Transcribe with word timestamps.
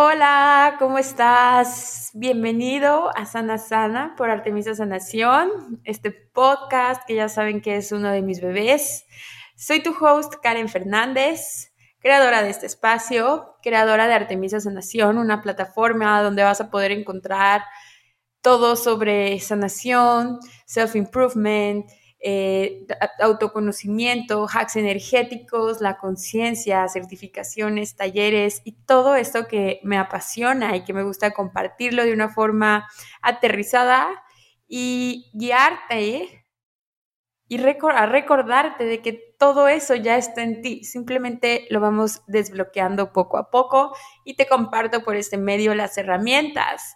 Hola, 0.00 0.76
¿cómo 0.78 0.96
estás? 0.98 2.12
Bienvenido 2.14 3.10
a 3.16 3.26
Sana 3.26 3.58
Sana 3.58 4.14
por 4.16 4.30
Artemisa 4.30 4.72
Sanación, 4.72 5.80
este 5.82 6.12
podcast 6.12 7.02
que 7.04 7.16
ya 7.16 7.28
saben 7.28 7.60
que 7.60 7.74
es 7.74 7.90
uno 7.90 8.08
de 8.12 8.22
mis 8.22 8.40
bebés. 8.40 9.06
Soy 9.56 9.82
tu 9.82 9.92
host 10.00 10.34
Karen 10.40 10.68
Fernández, 10.68 11.72
creadora 11.98 12.44
de 12.44 12.50
este 12.50 12.66
espacio, 12.66 13.56
creadora 13.60 14.06
de 14.06 14.14
Artemisa 14.14 14.60
Sanación, 14.60 15.18
una 15.18 15.42
plataforma 15.42 16.22
donde 16.22 16.44
vas 16.44 16.60
a 16.60 16.70
poder 16.70 16.92
encontrar 16.92 17.64
todo 18.40 18.76
sobre 18.76 19.40
sanación, 19.40 20.38
self-improvement, 20.64 21.84
eh, 22.20 22.86
autoconocimiento, 23.20 24.46
hacks 24.52 24.76
energéticos, 24.76 25.80
la 25.80 25.98
conciencia, 25.98 26.88
certificaciones, 26.88 27.94
talleres 27.94 28.60
y 28.64 28.72
todo 28.72 29.14
esto 29.14 29.46
que 29.46 29.80
me 29.84 29.98
apasiona 29.98 30.76
y 30.76 30.84
que 30.84 30.92
me 30.92 31.04
gusta 31.04 31.32
compartirlo 31.32 32.04
de 32.04 32.12
una 32.12 32.28
forma 32.28 32.88
aterrizada 33.22 34.08
y 34.66 35.30
guiarte 35.32 36.44
y 37.48 37.58
a 37.58 38.06
recordarte 38.06 38.84
de 38.84 39.00
que 39.00 39.12
todo 39.38 39.68
eso 39.68 39.94
ya 39.94 40.18
está 40.18 40.42
en 40.42 40.60
ti. 40.60 40.84
Simplemente 40.84 41.66
lo 41.70 41.80
vamos 41.80 42.22
desbloqueando 42.26 43.12
poco 43.12 43.38
a 43.38 43.50
poco 43.50 43.96
y 44.24 44.34
te 44.34 44.46
comparto 44.46 45.02
por 45.02 45.16
este 45.16 45.38
medio 45.38 45.74
las 45.74 45.96
herramientas. 45.96 46.94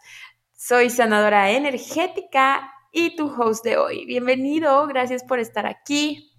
Soy 0.52 0.90
sanadora 0.90 1.50
energética 1.52 2.71
y 2.92 3.16
tu 3.16 3.26
host 3.26 3.64
de 3.64 3.78
hoy. 3.78 4.04
Bienvenido, 4.04 4.86
gracias 4.86 5.24
por 5.24 5.38
estar 5.38 5.66
aquí, 5.66 6.30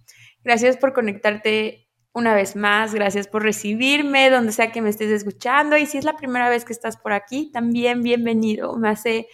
gracias 0.44 0.78
por 0.78 0.94
conectarte 0.94 1.90
una 2.14 2.36
vez 2.36 2.56
más, 2.56 2.94
gracias 2.94 3.28
por 3.28 3.42
recibirme 3.42 4.30
donde 4.30 4.52
sea 4.52 4.72
que 4.72 4.82
me 4.82 4.92
estés 4.92 5.10
escuchando 5.10 5.76
y 5.78 5.88
si 5.88 5.98
es 5.98 6.06
la 6.06 6.16
primera 6.16 6.48
vez 6.50 6.64
que 6.64 6.74
estás 6.74 6.96
por 6.96 7.12
aquí, 7.12 7.52
también 7.52 8.04
bienvenido. 8.04 8.78
Me 8.78 8.90
hace 8.90 9.28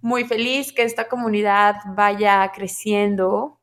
muy 0.00 0.24
feliz 0.24 0.72
que 0.72 0.84
esta 0.84 1.08
comunidad 1.08 1.74
vaya 1.96 2.48
creciendo, 2.54 3.60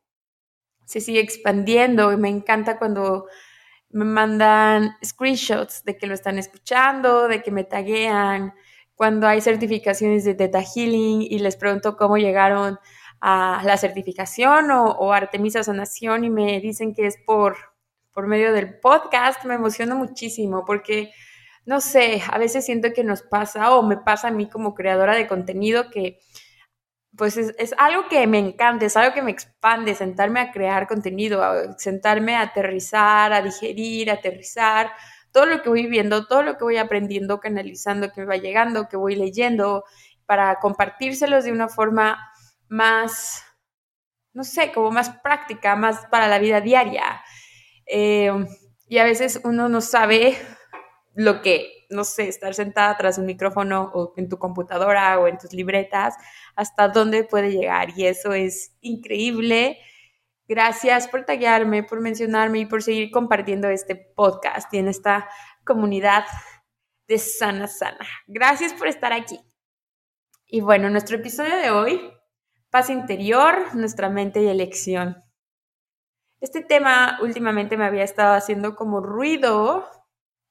se 0.84 1.00
sigue 1.00 1.20
expandiendo 1.20 2.12
y 2.12 2.18
me 2.18 2.28
encanta 2.28 2.78
cuando 2.78 3.26
me 3.88 4.04
mandan 4.04 4.96
screenshots 5.02 5.82
de 5.84 5.96
que 5.96 6.06
lo 6.06 6.12
están 6.12 6.38
escuchando, 6.38 7.26
de 7.26 7.42
que 7.42 7.50
me 7.50 7.64
taguean, 7.64 8.52
cuando 8.94 9.28
hay 9.28 9.40
certificaciones 9.40 10.24
de 10.24 10.34
Theta 10.34 10.60
Healing 10.60 11.22
y 11.22 11.38
les 11.38 11.56
pregunto 11.56 11.96
cómo 11.96 12.18
llegaron 12.18 12.78
a 13.20 13.62
la 13.64 13.76
certificación 13.76 14.70
o, 14.70 15.12
Artemisa 15.12 15.62
Sanación 15.62 16.24
y 16.24 16.30
me 16.30 16.60
dicen 16.60 16.94
que 16.94 17.06
es 17.06 17.16
por, 17.26 17.56
por 18.12 18.26
medio 18.26 18.52
del 18.52 18.78
podcast, 18.78 19.44
me 19.44 19.54
emociono 19.54 19.96
muchísimo 19.96 20.64
porque, 20.64 21.12
no 21.64 21.80
sé, 21.80 22.22
a 22.30 22.38
veces 22.38 22.64
siento 22.64 22.92
que 22.94 23.04
nos 23.04 23.22
pasa 23.22 23.74
o 23.74 23.82
me 23.82 23.96
pasa 23.96 24.28
a 24.28 24.32
mí 24.32 24.48
como 24.48 24.74
creadora 24.74 25.14
de 25.14 25.26
contenido 25.26 25.90
que 25.90 26.18
pues 27.16 27.36
es, 27.36 27.54
es, 27.58 27.74
algo 27.78 28.08
que 28.08 28.24
me 28.28 28.38
encanta, 28.38 28.86
es 28.86 28.96
algo 28.96 29.12
que 29.12 29.22
me 29.22 29.32
expande, 29.32 29.96
sentarme 29.96 30.38
a 30.38 30.52
crear 30.52 30.86
contenido, 30.86 31.42
sentarme 31.76 32.36
a 32.36 32.42
aterrizar, 32.42 33.32
a 33.32 33.42
digerir, 33.42 34.10
a 34.10 34.14
aterrizar 34.14 34.92
todo 35.32 35.46
lo 35.46 35.62
que 35.62 35.68
voy 35.68 35.86
viendo, 35.86 36.26
todo 36.26 36.42
lo 36.42 36.56
que 36.56 36.64
voy 36.64 36.76
aprendiendo, 36.76 37.40
canalizando, 37.40 38.12
que 38.12 38.20
me 38.20 38.26
va 38.26 38.36
llegando, 38.36 38.88
que 38.88 38.96
voy 38.96 39.16
leyendo, 39.16 39.84
para 40.26 40.58
compartírselos 40.60 41.44
de 41.44 41.52
una 41.52 41.68
forma 41.68 42.27
más, 42.68 43.44
no 44.32 44.44
sé, 44.44 44.72
como 44.72 44.90
más 44.90 45.10
práctica, 45.22 45.76
más 45.76 46.06
para 46.10 46.28
la 46.28 46.38
vida 46.38 46.60
diaria. 46.60 47.22
Eh, 47.86 48.32
y 48.86 48.98
a 48.98 49.04
veces 49.04 49.40
uno 49.44 49.68
no 49.68 49.80
sabe 49.80 50.38
lo 51.14 51.42
que, 51.42 51.86
no 51.90 52.04
sé, 52.04 52.28
estar 52.28 52.54
sentada 52.54 52.96
tras 52.96 53.18
un 53.18 53.26
micrófono 53.26 53.90
o 53.92 54.14
en 54.16 54.28
tu 54.28 54.38
computadora 54.38 55.18
o 55.18 55.26
en 55.26 55.36
tus 55.36 55.52
libretas, 55.52 56.14
hasta 56.54 56.88
dónde 56.88 57.24
puede 57.24 57.50
llegar. 57.50 57.90
Y 57.96 58.06
eso 58.06 58.32
es 58.32 58.76
increíble. 58.80 59.78
Gracias 60.46 61.08
por 61.08 61.24
tallarme, 61.24 61.82
por 61.82 62.00
mencionarme 62.00 62.60
y 62.60 62.66
por 62.66 62.82
seguir 62.82 63.10
compartiendo 63.10 63.68
este 63.68 63.96
podcast 63.96 64.72
y 64.72 64.78
en 64.78 64.88
esta 64.88 65.28
comunidad 65.64 66.24
de 67.06 67.18
Sana 67.18 67.66
Sana. 67.66 68.06
Gracias 68.26 68.72
por 68.72 68.86
estar 68.86 69.12
aquí. 69.12 69.40
Y 70.46 70.60
bueno, 70.60 70.88
nuestro 70.88 71.16
episodio 71.16 71.56
de 71.56 71.70
hoy 71.70 72.12
paz 72.70 72.90
interior, 72.90 73.74
nuestra 73.74 74.08
mente 74.08 74.42
y 74.42 74.48
elección. 74.48 75.22
Este 76.40 76.62
tema 76.62 77.18
últimamente 77.22 77.76
me 77.76 77.84
había 77.84 78.04
estado 78.04 78.34
haciendo 78.34 78.76
como 78.76 79.00
ruido, 79.00 79.88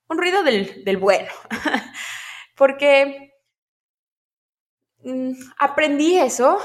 un 0.10 0.18
ruido 0.18 0.44
del, 0.44 0.98
bueno, 0.98 1.32
porque 2.56 3.32
mm, 5.00 5.32
aprendí 5.60 6.18
eso, 6.18 6.58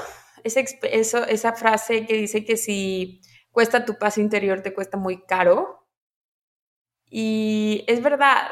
eso, 0.43 1.25
esa 1.25 1.53
frase 1.53 2.05
que 2.05 2.15
dice 2.15 2.43
que 2.43 2.57
si 2.57 3.21
cuesta 3.51 3.85
tu 3.85 3.97
paz 3.97 4.17
interior 4.17 4.61
te 4.61 4.73
cuesta 4.73 4.97
muy 4.97 5.23
caro. 5.25 5.87
Y 7.09 7.85
es 7.87 8.01
verdad, 8.01 8.51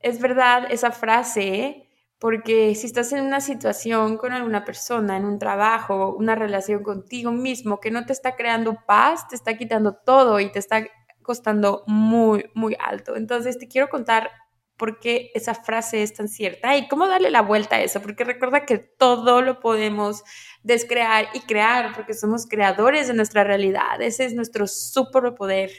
es 0.00 0.20
verdad 0.20 0.70
esa 0.70 0.90
frase, 0.90 1.87
porque 2.18 2.74
si 2.74 2.86
estás 2.86 3.12
en 3.12 3.24
una 3.24 3.40
situación 3.40 4.16
con 4.16 4.32
alguna 4.32 4.64
persona, 4.64 5.16
en 5.16 5.24
un 5.24 5.38
trabajo, 5.38 6.14
una 6.16 6.34
relación 6.34 6.82
contigo 6.82 7.30
mismo 7.30 7.78
que 7.80 7.90
no 7.90 8.04
te 8.06 8.12
está 8.12 8.34
creando 8.34 8.76
paz, 8.86 9.28
te 9.28 9.36
está 9.36 9.56
quitando 9.56 9.94
todo 9.94 10.40
y 10.40 10.50
te 10.50 10.58
está 10.58 10.86
costando 11.22 11.84
muy, 11.86 12.50
muy 12.54 12.76
alto. 12.80 13.14
Entonces 13.14 13.58
te 13.58 13.68
quiero 13.68 13.88
contar 13.88 14.30
por 14.76 15.00
qué 15.00 15.30
esa 15.34 15.54
frase 15.54 16.02
es 16.02 16.14
tan 16.14 16.28
cierta 16.28 16.76
y 16.76 16.88
cómo 16.88 17.06
darle 17.06 17.30
la 17.30 17.42
vuelta 17.42 17.76
a 17.76 17.82
eso, 17.82 18.00
porque 18.00 18.24
recuerda 18.24 18.64
que 18.64 18.78
todo 18.78 19.42
lo 19.42 19.60
podemos 19.60 20.22
descrear 20.62 21.26
y 21.34 21.40
crear, 21.40 21.94
porque 21.94 22.14
somos 22.14 22.46
creadores 22.46 23.08
de 23.08 23.14
nuestra 23.14 23.44
realidad. 23.44 24.00
Ese 24.00 24.24
es 24.24 24.34
nuestro 24.34 24.66
superpoder 24.66 25.70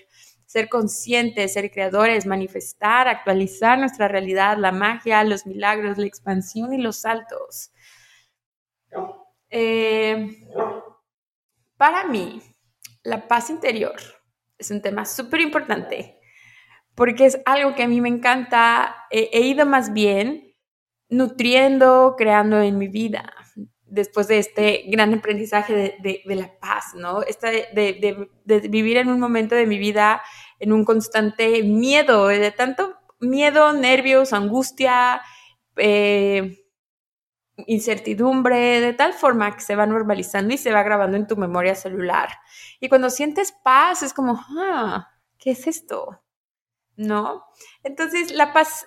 ser 0.50 0.68
conscientes, 0.68 1.54
ser 1.54 1.70
creadores, 1.70 2.26
manifestar, 2.26 3.08
actualizar 3.08 3.78
nuestra 3.78 4.08
realidad, 4.08 4.58
la 4.58 4.72
magia, 4.72 5.24
los 5.24 5.46
milagros, 5.46 6.00
la 6.00 6.08
expansión 6.08 6.74
y 6.74 6.80
los 6.80 7.02
saltos. 7.02 7.72
Eh, 9.52 10.48
para 11.78 12.08
mí, 12.08 12.42
la 13.04 13.28
paz 13.28 13.52
interior 13.52 13.94
es 14.58 14.72
un 14.72 14.82
tema 14.82 15.06
súper 15.06 15.42
importante 15.42 16.20
porque 16.96 17.28
es 17.28 17.40
algo 17.46 17.76
que 17.76 17.84
a 17.84 17.88
mí 17.88 18.02
me 18.02 18.10
encanta. 18.10 19.06
he 19.12 19.42
ido 19.42 19.68
más 19.68 19.94
bien 19.94 20.56
nutriendo, 21.10 22.16
creando 22.18 22.60
en 22.60 22.80
mi 22.80 22.88
vida 22.88 23.39
después 23.90 24.28
de 24.28 24.40
este 24.40 24.84
gran 24.88 25.14
aprendizaje 25.14 25.98
de, 26.00 26.36
la 26.36 26.60
paz, 26.60 26.94
¿no? 26.96 27.22
Esta 27.24 27.50
de, 27.50 28.30
vivir 28.70 28.98
en 28.98 29.10
un 29.10 29.20
momento 29.20 29.56
de 29.56 29.66
mi 29.66 29.78
vida 29.78 30.22
en 30.60 30.74
un 30.74 30.86
constante 30.86 31.64
miedo, 31.64 32.28
de 32.28 32.52
tanto 32.52 32.96
miedo, 33.20 33.74
nervios, 33.74 34.34
angustia, 34.34 35.22
eh, 35.78 36.66
incertidumbre, 37.68 38.82
de 38.82 38.94
tal 38.94 39.14
forma 39.14 39.56
que 39.56 39.62
se 39.62 39.76
va 39.76 39.86
normalizando 39.86 40.54
y 40.54 40.58
se 40.58 40.72
va 40.72 40.84
grabando 40.84 41.18
en 41.18 41.28
tu 41.28 41.36
memoria 41.36 41.76
celular. 41.76 42.30
Y 42.80 42.90
cuando 42.90 43.10
sientes 43.10 43.54
paz, 43.64 44.04
es 44.04 44.14
como, 44.14 44.40
ah, 44.58 45.10
¿qué 45.38 45.52
es 45.52 45.68
esto? 45.68 46.22
¿No? 46.96 47.46
Entonces, 47.84 48.32
la 48.34 48.54
paz 48.54 48.86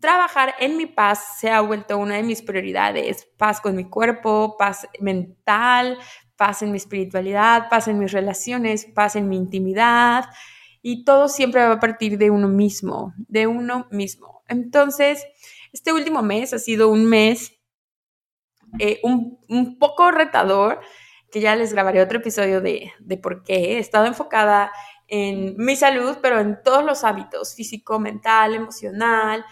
trabajar 0.00 0.54
en 0.58 0.76
mi 0.76 0.86
paz 0.86 1.38
se 1.38 1.50
ha 1.50 1.60
vuelto 1.60 1.98
una 1.98 2.16
de 2.16 2.22
mis 2.22 2.42
prioridades. 2.42 3.28
Paz 3.36 3.60
con 3.60 3.76
mi 3.76 3.88
cuerpo, 3.88 4.56
paz 4.58 4.88
mental, 5.00 5.98
paz 6.36 6.62
en 6.62 6.70
mi 6.70 6.78
espiritualidad, 6.78 7.68
paz 7.68 7.86
en 7.88 7.98
mis 7.98 8.12
relaciones, 8.12 8.86
paz 8.86 9.16
en 9.16 9.28
mi 9.28 9.36
intimidad. 9.36 10.24
Y 10.82 11.04
todo 11.04 11.28
siempre 11.28 11.66
va 11.66 11.74
a 11.74 11.80
partir 11.80 12.16
de 12.16 12.30
uno 12.30 12.48
mismo, 12.48 13.12
de 13.28 13.46
uno 13.46 13.86
mismo. 13.90 14.42
Entonces, 14.48 15.24
este 15.72 15.92
último 15.92 16.22
mes 16.22 16.54
ha 16.54 16.58
sido 16.58 16.88
un 16.88 17.04
mes 17.04 17.60
eh, 18.78 19.00
un, 19.02 19.78
poco 19.78 20.10
retador, 20.10 20.80
que 21.30 21.40
ya 21.40 21.56
les 21.56 21.72
grabaré 21.72 22.00
otro 22.00 22.18
episodio 22.18 22.60
de, 22.60 22.92
de 23.00 23.16
por 23.16 23.42
qué. 23.42 23.74
He 23.74 23.78
estado 23.78 24.06
enfocada 24.06 24.72
en 25.08 25.56
mi 25.56 25.76
salud, 25.76 26.18
pero 26.22 26.40
en 26.40 26.62
todos 26.62 26.84
los 26.84 27.04
hábitos, 27.04 27.54
físico, 27.54 27.98
mental, 27.98 28.54
emocional, 28.54 29.44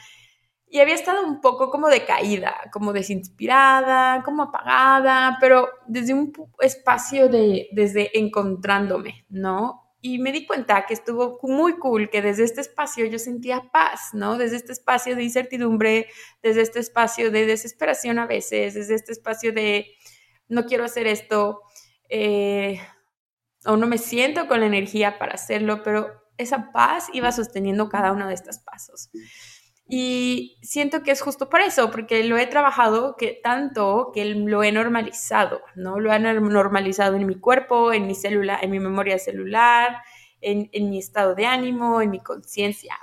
y 0.71 0.81
había 0.81 0.95
estado 0.95 1.25
un 1.25 1.41
poco 1.41 1.71
como 1.71 1.89
decaída, 1.89 2.55
como 2.73 2.93
desinspirada, 2.93 4.23
como 4.23 4.45
apagada, 4.45 5.39
pero 5.41 5.69
desde 5.87 6.15
un 6.15 6.33
espacio 6.61 7.29
de, 7.29 7.69
desde 7.73 8.19
encontrándome, 8.19 9.25
¿no? 9.29 9.95
Y 10.01 10.19
me 10.19 10.31
di 10.31 10.47
cuenta 10.47 10.87
que 10.87 10.95
estuvo 10.95 11.41
muy 11.43 11.79
cool, 11.79 12.11
que 12.11 12.23
desde 12.23 12.45
este 12.45 12.61
espacio 12.61 13.07
yo 13.07 13.19
sentía 13.19 13.71
paz, 13.73 14.11
¿no? 14.13 14.37
Desde 14.37 14.57
este 14.57 14.73
espacio 14.73 15.17
de 15.17 15.25
incertidumbre, 15.25 16.07
desde 16.43 16.61
este 16.61 16.81
espacio 16.81 17.31
de 17.31 17.47
desesperación 17.47 18.19
a 18.19 18.27
veces, 18.27 18.75
desde 18.75 18.95
este 18.95 19.13
espacio 19.13 19.53
de 19.53 19.87
no 20.49 20.67
quiero 20.67 20.85
hacer 20.85 21.07
esto, 21.07 21.63
eh, 22.09 22.81
o 23.65 23.77
no 23.77 23.87
me 23.87 23.99
siento 23.99 24.47
con 24.49 24.61
la 24.61 24.67
energía 24.67 25.19
para 25.19 25.35
hacerlo, 25.35 25.83
pero 25.83 26.13
esa 26.37 26.71
paz 26.73 27.09
iba 27.13 27.33
sosteniendo 27.33 27.89
cada 27.89 28.13
uno 28.13 28.29
de 28.29 28.35
estos 28.35 28.59
pasos. 28.61 29.11
Y 29.91 30.59
siento 30.63 31.03
que 31.03 31.11
es 31.11 31.23
justo 31.23 31.49
por 31.49 31.63
eso, 31.63 31.91
porque 31.91 32.23
lo 32.25 32.37
he 32.37 32.47
trabajado 32.47 33.17
que 33.17 33.41
tanto 33.43 34.11
que 34.13 34.27
lo 34.27 34.63
he 34.63 34.71
normalizado, 34.71 35.63
¿no? 35.77 35.99
Lo 35.99 36.13
he 36.13 36.19
normalizado 36.19 37.17
en 37.17 37.27
mi 37.27 37.37
cuerpo, 37.37 37.95
en 37.95 38.07
mi 38.07 38.15
célula, 38.15 38.59
en 38.61 38.71
mi 38.71 38.81
memoria 38.81 39.19
celular, 39.19 40.03
en, 40.43 40.69
en 40.73 40.91
mi 40.91 40.99
estado 40.99 41.35
de 41.35 41.47
ánimo, 41.47 42.03
en 42.03 42.11
mi 42.11 42.21
conciencia. 42.21 42.99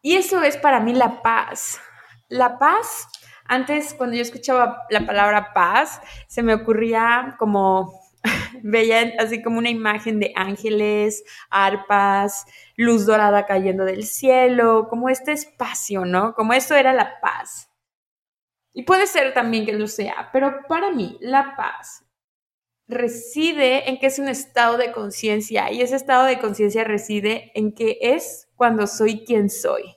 Y 0.00 0.14
eso 0.14 0.42
es 0.42 0.56
para 0.56 0.78
mí 0.78 0.94
la 0.94 1.22
paz. 1.22 1.80
La 2.28 2.58
paz, 2.58 3.08
antes 3.44 3.94
cuando 3.94 4.14
yo 4.14 4.22
escuchaba 4.22 4.82
la 4.90 5.04
palabra 5.04 5.52
paz, 5.52 6.00
se 6.28 6.42
me 6.44 6.54
ocurría 6.54 7.34
como 7.36 7.92
veía 8.62 9.14
así 9.18 9.42
como 9.42 9.58
una 9.58 9.70
imagen 9.70 10.20
de 10.20 10.32
ángeles, 10.36 11.24
arpas, 11.50 12.44
luz 12.76 13.06
dorada 13.06 13.46
cayendo 13.46 13.84
del 13.84 14.04
cielo, 14.04 14.88
como 14.88 15.08
este 15.08 15.32
espacio, 15.32 16.04
¿no? 16.04 16.34
Como 16.34 16.52
eso 16.52 16.74
era 16.74 16.92
la 16.92 17.20
paz. 17.20 17.70
Y 18.72 18.82
puede 18.84 19.06
ser 19.06 19.34
también 19.34 19.66
que 19.66 19.72
lo 19.72 19.86
sea, 19.86 20.30
pero 20.32 20.60
para 20.68 20.90
mí 20.92 21.18
la 21.20 21.56
paz 21.56 22.04
reside 22.86 23.90
en 23.90 23.98
que 23.98 24.06
es 24.06 24.18
un 24.18 24.28
estado 24.28 24.78
de 24.78 24.92
conciencia 24.92 25.70
y 25.70 25.82
ese 25.82 25.96
estado 25.96 26.24
de 26.24 26.38
conciencia 26.38 26.84
reside 26.84 27.52
en 27.54 27.72
que 27.72 27.98
es 28.00 28.48
cuando 28.56 28.86
soy 28.86 29.24
quien 29.24 29.50
soy, 29.50 29.96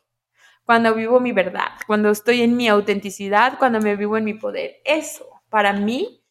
cuando 0.66 0.94
vivo 0.94 1.20
mi 1.20 1.32
verdad, 1.32 1.70
cuando 1.88 2.10
estoy 2.10 2.42
en 2.42 2.58
mi 2.58 2.68
autenticidad, 2.68 3.58
cuando 3.58 3.80
me 3.80 3.96
vivo 3.96 4.18
en 4.18 4.26
mi 4.26 4.34
poder. 4.34 4.82
Eso 4.84 5.26
para 5.50 5.74
mí 5.74 6.26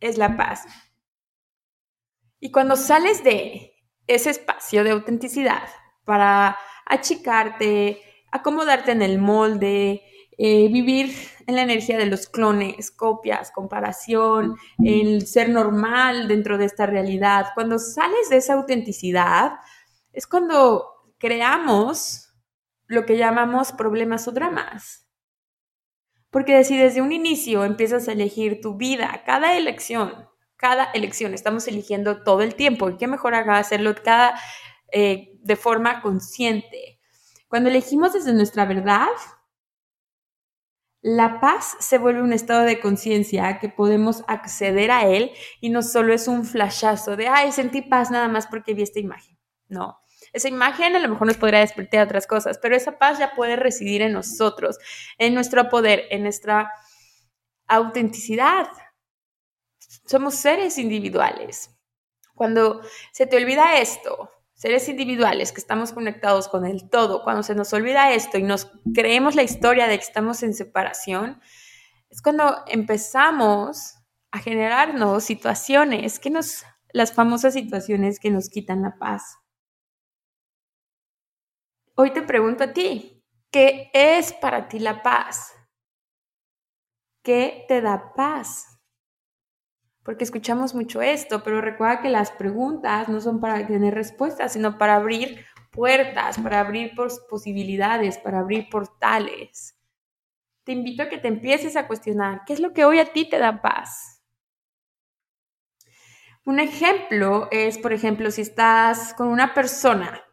es 0.00 0.18
la 0.18 0.36
paz. 0.36 0.66
Y 2.40 2.50
cuando 2.50 2.76
sales 2.76 3.24
de 3.24 3.74
ese 4.06 4.30
espacio 4.30 4.84
de 4.84 4.90
autenticidad 4.90 5.68
para 6.04 6.56
achicarte, 6.86 8.00
acomodarte 8.30 8.92
en 8.92 9.02
el 9.02 9.18
molde, 9.18 10.02
eh, 10.38 10.68
vivir 10.68 11.12
en 11.46 11.56
la 11.56 11.62
energía 11.62 11.98
de 11.98 12.06
los 12.06 12.28
clones, 12.28 12.90
copias, 12.90 13.50
comparación, 13.50 14.56
el 14.84 15.26
ser 15.26 15.48
normal 15.48 16.28
dentro 16.28 16.58
de 16.58 16.66
esta 16.66 16.86
realidad, 16.86 17.46
cuando 17.54 17.78
sales 17.78 18.30
de 18.30 18.36
esa 18.36 18.54
autenticidad, 18.54 19.54
es 20.12 20.26
cuando 20.26 21.12
creamos 21.18 22.32
lo 22.86 23.04
que 23.04 23.16
llamamos 23.16 23.72
problemas 23.72 24.28
o 24.28 24.32
dramas. 24.32 25.08
Porque 26.30 26.62
si 26.64 26.76
desde 26.76 27.02
un 27.02 27.12
inicio 27.12 27.64
empiezas 27.64 28.06
a 28.08 28.12
elegir 28.12 28.60
tu 28.60 28.76
vida, 28.76 29.22
cada 29.26 29.56
elección, 29.56 30.28
cada 30.58 30.90
elección, 30.92 31.32
estamos 31.32 31.66
eligiendo 31.68 32.22
todo 32.22 32.42
el 32.42 32.54
tiempo. 32.54 32.90
¿Y 32.90 32.96
qué 32.98 33.06
mejor 33.06 33.34
haga 33.34 33.58
hacerlo 33.58 33.94
cada, 34.04 34.38
eh, 34.92 35.38
de 35.40 35.56
forma 35.56 36.02
consciente? 36.02 37.00
Cuando 37.48 37.70
elegimos 37.70 38.12
desde 38.12 38.34
nuestra 38.34 38.66
verdad, 38.66 39.08
la 41.00 41.40
paz 41.40 41.76
se 41.78 41.96
vuelve 41.96 42.22
un 42.22 42.32
estado 42.32 42.62
de 42.62 42.80
conciencia 42.80 43.58
que 43.60 43.68
podemos 43.68 44.24
acceder 44.26 44.90
a 44.90 45.06
él 45.06 45.30
y 45.60 45.70
no 45.70 45.82
solo 45.82 46.12
es 46.12 46.26
un 46.26 46.44
flashazo 46.44 47.16
de, 47.16 47.28
ay, 47.28 47.52
sentí 47.52 47.82
paz 47.82 48.10
nada 48.10 48.28
más 48.28 48.48
porque 48.48 48.74
vi 48.74 48.82
esta 48.82 48.98
imagen. 48.98 49.38
No, 49.68 50.00
esa 50.32 50.48
imagen 50.48 50.96
a 50.96 50.98
lo 50.98 51.08
mejor 51.08 51.28
nos 51.28 51.36
podría 51.36 51.60
despertar 51.60 52.04
otras 52.04 52.26
cosas, 52.26 52.58
pero 52.58 52.74
esa 52.74 52.98
paz 52.98 53.18
ya 53.18 53.34
puede 53.36 53.54
residir 53.54 54.02
en 54.02 54.12
nosotros, 54.12 54.78
en 55.18 55.34
nuestro 55.34 55.68
poder, 55.68 56.04
en 56.10 56.22
nuestra 56.24 56.72
autenticidad 57.68 58.68
somos 60.06 60.34
seres 60.34 60.78
individuales. 60.78 61.74
Cuando 62.34 62.82
se 63.12 63.26
te 63.26 63.36
olvida 63.36 63.78
esto, 63.78 64.30
seres 64.54 64.88
individuales 64.88 65.52
que 65.52 65.60
estamos 65.60 65.92
conectados 65.92 66.48
con 66.48 66.66
el 66.66 66.88
todo, 66.88 67.22
cuando 67.24 67.42
se 67.42 67.54
nos 67.54 67.72
olvida 67.72 68.12
esto 68.12 68.38
y 68.38 68.42
nos 68.42 68.70
creemos 68.94 69.34
la 69.34 69.42
historia 69.42 69.86
de 69.88 69.98
que 69.98 70.04
estamos 70.04 70.42
en 70.42 70.54
separación, 70.54 71.40
es 72.10 72.22
cuando 72.22 72.64
empezamos 72.66 73.96
a 74.30 74.38
generarnos 74.38 75.24
situaciones 75.24 76.18
que 76.18 76.30
nos, 76.30 76.64
las 76.92 77.12
famosas 77.12 77.54
situaciones 77.54 78.20
que 78.20 78.30
nos 78.30 78.48
quitan 78.48 78.82
la 78.82 78.98
paz. 78.98 79.38
Hoy 81.94 82.12
te 82.12 82.22
pregunto 82.22 82.64
a 82.64 82.72
ti, 82.72 83.24
¿qué 83.50 83.90
es 83.92 84.32
para 84.32 84.68
ti 84.68 84.78
la 84.78 85.02
paz? 85.02 85.52
¿Qué 87.24 87.64
te 87.68 87.80
da 87.80 88.12
paz? 88.14 88.77
Porque 90.08 90.24
escuchamos 90.24 90.74
mucho 90.74 91.02
esto, 91.02 91.42
pero 91.42 91.60
recuerda 91.60 92.00
que 92.00 92.08
las 92.08 92.30
preguntas 92.30 93.10
no 93.10 93.20
son 93.20 93.40
para 93.40 93.66
tener 93.66 93.92
respuestas, 93.92 94.54
sino 94.54 94.78
para 94.78 94.94
abrir 94.94 95.44
puertas, 95.70 96.38
para 96.38 96.60
abrir 96.60 96.92
posibilidades, 97.28 98.16
para 98.16 98.38
abrir 98.38 98.70
portales. 98.70 99.78
Te 100.64 100.72
invito 100.72 101.02
a 101.02 101.10
que 101.10 101.18
te 101.18 101.28
empieces 101.28 101.76
a 101.76 101.86
cuestionar, 101.86 102.40
¿qué 102.46 102.54
es 102.54 102.60
lo 102.60 102.72
que 102.72 102.86
hoy 102.86 103.00
a 103.00 103.12
ti 103.12 103.28
te 103.28 103.36
da 103.38 103.60
paz? 103.60 104.24
Un 106.46 106.58
ejemplo 106.58 107.48
es, 107.50 107.76
por 107.76 107.92
ejemplo, 107.92 108.30
si 108.30 108.40
estás 108.40 109.12
con 109.12 109.28
una 109.28 109.52
persona 109.52 110.24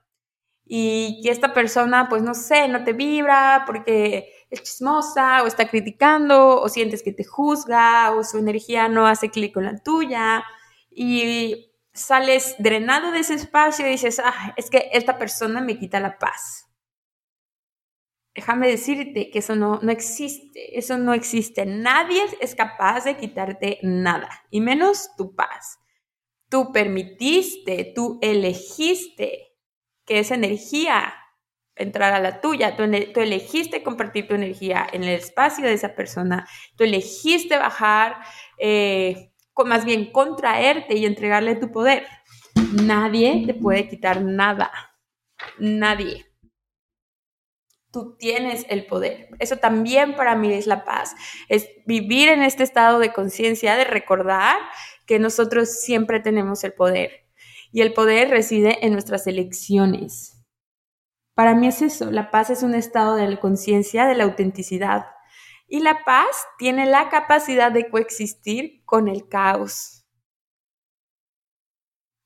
y 0.64 1.22
esta 1.28 1.54
persona, 1.54 2.08
pues 2.08 2.22
no 2.22 2.34
sé, 2.34 2.70
no 2.70 2.86
te 2.86 2.94
vibra 2.94 3.66
porque 3.68 4.32
es 4.50 4.64
chismosa 4.64 5.44
o 5.44 5.48
está 5.48 5.68
criticando 5.68 6.62
o 6.62 6.70
sientes 6.70 7.04
que 7.04 7.14
te 7.14 7.24
juzga 7.24 8.12
o 8.12 8.24
su 8.24 8.38
energía 8.38 8.88
no 8.88 9.08
hace 9.08 9.30
clic 9.30 9.54
con 9.54 9.66
la 9.66 9.78
tuya 9.78 10.44
y 10.92 11.72
sales 11.94 12.56
drenado 12.60 13.12
de 13.12 13.20
ese 13.20 13.34
espacio 13.34 13.88
y 13.88 13.92
dices, 13.92 14.22
ah, 14.24 14.54
es 14.58 14.70
que 14.70 14.90
esta 14.94 15.18
persona 15.18 15.62
me 15.62 15.80
quita 15.80 16.00
la 16.00 16.18
paz. 16.18 16.70
Déjame 18.36 18.68
decirte 18.68 19.32
que 19.32 19.40
eso 19.40 19.56
no, 19.56 19.80
no 19.82 19.92
existe, 19.92 20.78
eso 20.78 20.98
no 20.98 21.14
existe. 21.14 21.66
Nadie 21.66 22.22
es 22.42 22.54
capaz 22.54 23.06
de 23.06 23.16
quitarte 23.16 23.80
nada, 23.82 24.30
y 24.52 24.60
menos 24.60 25.16
tu 25.16 25.36
paz. 25.36 25.80
Tú 26.50 26.74
permitiste, 26.74 27.94
tú 27.96 28.20
elegiste 28.22 29.54
que 30.06 30.20
esa 30.20 30.36
energía 30.36 31.14
entrar 31.76 32.14
a 32.14 32.20
la 32.20 32.42
tuya. 32.42 32.76
Tú, 32.76 32.84
elegiste 32.84 33.84
compartir 33.84 34.28
tu 34.28 34.36
energía 34.36 34.88
en 34.92 35.04
el 35.04 35.16
espacio 35.16 35.66
de 35.66 35.74
esa 35.74 35.96
persona. 35.96 36.48
Tú 36.76 36.84
elegiste 36.84 37.58
bajar, 37.58 38.18
eh, 38.58 39.32
más 39.66 39.86
bien 39.86 40.12
contraerte 40.12 40.96
y 40.96 41.06
entregarle 41.06 41.56
tu 41.56 41.72
poder. 41.72 42.06
Nadie 42.84 43.44
te 43.46 43.54
puede 43.54 43.88
quitar 43.88 44.22
nada. 44.22 44.72
Nadie. 45.60 46.26
Tú 47.92 48.18
tienes 48.18 48.66
el 48.70 48.86
poder. 48.86 49.30
Eso 49.40 49.58
también 49.58 50.16
para 50.16 50.36
mí 50.36 50.52
es 50.54 50.68
la 50.68 50.84
paz. 50.84 51.16
Es 51.48 51.70
vivir 51.86 52.28
en 52.28 52.44
este 52.44 52.64
estado 52.64 53.00
de 53.00 53.14
conciencia, 53.14 53.78
de 53.78 53.86
recordar 53.86 54.58
que 55.06 55.20
nosotros 55.20 55.82
siempre 55.82 56.20
tenemos 56.20 56.64
el 56.66 56.74
poder. 56.74 57.26
Y 57.72 57.82
el 57.82 57.94
poder 57.94 58.30
reside 58.30 58.86
en 58.86 58.94
nuestras 58.94 59.28
elecciones 59.28 60.35
para 61.36 61.54
mí 61.54 61.68
es 61.68 61.82
eso, 61.82 62.12
la 62.12 62.32
paz 62.32 62.50
es 62.50 62.64
un 62.64 62.74
estado 62.74 63.16
de 63.16 63.40
conciencia, 63.40 64.06
de 64.06 64.16
la 64.16 64.24
autenticidad. 64.24 65.06
Y 65.68 65.82
la 65.82 66.06
paz 66.06 66.48
tiene 66.58 66.86
la 66.86 67.10
capacidad 67.10 67.72
de 67.72 67.90
coexistir 67.90 68.84
con 68.86 69.10
el 69.10 69.28
caos. 69.28 70.06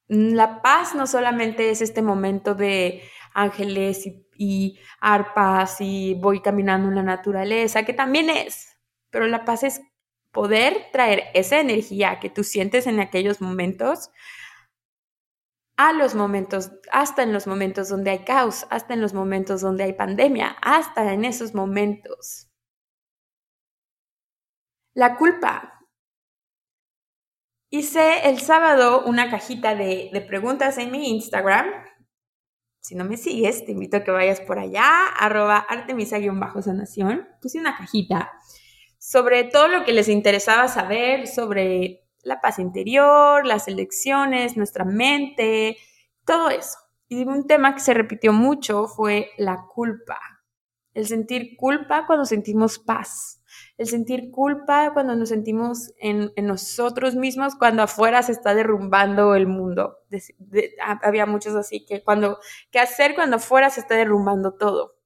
La 0.08 0.62
paz 0.62 0.96
no 0.96 1.08
solamente 1.08 1.72
es 1.72 1.82
este 1.82 2.01
momento 2.01 2.54
de 2.54 3.04
ángeles 3.34 4.08
y, 4.36 4.80
arpas 5.01 5.78
y 5.82 6.16
voy 6.16 6.42
caminando 6.42 6.89
en 6.89 6.96
la 6.96 7.04
naturaleza, 7.04 7.84
que 7.84 7.94
también 7.94 8.30
es, 8.30 8.78
pero 9.10 9.28
la 9.28 9.44
paz 9.44 9.63
es 9.63 9.82
poder 10.32 10.88
traer 10.92 11.25
esa 11.34 11.60
energía 11.60 12.20
que 12.20 12.30
tú 12.30 12.44
sientes 12.44 12.88
en 12.88 13.00
aquellos 13.00 13.42
momentos 13.42 14.12
a 15.79 15.93
los 15.93 16.13
momentos, 16.13 16.74
hasta 16.91 17.24
en 17.24 17.31
los 17.31 17.48
momentos 17.48 17.88
donde 17.88 18.12
hay 18.12 18.25
caos, 18.25 18.67
hasta 18.69 18.93
en 18.93 19.00
los 19.00 19.13
momentos 19.13 19.62
donde 19.62 19.86
hay 19.86 19.93
pandemia, 19.93 20.57
hasta 20.62 21.13
en 21.13 21.24
esos 21.24 21.55
momentos. 21.55 22.50
La 24.93 25.15
culpa. 25.15 25.79
Hice 27.71 28.27
el 28.27 28.41
sábado 28.41 29.05
una 29.05 29.31
cajita 29.31 29.74
de, 29.74 30.12
preguntas 30.27 30.77
en 30.77 30.91
mi 30.91 31.12
Instagram. 31.12 31.67
Si 32.81 32.95
no 32.95 33.05
me 33.05 33.15
sigues, 33.15 33.65
te 33.65 33.71
invito 33.71 33.95
a 33.98 34.03
que 34.03 34.12
vayas 34.12 34.41
por 34.41 34.59
allá, 34.59 35.07
arroba 35.17 35.59
artemisa-sanación. 35.59 37.25
Puse 37.41 37.57
una 37.57 37.77
cajita 37.77 38.29
sobre 38.98 39.45
todo 39.45 39.69
lo 39.69 39.86
que 39.86 39.93
les 39.93 40.09
interesaba 40.09 40.67
saber 40.67 41.25
sobre 41.25 42.09
la 42.29 42.39
paz 42.39 42.59
interior, 42.59 43.45
las 43.45 43.67
elecciones, 43.67 44.55
nuestra 44.55 44.86
mente, 44.86 45.77
todo 46.25 46.50
eso. 46.50 46.77
Y 47.09 47.25
un 47.25 47.48
tema 47.48 47.74
que 47.74 47.81
se 47.81 47.93
repitió 47.93 48.31
mucho 48.31 48.88
fue 48.88 49.31
la 49.38 49.65
culpa. 49.74 50.17
El 50.93 51.07
sentir 51.07 51.57
culpa 51.57 52.05
cuando 52.05 52.25
sentimos 52.25 52.77
paz. 52.77 53.41
El 53.77 53.88
sentir 53.88 54.29
culpa 54.29 54.93
cuando 54.93 55.15
nos 55.15 55.29
sentimos 55.29 55.91
en, 56.00 56.31
nosotros 56.45 57.15
mismos, 57.15 57.55
cuando 57.55 57.81
afuera 57.81 58.21
se 58.21 58.31
está 58.31 58.53
derrumbando 58.53 59.33
el 59.33 59.48
mundo. 59.48 59.98
había 61.01 61.25
muchos 61.25 61.55
así 61.55 61.83
que 61.86 62.03
cuando, 62.03 62.39
¿qué 62.71 62.79
hacer 62.79 63.15
cuando 63.15 63.38
afuera 63.38 63.71
se 63.71 63.79
está 63.79 63.95
derrumbando 63.95 64.53
todo? 64.53 65.00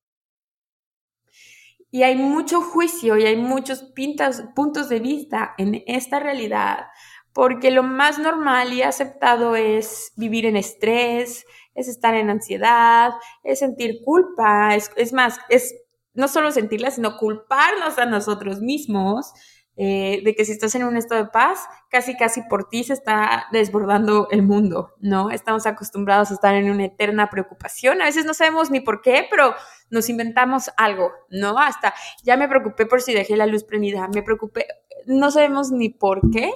Y 1.94 2.02
hay 2.02 2.16
mucho 2.16 2.60
juicio 2.60 3.18
y 3.18 3.26
hay 3.28 3.36
muchos 3.36 3.84
pintas, 3.84 4.46
puntos 4.56 4.90
de 4.90 5.00
vista 5.00 5.54
en 5.60 5.84
esta 5.86 6.20
realidad, 6.20 6.88
porque 7.34 7.72
lo 7.72 7.84
más 7.84 8.20
normal 8.20 8.74
y 8.74 8.84
aceptado 8.84 9.56
es 9.56 10.14
vivir 10.16 10.46
en 10.46 10.56
estrés, 10.56 11.46
es 11.76 11.88
estar 11.88 12.14
en 12.14 12.30
ansiedad, 12.30 13.12
es 13.44 13.60
sentir 13.60 14.02
culpa, 14.06 14.76
es, 14.76 15.14
más, 15.14 15.40
es 15.50 15.76
no 16.14 16.28
solo 16.28 16.52
sentirla, 16.52 16.92
sino 16.92 17.18
culparnos 17.18 17.98
a 17.98 18.06
nosotros 18.06 18.62
mismos 18.62 19.34
eh, 19.76 20.22
de 20.24 20.36
que 20.36 20.46
si 20.46 20.52
estás 20.52 20.76
en 20.76 20.84
un 20.84 20.98
estado 20.98 21.24
de 21.24 21.32
paz, 21.32 21.68
casi 21.90 22.16
casi 22.16 22.44
por 22.44 22.70
ti 22.70 22.84
se 22.84 22.94
está 22.94 23.48
desbordando 23.52 24.28
el 24.30 24.44
mundo, 24.44 24.94
¿no? 25.00 25.32
Estamos 25.32 25.66
acostumbrados 25.66 26.30
a 26.30 26.36
estar 26.36 26.54
en 26.54 26.70
una 26.70 26.86
eterna 26.86 27.32
preocupación, 27.32 28.00
a 28.00 28.06
veces 28.06 28.26
no 28.26 28.36
sabemos 28.36 28.70
ni 28.70 28.82
por 28.82 29.02
qué, 29.02 29.26
pero 29.32 29.56
nos 29.90 30.10
inventamos 30.10 30.70
algo, 30.78 31.12
¿no? 31.30 31.58
Hasta 31.58 31.96
ya 32.24 32.38
me 32.38 32.48
preocupé 32.48 32.86
por 32.86 33.02
si 33.02 33.14
dejé 33.14 33.36
la 33.36 33.48
luz 33.48 33.64
prendida, 33.64 34.08
me 34.14 34.22
preocupé, 34.22 34.68
no 35.08 35.32
sabemos 35.32 35.72
ni 35.72 35.90
por 35.90 36.22
qué, 36.30 36.52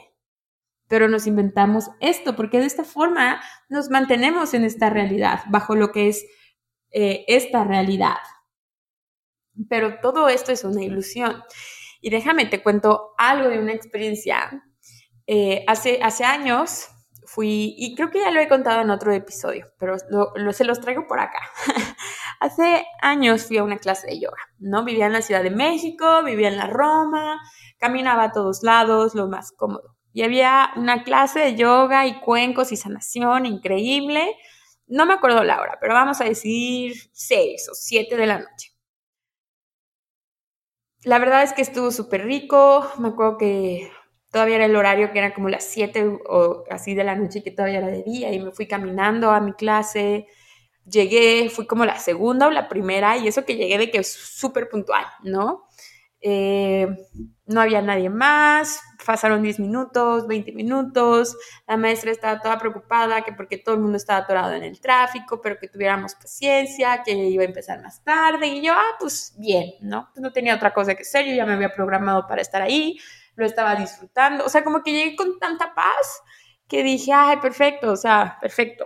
pero 0.87 1.07
nos 1.07 1.27
inventamos 1.27 1.89
esto, 1.99 2.35
porque 2.35 2.59
de 2.59 2.65
esta 2.65 2.83
forma 2.83 3.41
nos 3.69 3.89
mantenemos 3.89 4.53
en 4.53 4.63
esta 4.63 4.89
realidad, 4.89 5.41
bajo 5.49 5.75
lo 5.75 5.91
que 5.91 6.09
es 6.09 6.25
eh, 6.91 7.25
esta 7.27 7.63
realidad. 7.63 8.17
Pero 9.69 9.99
todo 10.01 10.29
esto 10.29 10.51
es 10.51 10.63
una 10.63 10.83
ilusión. 10.83 11.43
Y 12.01 12.09
déjame, 12.09 12.45
te 12.45 12.61
cuento 12.61 13.13
algo 13.17 13.49
de 13.49 13.59
una 13.59 13.73
experiencia. 13.73 14.63
Eh, 15.25 15.65
hace, 15.67 15.99
hace 16.01 16.23
años 16.23 16.87
fui, 17.25 17.75
y 17.77 17.95
creo 17.95 18.09
que 18.09 18.21
ya 18.21 18.31
lo 18.31 18.39
he 18.39 18.47
contado 18.47 18.81
en 18.81 18.89
otro 18.89 19.11
episodio, 19.11 19.67
pero 19.77 19.97
lo, 20.09 20.53
se 20.53 20.63
los 20.63 20.79
traigo 20.79 21.05
por 21.07 21.19
acá. 21.19 21.39
hace 22.39 22.85
años 23.01 23.45
fui 23.45 23.57
a 23.57 23.63
una 23.63 23.77
clase 23.77 24.07
de 24.07 24.19
yoga, 24.19 24.37
¿no? 24.59 24.85
Vivía 24.85 25.07
en 25.07 25.13
la 25.13 25.21
Ciudad 25.21 25.43
de 25.43 25.51
México, 25.51 26.23
vivía 26.23 26.47
en 26.47 26.57
la 26.57 26.67
Roma, 26.67 27.41
caminaba 27.79 28.23
a 28.23 28.31
todos 28.31 28.63
lados, 28.63 29.15
lo 29.15 29.27
más 29.27 29.51
cómodo. 29.51 29.96
Y 30.17 30.23
había 30.23 30.71
una 30.75 31.03
clase 31.03 31.39
de 31.39 31.55
yoga 31.55 32.07
y 32.07 32.19
cuencos 32.21 32.71
y 32.71 32.77
sanación 32.77 33.45
increíble. 33.45 34.35
No 34.87 35.05
me 35.05 35.13
acuerdo 35.13 35.43
la 35.43 35.61
hora, 35.61 35.77
pero 35.79 35.93
vamos 35.93 36.21
a 36.21 36.25
decir 36.25 36.95
seis 37.13 37.67
o 37.69 37.75
siete 37.75 38.17
de 38.17 38.27
la 38.27 38.39
noche 38.39 38.77
la 41.07 41.19
verdad 41.19 41.43
es 41.43 41.53
que 41.53 41.61
estuvo 41.61 41.89
súper 41.91 42.25
rico. 42.25 42.85
Me 42.99 43.09
acuerdo 43.09 43.37
que 43.37 43.89
todavía 44.31 44.57
era 44.57 44.65
el 44.65 44.75
horario 44.75 45.11
que 45.13 45.19
era 45.19 45.33
como 45.33 45.47
las 45.49 45.63
7 45.63 46.19
o 46.27 46.65
así 46.69 46.95
de 46.95 47.05
la 47.05 47.15
noche 47.15 47.43
que 47.43 47.51
todavía 47.51 47.79
era 47.79 47.87
de 47.87 48.03
día 48.03 48.33
y 48.33 48.39
me 48.39 48.51
fui 48.51 48.67
caminando 48.67 49.31
a 49.31 49.39
mi 49.39 49.53
clase. 49.53 50.27
Llegué, 50.85 51.49
fui 51.49 51.65
como 51.65 51.85
la 51.85 51.97
segunda 51.99 52.47
o 52.47 52.51
la 52.51 52.67
primera 52.67 53.17
y 53.17 53.27
eso 53.27 53.45
que 53.45 53.55
llegué 53.55 53.77
de 53.77 53.89
que 53.89 53.99
es 53.99 54.11
súper 54.11 54.69
puntual, 54.69 55.05
¿no? 55.23 55.65
Eh, 56.19 56.87
no 57.45 57.61
había 57.61 57.81
nadie 57.81 58.09
más, 58.09 58.81
pasaron 59.07 59.41
10 59.41 59.59
minutos, 59.61 60.27
20 60.27 60.51
minutos, 60.51 61.37
la 61.65 61.77
maestra 61.77 62.11
estaba 62.11 62.41
toda 62.41 62.59
preocupada 62.59 63.21
que 63.21 63.31
porque 63.31 63.57
todo 63.57 63.75
el 63.75 63.81
mundo 63.81 63.95
estaba 63.95 64.19
atorado 64.19 64.51
en 64.51 64.63
el 64.63 64.81
tráfico, 64.81 65.39
pero 65.41 65.57
que 65.57 65.69
tuviéramos 65.69 66.13
paciencia, 66.13 67.01
que 67.03 67.13
iba 67.13 67.41
a 67.43 67.45
empezar 67.45 67.81
más 67.81 68.03
tarde 68.03 68.47
y 68.47 68.61
yo, 68.61 68.73
ah, 68.73 68.97
pues 68.99 69.33
bien, 69.37 69.75
¿no? 69.79 70.09
Pues 70.13 70.21
no 70.21 70.33
tenía 70.33 70.55
otra 70.55 70.73
cosa 70.73 70.93
que 70.93 71.03
hacer, 71.03 71.25
yo 71.25 71.33
ya 71.33 71.45
me 71.45 71.53
había 71.53 71.73
programado 71.73 72.27
para 72.27 72.41
estar 72.41 72.61
ahí, 72.61 72.99
lo 73.35 73.45
estaba 73.45 73.75
disfrutando, 73.75 74.43
o 74.43 74.49
sea, 74.49 74.65
como 74.65 74.83
que 74.83 74.91
llegué 74.91 75.15
con 75.15 75.39
tanta 75.39 75.73
paz 75.73 76.21
que 76.67 76.83
dije, 76.83 77.13
ay, 77.13 77.37
perfecto, 77.37 77.93
o 77.93 77.95
sea, 77.95 78.37
perfecto. 78.41 78.85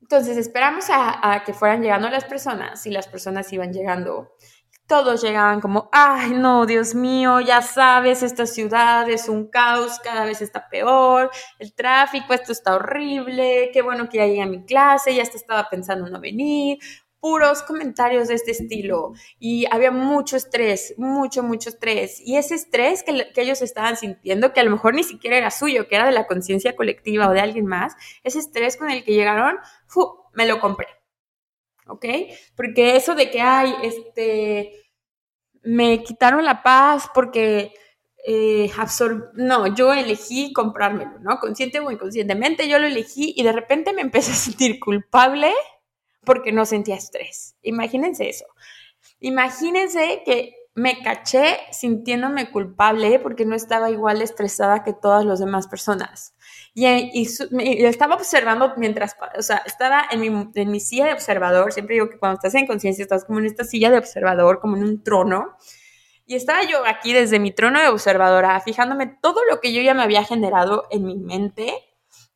Entonces 0.00 0.36
esperamos 0.36 0.90
a, 0.90 1.32
a 1.32 1.42
que 1.42 1.54
fueran 1.54 1.82
llegando 1.82 2.08
las 2.08 2.24
personas 2.24 2.86
y 2.86 2.90
las 2.90 3.08
personas 3.08 3.52
iban 3.52 3.72
llegando 3.72 4.36
todos 4.86 5.22
llegaban 5.22 5.60
como, 5.60 5.88
ay, 5.92 6.32
no, 6.32 6.66
Dios 6.66 6.94
mío, 6.94 7.40
ya 7.40 7.62
sabes, 7.62 8.22
esta 8.22 8.46
ciudad 8.46 9.08
es 9.08 9.28
un 9.28 9.48
caos, 9.48 9.98
cada 10.00 10.24
vez 10.24 10.42
está 10.42 10.68
peor, 10.68 11.30
el 11.58 11.74
tráfico, 11.74 12.34
esto 12.34 12.52
está 12.52 12.74
horrible, 12.74 13.70
qué 13.72 13.82
bueno 13.82 14.08
que 14.08 14.18
ya 14.18 14.26
llegué 14.26 14.42
a 14.42 14.46
mi 14.46 14.64
clase, 14.64 15.14
ya 15.14 15.22
estaba 15.22 15.68
pensando 15.70 16.06
en 16.06 16.12
no 16.12 16.20
venir, 16.20 16.78
puros 17.24 17.62
comentarios 17.62 18.28
de 18.28 18.34
este 18.34 18.50
estilo 18.50 19.14
y 19.38 19.64
había 19.70 19.90
mucho 19.90 20.36
estrés, 20.36 20.92
mucho, 20.98 21.42
mucho 21.42 21.70
estrés. 21.70 22.20
Y 22.20 22.36
ese 22.36 22.54
estrés 22.54 23.02
que, 23.02 23.32
ellos 23.36 23.62
estaban 23.62 23.96
sintiendo, 23.96 24.52
que 24.52 24.60
a 24.60 24.64
lo 24.64 24.70
mejor 24.70 24.94
ni 24.94 25.04
siquiera 25.04 25.38
era 25.38 25.50
suyo, 25.50 25.88
que 25.88 25.94
era 25.94 26.04
de 26.04 26.12
la 26.12 26.26
conciencia 26.26 26.76
colectiva 26.76 27.30
o 27.30 27.32
de 27.32 27.40
alguien 27.40 27.64
más, 27.64 27.94
ese 28.24 28.40
estrés 28.40 28.76
con 28.76 28.90
el 28.90 29.04
que 29.04 29.14
llegaron, 29.14 29.56
me 30.34 30.46
lo 30.46 30.60
compré. 30.60 30.88
¿Ok? 31.86 32.06
Porque 32.56 32.96
eso 32.96 33.14
de 33.14 33.30
que, 33.30 33.40
ay, 33.40 33.74
este, 33.82 34.72
me 35.62 36.02
quitaron 36.02 36.44
la 36.44 36.62
paz 36.62 37.08
porque 37.14 37.72
eh, 38.26 38.70
no, 39.34 39.74
yo 39.74 39.92
elegí 39.92 40.52
comprármelo, 40.52 41.18
¿no? 41.20 41.38
Consciente 41.38 41.80
o 41.80 41.90
inconscientemente 41.90 42.68
yo 42.68 42.78
lo 42.78 42.86
elegí 42.86 43.34
y 43.36 43.42
de 43.42 43.52
repente 43.52 43.92
me 43.92 44.02
empecé 44.02 44.32
a 44.32 44.34
sentir 44.34 44.80
culpable 44.80 45.52
porque 46.24 46.52
no 46.52 46.64
sentía 46.64 46.96
estrés. 46.96 47.56
Imagínense 47.62 48.28
eso. 48.28 48.46
Imagínense 49.20 50.22
que 50.24 50.54
me 50.74 51.02
caché 51.02 51.58
sintiéndome 51.70 52.50
culpable 52.50 53.18
porque 53.20 53.44
no 53.44 53.54
estaba 53.54 53.90
igual 53.90 54.22
estresada 54.22 54.82
que 54.82 54.92
todas 54.92 55.24
las 55.24 55.38
demás 55.38 55.68
personas. 55.68 56.33
Y, 56.74 57.28
estaba 57.86 58.16
observando 58.16 58.74
mientras, 58.76 59.16
o 59.38 59.42
sea, 59.42 59.62
estaba 59.64 60.04
en 60.10 60.20
mi, 60.20 60.50
en 60.54 60.70
mi 60.70 60.80
silla 60.80 61.06
de 61.06 61.12
observador. 61.12 61.72
Siempre 61.72 61.94
digo 61.94 62.10
que 62.10 62.18
cuando 62.18 62.34
estás 62.34 62.54
en 62.56 62.66
conciencia 62.66 63.02
estás 63.02 63.24
como 63.24 63.38
en 63.38 63.46
esta 63.46 63.64
silla 63.64 63.90
de 63.90 63.98
observador, 63.98 64.58
como 64.58 64.76
en 64.76 64.82
un 64.82 65.02
trono. 65.02 65.56
Y 66.26 66.34
estaba 66.34 66.64
yo 66.64 66.84
aquí 66.86 67.12
desde 67.12 67.38
mi 67.38 67.52
trono 67.52 67.80
de 67.80 67.88
observadora, 67.88 68.58
fijándome 68.60 69.06
todo 69.06 69.40
lo 69.48 69.60
que 69.60 69.72
yo 69.72 69.82
ya 69.82 69.94
me 69.94 70.02
había 70.02 70.24
generado 70.24 70.84
en 70.90 71.04
mi 71.04 71.16
mente, 71.16 71.72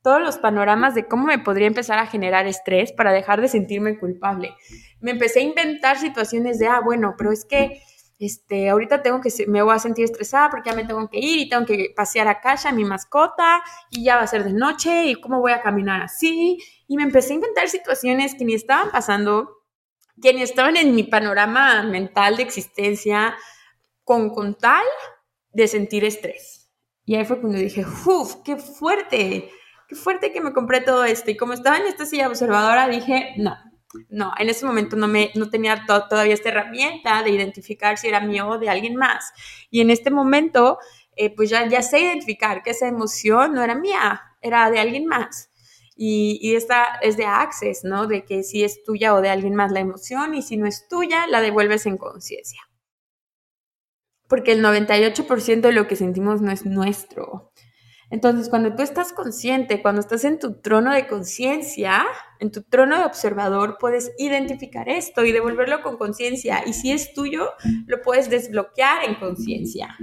todos 0.03 0.21
los 0.21 0.37
panoramas 0.39 0.95
de 0.95 1.07
cómo 1.07 1.25
me 1.25 1.39
podría 1.39 1.67
empezar 1.67 1.99
a 1.99 2.07
generar 2.07 2.47
estrés 2.47 2.93
para 2.93 3.13
dejar 3.13 3.41
de 3.41 3.49
sentirme 3.49 3.99
culpable. 3.99 4.55
Me 5.01 5.13
empecé 5.13 5.41
a 5.41 5.43
inventar 5.43 5.99
situaciones 5.99 6.59
de, 6.59 6.69
ah, 6.69 6.81
bueno, 6.85 7.15
pero 7.17 7.33
es 7.33 7.45
que 7.45 7.83
este, 8.19 8.69
ahorita 8.69 9.03
tengo 9.03 9.21
que, 9.21 9.31
me 9.47 9.63
voy 9.63 9.75
a 9.75 9.79
sentir 9.79 10.05
estresada 10.05 10.51
porque 10.51 10.71
ya 10.71 10.77
me 10.77 10.85
tengo 10.85 11.09
que 11.09 11.19
ir 11.19 11.39
y 11.39 11.49
tengo 11.49 11.65
que 11.65 11.93
pasear 11.95 12.27
a 12.27 12.41
casa 12.41 12.71
a 12.71 12.73
mi 12.73 12.85
mascota 12.85 13.63
y 13.91 14.05
ya 14.05 14.17
va 14.17 14.23
a 14.23 14.27
ser 14.27 14.45
de 14.45 14.53
noche 14.53 15.07
y 15.07 15.15
cómo 15.15 15.41
voy 15.41 15.53
a 15.53 15.63
caminar 15.63 16.03
así. 16.03 16.59
Y 16.89 16.97
me 16.97 17.05
empecé 17.05 17.33
a 17.33 17.37
inventar 17.37 17.69
situaciones 17.69 18.35
que 18.35 18.45
ni 18.45 18.55
estaban 18.55 18.91
pasando, 18.91 19.63
que 20.21 20.35
ni 20.35 20.43
estaban 20.43 20.77
en 20.77 20.95
mi 20.95 21.05
panorama 21.05 21.85
mental 21.85 22.37
de 22.37 22.43
existencia 22.43 23.37
con, 24.03 24.31
con 24.31 24.57
tal 24.57 24.85
de 25.53 25.69
sentir 25.69 26.05
estrés. 26.05 26.71
Y 27.05 27.15
ahí 27.15 27.25
fue 27.25 27.41
cuando 27.41 27.59
dije, 27.59 27.87
uff, 28.07 28.37
qué 28.45 28.57
fuerte, 28.57 29.51
qué 29.89 29.95
fuerte 29.95 30.33
que 30.33 30.41
me 30.41 30.53
compré 30.53 30.81
todo 30.81 31.05
esto. 31.05 31.31
Y 31.31 31.37
como 31.37 31.53
estaba 31.53 31.79
en 31.79 31.87
esta 31.87 32.05
silla 32.05 32.29
observadora, 32.29 32.89
dije, 32.89 33.35
no, 33.37 33.57
no, 34.09 34.33
en 34.39 34.49
ese 34.49 34.67
momento 34.67 34.97
no, 34.97 35.09
me, 35.09 35.31
no 35.35 35.49
tenía 35.51 35.85
todavía 35.87 36.35
esta 36.35 36.51
herramienta 36.51 37.23
de 37.23 37.31
identificar 37.31 37.97
si 37.99 38.09
era 38.09 38.21
mío 38.21 38.49
o 38.49 38.59
de 38.59 38.69
alguien 38.69 38.97
más. 38.97 39.33
Y 39.71 39.81
en 39.81 39.91
este 39.91 40.11
momento, 40.11 40.79
eh, 41.17 41.35
pues 41.35 41.51
ya, 41.51 41.67
ya 41.69 41.83
sé 41.83 42.01
identificar 42.01 42.63
que 42.63 42.71
esa 42.71 42.87
emoción 42.87 43.55
no 43.55 43.63
era 43.63 43.75
mía, 43.75 44.23
era 44.43 44.71
de 44.71 44.79
alguien 44.79 45.07
más. 45.07 45.51
Y, 45.97 46.39
y, 46.41 46.55
esta 46.55 46.85
es 47.03 47.17
de 47.17 47.25
access, 47.27 47.83
¿no? 47.83 48.07
De 48.07 48.25
que 48.25 48.45
si 48.45 48.63
es 48.63 48.85
tuya 48.85 49.15
o 49.15 49.21
de 49.21 49.31
alguien 49.31 49.57
más 49.57 49.73
la 49.73 49.81
emoción 49.81 50.35
y 50.35 50.43
si 50.43 50.57
no 50.57 50.67
es 50.67 50.87
tuya, 50.89 51.27
la 51.27 51.41
devuelves 51.41 51.87
en 51.87 51.97
conciencia. 51.97 52.61
Porque 54.29 54.53
el 54.53 54.63
98% 54.63 55.61
de 55.61 55.73
lo 55.73 55.89
que 55.89 55.97
sentimos 55.97 56.41
no 56.41 56.53
es 56.53 56.65
nuestro. 56.67 57.53
Entonces, 58.11 58.49
cuando 58.49 58.75
tú 58.75 58.83
estás 58.83 59.13
consciente, 59.13 59.83
cuando 59.83 60.01
estás 60.01 60.25
en 60.25 60.39
tu 60.39 60.61
trono 60.61 60.93
de 60.95 61.07
conciencia, 61.07 62.07
en 62.41 62.51
tu 62.51 62.63
trono 62.63 62.99
de 62.99 63.05
observador, 63.05 63.77
puedes 63.79 64.13
identificar 64.19 64.89
esto 64.89 65.25
y 65.25 65.33
devolverlo 65.33 65.83
con 65.83 65.99
conciencia. 65.99 66.63
Y 66.65 66.73
si 66.73 66.91
es 66.93 67.13
tuyo, 67.13 67.51
lo 67.87 68.01
puedes 68.01 68.31
desbloquear 68.31 69.05
en 69.05 69.17
conciencia. 69.17 69.97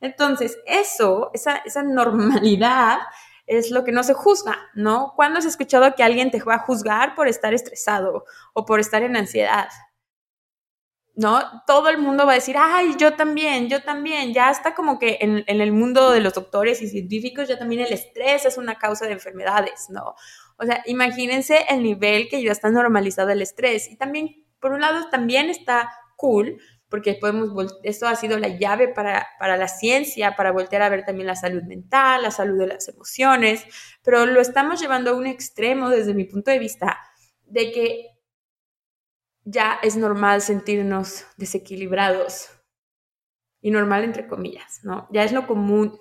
Entonces, 0.00 0.58
eso, 0.66 1.30
esa, 1.34 1.56
esa 1.56 1.82
normalidad, 1.82 2.98
es 3.46 3.70
lo 3.70 3.84
que 3.84 3.92
no 3.92 4.02
se 4.02 4.14
juzga, 4.14 4.56
¿no? 4.74 5.12
¿Cuándo 5.14 5.38
has 5.38 5.44
escuchado 5.44 5.94
que 5.94 6.02
alguien 6.02 6.30
te 6.30 6.42
va 6.42 6.56
a 6.56 6.66
juzgar 6.66 7.14
por 7.14 7.28
estar 7.28 7.54
estresado 7.54 8.24
o 8.54 8.64
por 8.64 8.80
estar 8.80 9.02
en 9.02 9.16
ansiedad? 9.16 9.68
¿No? 11.16 11.40
Todo 11.66 11.88
el 11.88 11.96
mundo 11.96 12.26
va 12.26 12.32
a 12.32 12.34
decir, 12.36 12.56
ay, 12.58 12.94
yo 12.98 13.14
también, 13.14 13.68
yo 13.68 13.82
también. 13.82 14.34
Ya 14.34 14.50
está 14.50 14.74
como 14.74 14.98
que 14.98 15.18
en, 15.20 15.44
el 15.48 15.72
mundo 15.72 16.10
de 16.10 16.20
los 16.20 16.34
doctores 16.34 16.82
y 16.82 16.88
científicos 16.88 17.48
ya 17.48 17.58
también 17.58 17.80
el 17.80 17.92
estrés 17.92 18.44
es 18.44 18.58
una 18.58 18.76
causa 18.76 19.06
de 19.06 19.12
enfermedades, 19.12 19.88
¿no? 19.88 20.14
O 20.58 20.64
sea, 20.64 20.82
imagínense 20.86 21.64
el 21.70 21.82
nivel 21.82 22.28
que 22.28 22.42
ya 22.42 22.52
está 22.52 22.70
normalizado 22.70 23.30
el 23.30 23.40
estrés. 23.40 23.90
Y 23.90 23.96
también, 23.96 24.44
por 24.60 24.72
un 24.72 24.82
lado, 24.82 25.08
también 25.08 25.48
está 25.48 25.90
cool, 26.16 26.60
porque 26.90 27.14
podemos, 27.14 27.50
esto 27.82 28.06
ha 28.06 28.14
sido 28.14 28.38
la 28.38 28.48
llave 28.48 28.88
para, 28.88 29.26
para 29.38 29.56
la 29.56 29.68
ciencia, 29.68 30.36
para 30.36 30.52
voltear 30.52 30.82
a 30.82 30.90
ver 30.90 31.04
también 31.04 31.26
la 31.26 31.34
salud 31.34 31.62
mental, 31.62 32.22
la 32.22 32.30
salud 32.30 32.58
de 32.58 32.66
las 32.66 32.88
emociones, 32.88 33.64
pero 34.02 34.26
lo 34.26 34.40
estamos 34.40 34.80
llevando 34.80 35.10
a 35.10 35.14
un 35.14 35.26
extremo 35.26 35.88
desde 35.88 36.14
mi 36.14 36.24
punto 36.24 36.50
de 36.50 36.58
vista, 36.58 36.98
de 37.46 37.72
que 37.72 38.15
ya 39.46 39.78
es 39.82 39.96
normal 39.96 40.42
sentirnos 40.42 41.24
desequilibrados. 41.36 42.50
Y 43.62 43.70
normal 43.70 44.04
entre 44.04 44.28
comillas, 44.28 44.80
¿no? 44.82 45.08
Ya 45.10 45.24
es 45.24 45.32
lo 45.32 45.46
común. 45.46 45.98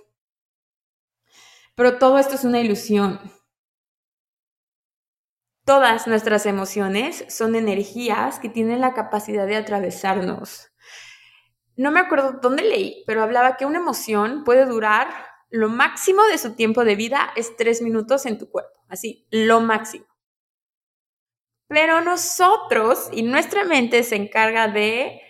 Pero 1.76 1.98
todo 1.98 2.18
esto 2.20 2.36
es 2.36 2.44
una 2.44 2.60
ilusión. 2.60 3.20
Todas 5.64 6.06
nuestras 6.08 6.46
emociones 6.46 7.26
son 7.30 7.56
energías 7.56 8.40
que 8.40 8.50
tienen 8.50 8.82
la 8.82 8.94
capacidad 8.94 9.48
de 9.48 9.56
atravesarnos. 9.56 10.72
No 11.76 11.92
me 11.92 12.00
acuerdo 12.00 12.40
dónde 12.42 12.64
leí, 12.64 13.04
pero 13.08 13.24
hablaba 13.24 13.58
que 13.58 13.66
una 13.66 13.80
emoción 13.80 14.44
puede 14.44 14.66
durar 14.66 15.08
lo 15.50 15.70
máximo 15.70 16.24
de 16.24 16.38
su 16.38 16.56
tiempo 16.56 16.84
de 16.84 16.96
vida 16.96 17.32
es 17.36 17.56
tres 17.56 17.82
minutos 17.82 18.26
en 18.26 18.38
tu 18.38 18.50
cuerpo. 18.50 18.84
Así, 18.90 19.28
lo 19.32 19.62
máximo. 19.62 20.06
Pero 21.68 22.02
nosotros 22.02 23.10
y 23.12 23.24
nuestra 23.24 23.64
mente 23.64 24.04
se 24.04 24.16
encarga 24.16 24.68
de 24.68 25.22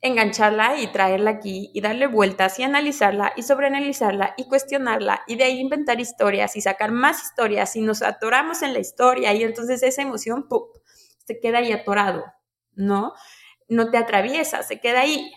engancharla 0.00 0.80
y 0.80 0.86
traerla 0.88 1.30
aquí 1.30 1.70
y 1.72 1.80
darle 1.80 2.06
vueltas 2.06 2.58
y 2.58 2.62
analizarla 2.62 3.32
y 3.36 3.42
sobreanalizarla 3.42 4.34
y 4.36 4.46
cuestionarla 4.48 5.22
y 5.26 5.36
de 5.36 5.44
ahí 5.44 5.58
inventar 5.58 5.98
historias 5.98 6.56
y 6.56 6.60
sacar 6.60 6.92
más 6.92 7.22
historias 7.22 7.74
y 7.76 7.80
nos 7.80 8.02
atoramos 8.02 8.60
en 8.62 8.74
la 8.74 8.80
historia 8.80 9.32
y 9.32 9.42
entonces 9.42 9.82
esa 9.82 10.02
emoción 10.02 10.46
¡pum! 10.46 10.64
se 11.26 11.40
queda 11.40 11.58
ahí 11.58 11.72
atorado, 11.72 12.24
¿no? 12.72 13.14
No 13.68 13.90
te 13.90 13.96
atraviesa, 13.96 14.62
se 14.62 14.78
queda 14.78 15.00
ahí. 15.00 15.32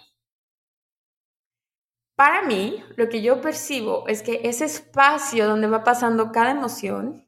Para 2.17 2.41
mí, 2.41 2.83
lo 2.95 3.09
que 3.09 3.21
yo 3.21 3.41
percibo 3.41 4.07
es 4.07 4.21
que 4.23 4.41
ese 4.43 4.65
espacio 4.65 5.47
donde 5.47 5.67
va 5.67 5.83
pasando 5.83 6.31
cada 6.31 6.51
emoción 6.51 7.26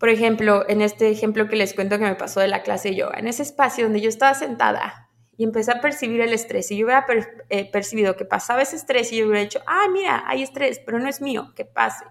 por 0.00 0.08
ejemplo, 0.08 0.64
en 0.66 0.80
este 0.80 1.10
ejemplo 1.10 1.46
que 1.46 1.56
les 1.56 1.74
cuento 1.74 1.98
que 1.98 2.04
me 2.04 2.14
pasó 2.14 2.40
de 2.40 2.48
la 2.48 2.62
clase 2.62 2.88
de 2.88 2.94
yoga, 2.96 3.18
en 3.18 3.28
ese 3.28 3.42
espacio 3.42 3.84
donde 3.84 4.00
yo 4.00 4.08
estaba 4.08 4.32
sentada 4.32 5.10
y 5.36 5.44
empecé 5.44 5.72
a 5.72 5.82
percibir 5.82 6.22
el 6.22 6.32
estrés 6.32 6.70
y 6.70 6.78
yo 6.78 6.86
hubiera 6.86 7.04
eh, 7.50 7.70
percibido 7.70 8.16
que 8.16 8.24
pasaba 8.24 8.62
ese 8.62 8.76
estrés 8.76 9.12
y 9.12 9.18
yo 9.18 9.26
hubiera 9.26 9.42
dicho, 9.42 9.60
ah, 9.66 9.88
mira, 9.92 10.24
hay 10.26 10.42
estrés, 10.42 10.80
pero 10.86 10.98
no 10.98 11.06
es 11.06 11.20
mío, 11.20 11.52
que 11.54 11.66
pase. 11.66 12.06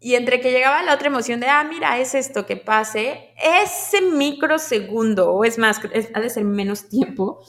Y 0.00 0.16
entre 0.16 0.40
que 0.40 0.50
llegaba 0.50 0.82
la 0.82 0.94
otra 0.94 1.06
emoción 1.06 1.38
de, 1.38 1.46
ah, 1.46 1.62
mira, 1.62 1.96
es 2.00 2.16
esto 2.16 2.44
que 2.44 2.56
pase, 2.56 3.34
ese 3.62 4.00
microsegundo, 4.00 5.30
o 5.30 5.44
es 5.44 5.58
más, 5.58 5.80
ha 6.12 6.20
de 6.20 6.28
ser 6.28 6.42
menos 6.42 6.88
tiempo, 6.88 7.40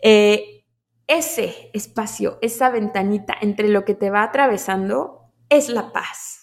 eh, 0.00 0.64
ese 1.08 1.72
espacio, 1.72 2.38
esa 2.40 2.70
ventanita 2.70 3.34
entre 3.40 3.68
lo 3.68 3.84
que 3.84 3.96
te 3.96 4.10
va 4.10 4.22
atravesando 4.22 5.32
es 5.48 5.68
la 5.68 5.90
paz 5.90 6.38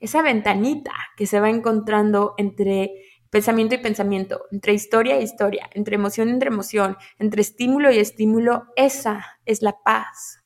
esa 0.00 0.22
ventanita 0.22 0.92
que 1.16 1.26
se 1.26 1.40
va 1.40 1.50
encontrando 1.50 2.34
entre 2.36 2.92
pensamiento 3.30 3.74
y 3.74 3.78
pensamiento, 3.78 4.44
entre 4.50 4.72
historia 4.72 5.16
e 5.16 5.22
historia, 5.22 5.68
entre 5.74 5.96
emoción 5.96 6.28
entre 6.28 6.48
emoción, 6.48 6.96
entre 7.18 7.42
estímulo 7.42 7.90
y 7.90 7.98
estímulo, 7.98 8.64
esa 8.76 9.38
es 9.44 9.62
la 9.62 9.76
paz. 9.82 10.38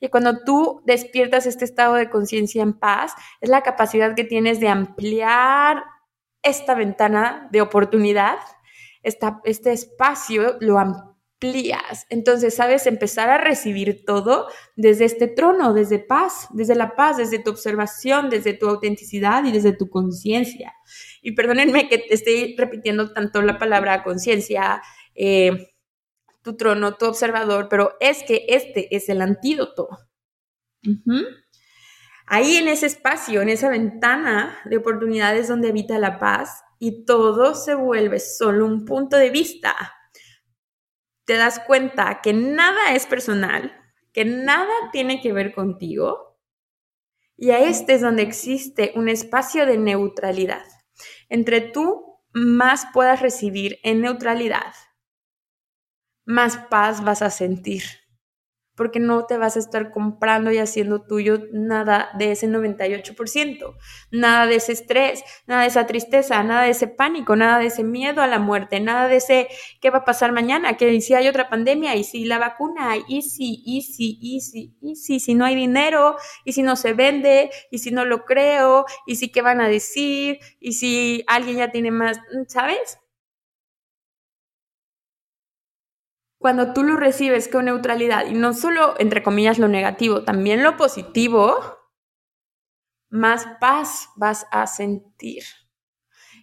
Y 0.00 0.08
cuando 0.08 0.44
tú 0.44 0.82
despiertas 0.84 1.46
este 1.46 1.64
estado 1.64 1.94
de 1.94 2.10
conciencia 2.10 2.62
en 2.62 2.74
paz, 2.74 3.14
es 3.40 3.48
la 3.48 3.62
capacidad 3.62 4.14
que 4.14 4.24
tienes 4.24 4.60
de 4.60 4.68
ampliar 4.68 5.82
esta 6.42 6.74
ventana 6.74 7.48
de 7.50 7.62
oportunidad, 7.62 8.38
este 9.02 9.72
espacio 9.72 10.56
lo 10.60 10.78
amplias 10.78 11.15
entonces, 12.08 12.54
sabes, 12.54 12.86
empezar 12.86 13.28
a 13.28 13.38
recibir 13.38 14.04
todo 14.06 14.48
desde 14.74 15.04
este 15.04 15.28
trono, 15.28 15.74
desde 15.74 15.98
paz, 15.98 16.48
desde 16.54 16.74
la 16.74 16.96
paz, 16.96 17.18
desde 17.18 17.38
tu 17.38 17.50
observación, 17.50 18.30
desde 18.30 18.54
tu 18.54 18.68
autenticidad 18.68 19.44
y 19.44 19.52
desde 19.52 19.72
tu 19.72 19.90
conciencia. 19.90 20.72
Y 21.20 21.32
perdónenme 21.32 21.88
que 21.88 21.98
te 21.98 22.14
estoy 22.14 22.56
repitiendo 22.56 23.12
tanto 23.12 23.42
la 23.42 23.58
palabra 23.58 24.02
conciencia, 24.02 24.82
eh, 25.14 25.74
tu 26.42 26.56
trono, 26.56 26.94
tu 26.94 27.06
observador, 27.06 27.68
pero 27.68 27.96
es 28.00 28.22
que 28.22 28.46
este 28.48 28.94
es 28.96 29.08
el 29.10 29.20
antídoto. 29.20 29.88
Ahí 32.26 32.56
en 32.56 32.68
ese 32.68 32.86
espacio, 32.86 33.42
en 33.42 33.50
esa 33.50 33.68
ventana 33.68 34.56
de 34.64 34.78
oportunidades 34.78 35.48
donde 35.48 35.68
habita 35.68 35.98
la 35.98 36.18
paz 36.18 36.62
y 36.78 37.04
todo 37.04 37.54
se 37.54 37.74
vuelve 37.74 38.20
solo 38.20 38.64
un 38.64 38.84
punto 38.84 39.16
de 39.16 39.30
vista 39.30 39.95
te 41.26 41.36
das 41.36 41.60
cuenta 41.60 42.20
que 42.22 42.32
nada 42.32 42.94
es 42.94 43.06
personal, 43.06 43.72
que 44.12 44.24
nada 44.24 44.72
tiene 44.92 45.20
que 45.20 45.32
ver 45.32 45.52
contigo. 45.52 46.38
Y 47.36 47.50
a 47.50 47.58
este 47.58 47.94
es 47.94 48.00
donde 48.00 48.22
existe 48.22 48.92
un 48.94 49.08
espacio 49.08 49.66
de 49.66 49.76
neutralidad. 49.76 50.64
Entre 51.28 51.60
tú 51.60 52.22
más 52.32 52.86
puedas 52.94 53.20
recibir 53.20 53.78
en 53.82 54.00
neutralidad, 54.00 54.72
más 56.24 56.56
paz 56.56 57.04
vas 57.04 57.22
a 57.22 57.30
sentir 57.30 57.82
porque 58.76 59.00
no 59.00 59.26
te 59.26 59.38
vas 59.38 59.56
a 59.56 59.58
estar 59.58 59.90
comprando 59.90 60.52
y 60.52 60.58
haciendo 60.58 61.02
tuyo 61.02 61.40
nada 61.52 62.10
de 62.18 62.32
ese 62.32 62.48
98%, 62.48 63.76
nada 64.10 64.46
de 64.46 64.56
ese 64.56 64.72
estrés, 64.72 65.24
nada 65.46 65.62
de 65.62 65.68
esa 65.68 65.86
tristeza, 65.86 66.42
nada 66.42 66.62
de 66.62 66.70
ese 66.70 66.88
pánico, 66.88 67.36
nada 67.36 67.58
de 67.58 67.66
ese 67.66 67.84
miedo 67.84 68.22
a 68.22 68.26
la 68.26 68.38
muerte, 68.38 68.80
nada 68.80 69.08
de 69.08 69.16
ese 69.16 69.48
qué 69.80 69.90
va 69.90 69.98
a 69.98 70.04
pasar 70.04 70.32
mañana, 70.32 70.76
que 70.76 71.00
si 71.00 71.14
hay 71.14 71.28
otra 71.28 71.48
pandemia 71.48 71.96
y 71.96 72.04
si 72.04 72.24
la 72.24 72.38
vacuna, 72.38 72.96
y 73.08 73.22
si, 73.22 73.62
y 73.64 73.82
si, 73.82 74.18
y 74.20 74.40
si, 74.40 74.76
y 74.80 74.96
si, 74.96 75.20
si 75.20 75.34
no 75.34 75.44
hay 75.44 75.54
dinero, 75.54 76.16
y 76.44 76.52
si 76.52 76.62
no 76.62 76.76
se 76.76 76.92
vende, 76.92 77.50
y 77.70 77.78
si 77.78 77.90
no 77.90 78.04
lo 78.04 78.24
creo, 78.24 78.84
y 79.06 79.16
si 79.16 79.30
qué 79.30 79.42
van 79.42 79.60
a 79.60 79.68
decir, 79.68 80.38
y 80.60 80.72
si 80.72 81.24
alguien 81.26 81.58
ya 81.58 81.70
tiene 81.70 81.90
más, 81.90 82.18
¿sabes? 82.48 82.98
Cuando 86.38 86.72
tú 86.72 86.82
lo 86.82 86.96
recibes 86.96 87.48
con 87.48 87.64
neutralidad 87.64 88.26
y 88.26 88.34
no 88.34 88.52
solo, 88.52 88.94
entre 88.98 89.22
comillas, 89.22 89.58
lo 89.58 89.68
negativo, 89.68 90.24
también 90.24 90.62
lo 90.62 90.76
positivo, 90.76 91.56
más 93.08 93.46
paz 93.60 94.10
vas 94.16 94.46
a 94.50 94.66
sentir. 94.66 95.44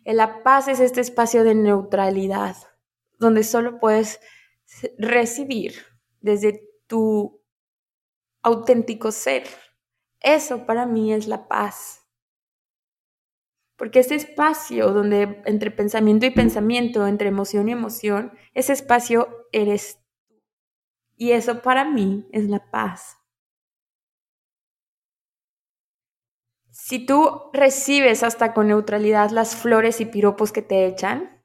La 0.05 0.43
paz 0.43 0.67
es 0.67 0.79
este 0.79 1.01
espacio 1.01 1.43
de 1.43 1.55
neutralidad, 1.55 2.55
donde 3.19 3.43
solo 3.43 3.79
puedes 3.79 4.19
recibir 4.97 5.75
desde 6.19 6.67
tu 6.87 7.41
auténtico 8.41 9.11
ser. 9.11 9.47
Eso 10.19 10.65
para 10.65 10.85
mí 10.85 11.13
es 11.13 11.27
la 11.27 11.47
paz. 11.47 12.01
Porque 13.77 13.99
ese 13.99 14.15
espacio 14.15 14.91
donde 14.91 15.41
entre 15.45 15.71
pensamiento 15.71 16.25
y 16.25 16.31
pensamiento, 16.31 17.07
entre 17.07 17.29
emoción 17.29 17.69
y 17.69 17.73
emoción, 17.73 18.33
ese 18.53 18.73
espacio 18.73 19.42
eres 19.53 19.97
tú. 19.97 20.03
Y 21.15 21.31
eso 21.31 21.61
para 21.61 21.85
mí 21.85 22.27
es 22.31 22.49
la 22.49 22.69
paz. 22.71 23.17
Si 26.73 27.05
tú 27.05 27.51
recibes 27.53 28.23
hasta 28.23 28.53
con 28.53 28.67
neutralidad 28.67 29.29
las 29.29 29.55
flores 29.55 30.01
y 30.01 30.05
piropos 30.05 30.51
que 30.51 30.63
te 30.63 30.87
echan, 30.87 31.43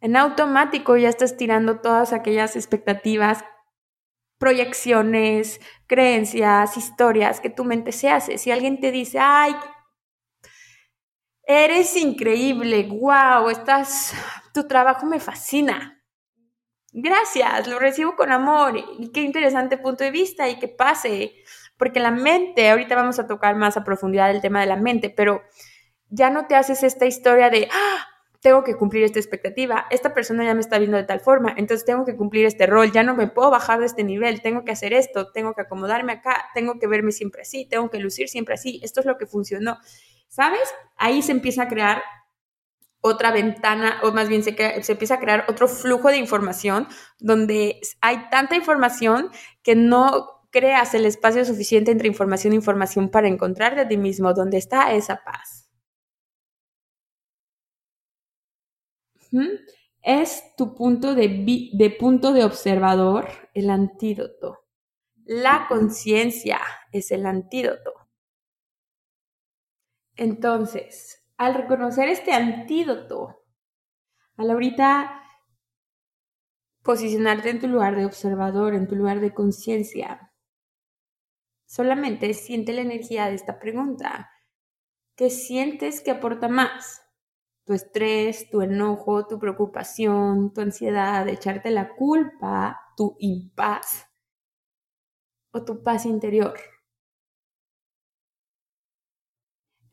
en 0.00 0.16
automático 0.16 0.96
ya 0.96 1.08
estás 1.08 1.36
tirando 1.38 1.80
todas 1.80 2.12
aquellas 2.12 2.54
expectativas, 2.54 3.44
proyecciones, 4.38 5.60
creencias, 5.86 6.76
historias 6.76 7.40
que 7.40 7.48
tu 7.48 7.64
mente 7.64 7.92
se 7.92 8.10
hace. 8.10 8.36
Si 8.36 8.50
alguien 8.50 8.78
te 8.78 8.92
dice, 8.92 9.18
ay, 9.18 9.56
eres 11.46 11.96
increíble, 11.96 12.86
wow, 12.88 13.48
estás, 13.48 14.12
tu 14.52 14.68
trabajo 14.68 15.06
me 15.06 15.18
fascina 15.18 15.95
gracias, 16.96 17.68
lo 17.68 17.78
recibo 17.78 18.16
con 18.16 18.32
amor 18.32 18.74
y 18.98 19.12
qué 19.12 19.20
interesante 19.20 19.76
punto 19.76 20.02
de 20.02 20.10
vista 20.10 20.48
y 20.48 20.58
que 20.58 20.66
pase, 20.66 21.34
porque 21.76 22.00
la 22.00 22.10
mente, 22.10 22.70
ahorita 22.70 22.96
vamos 22.96 23.18
a 23.18 23.26
tocar 23.26 23.54
más 23.54 23.76
a 23.76 23.84
profundidad 23.84 24.30
el 24.30 24.40
tema 24.40 24.60
de 24.60 24.66
la 24.66 24.76
mente, 24.76 25.10
pero 25.10 25.42
ya 26.08 26.30
no 26.30 26.46
te 26.46 26.54
haces 26.54 26.82
esta 26.82 27.04
historia 27.04 27.50
de, 27.50 27.68
ah, 27.70 28.06
tengo 28.40 28.64
que 28.64 28.76
cumplir 28.76 29.04
esta 29.04 29.18
expectativa, 29.18 29.86
esta 29.90 30.14
persona 30.14 30.42
ya 30.44 30.54
me 30.54 30.60
está 30.60 30.78
viendo 30.78 30.96
de 30.96 31.04
tal 31.04 31.20
forma, 31.20 31.52
entonces 31.58 31.84
tengo 31.84 32.06
que 32.06 32.16
cumplir 32.16 32.46
este 32.46 32.64
rol, 32.66 32.90
ya 32.90 33.02
no 33.02 33.14
me 33.14 33.26
puedo 33.26 33.50
bajar 33.50 33.78
de 33.78 33.86
este 33.86 34.02
nivel, 34.02 34.40
tengo 34.40 34.64
que 34.64 34.72
hacer 34.72 34.94
esto, 34.94 35.30
tengo 35.32 35.52
que 35.52 35.62
acomodarme 35.62 36.12
acá, 36.12 36.46
tengo 36.54 36.78
que 36.78 36.86
verme 36.86 37.12
siempre 37.12 37.42
así, 37.42 37.66
tengo 37.68 37.90
que 37.90 37.98
lucir 37.98 38.30
siempre 38.30 38.54
así, 38.54 38.80
esto 38.82 39.00
es 39.00 39.06
lo 39.06 39.18
que 39.18 39.26
funcionó. 39.26 39.78
¿Sabes? 40.28 40.72
Ahí 40.96 41.22
se 41.22 41.32
empieza 41.32 41.64
a 41.64 41.68
crear 41.68 42.02
otra 43.06 43.30
ventana, 43.30 44.00
o 44.02 44.12
más 44.12 44.28
bien 44.28 44.42
se, 44.42 44.54
se, 44.82 44.92
empieza 44.92 45.14
a 45.14 45.20
crear 45.20 45.44
otro 45.48 45.68
flujo 45.68 46.08
de 46.08 46.18
información 46.18 46.88
donde 47.18 47.80
hay 48.00 48.28
tanta 48.30 48.56
información 48.56 49.30
que 49.62 49.74
no 49.74 50.36
creas 50.50 50.94
el 50.94 51.04
espacio 51.04 51.44
suficiente 51.44 51.90
entre 51.90 52.08
información 52.08 52.52
e 52.52 52.56
información 52.56 53.10
para 53.10 53.28
encontrarte 53.28 53.80
a 53.80 53.88
ti 53.88 53.96
mismo, 53.96 54.32
donde 54.32 54.58
está 54.58 54.94
esa 54.94 55.22
paz. 55.24 55.70
Es 60.02 60.54
tu 60.56 60.74
punto 60.74 61.14
de, 61.14 61.70
de 61.72 61.90
punto 61.90 62.32
de 62.32 62.44
observador 62.44 63.28
el 63.54 63.70
antídoto. 63.70 64.60
La 65.24 65.66
conciencia 65.68 66.60
es 66.92 67.10
el 67.10 67.26
antídoto. 67.26 67.92
Entonces, 70.16 71.25
al 71.36 71.54
reconocer 71.54 72.08
este 72.08 72.32
antídoto, 72.32 73.42
al 74.36 74.50
ahorita 74.50 75.22
posicionarte 76.82 77.50
en 77.50 77.60
tu 77.60 77.68
lugar 77.68 77.96
de 77.96 78.06
observador, 78.06 78.74
en 78.74 78.86
tu 78.86 78.96
lugar 78.96 79.20
de 79.20 79.34
conciencia, 79.34 80.32
solamente 81.66 82.32
siente 82.34 82.72
la 82.72 82.82
energía 82.82 83.26
de 83.26 83.34
esta 83.34 83.58
pregunta. 83.58 84.30
¿Qué 85.16 85.30
sientes 85.30 86.00
que 86.00 86.12
aporta 86.12 86.48
más? 86.48 87.06
tu 87.66 87.72
estrés, 87.74 88.48
tu 88.48 88.62
enojo, 88.62 89.26
tu 89.26 89.40
preocupación, 89.40 90.52
tu 90.54 90.60
ansiedad, 90.60 91.28
echarte 91.28 91.70
la 91.70 91.96
culpa, 91.96 92.80
tu 92.96 93.16
impaz 93.18 94.06
o 95.50 95.64
tu 95.64 95.82
paz 95.82 96.06
interior. 96.06 96.54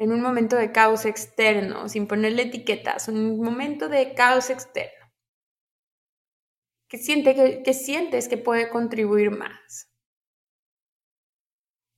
En 0.03 0.11
un 0.11 0.21
momento 0.21 0.57
de 0.57 0.73
caos 0.73 1.05
externo, 1.05 1.87
sin 1.87 2.07
ponerle 2.07 2.41
etiquetas, 2.41 3.07
un 3.07 3.39
momento 3.39 3.87
de 3.87 4.13
caos 4.13 4.49
externo. 4.49 5.05
¿Qué, 6.89 6.97
siente, 6.97 7.63
que, 7.63 7.73
sientes 7.73 8.27
que 8.27 8.35
puede 8.35 8.69
contribuir 8.69 9.31
más? 9.31 9.89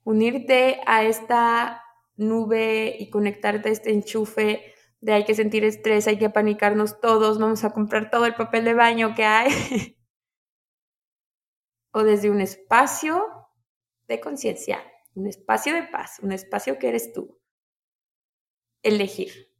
Unirte 0.04 0.82
a 0.86 1.04
esta 1.04 1.82
nube 2.16 2.96
y 3.00 3.10
conectarte 3.10 3.70
a 3.70 3.72
este 3.72 3.92
enchufe 3.92 4.76
de 5.02 5.14
hay 5.14 5.26
que 5.26 5.34
sentir 5.34 5.64
estrés, 5.64 6.08
hay 6.08 6.20
que 6.20 6.30
panicarnos 6.30 7.02
todos, 7.02 7.40
vamos 7.40 7.64
a 7.64 7.72
comprar 7.72 8.12
todo 8.12 8.28
el 8.28 8.36
papel 8.36 8.66
de 8.66 8.76
baño 8.76 9.16
que 9.16 9.26
hay. 9.26 9.50
o 11.92 12.04
desde 12.04 12.30
un 12.30 12.40
espacio 12.40 13.26
de 14.08 14.20
conciencia, 14.20 14.80
un 15.16 15.26
espacio 15.26 15.74
de 15.74 15.88
paz, 15.88 16.20
un 16.22 16.34
espacio 16.34 16.78
que 16.78 16.90
eres 16.90 17.12
tú. 17.12 17.42
Elegir 18.86 19.52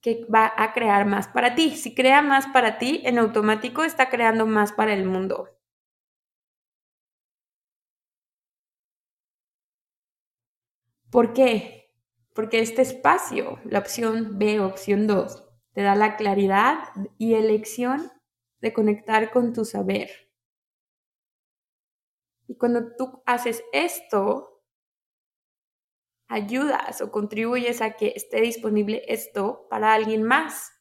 que 0.00 0.24
va 0.34 0.50
a 0.56 0.72
crear 0.72 1.04
más 1.04 1.28
para 1.28 1.54
ti. 1.54 1.76
Si 1.76 1.94
crea 1.94 2.22
más 2.22 2.46
para 2.46 2.78
ti, 2.78 3.02
en 3.04 3.18
automático 3.18 3.84
está 3.84 4.08
creando 4.08 4.46
más 4.46 4.72
para 4.72 4.94
el 4.94 5.04
mundo. 5.04 5.50
¿Por 11.10 11.34
qué? 11.34 11.80
porque 12.34 12.60
este 12.60 12.82
espacio, 12.82 13.58
la 13.64 13.80
opción 13.80 14.38
B, 14.38 14.60
opción 14.60 15.06
2, 15.06 15.44
te 15.72 15.82
da 15.82 15.94
la 15.94 16.16
claridad 16.16 16.78
y 17.18 17.34
elección 17.34 18.10
de 18.60 18.72
conectar 18.72 19.30
con 19.30 19.52
tu 19.52 19.66
saber. 19.66 20.10
Y 22.46 22.56
cuando 22.56 22.96
tú 22.96 23.22
haces 23.26 23.62
esto, 23.72 24.49
ayudas 26.30 27.00
o 27.00 27.10
contribuyes 27.10 27.82
a 27.82 27.90
que 27.90 28.12
esté 28.14 28.40
disponible 28.40 29.02
esto 29.08 29.66
para 29.68 29.92
alguien 29.92 30.22
más. 30.22 30.72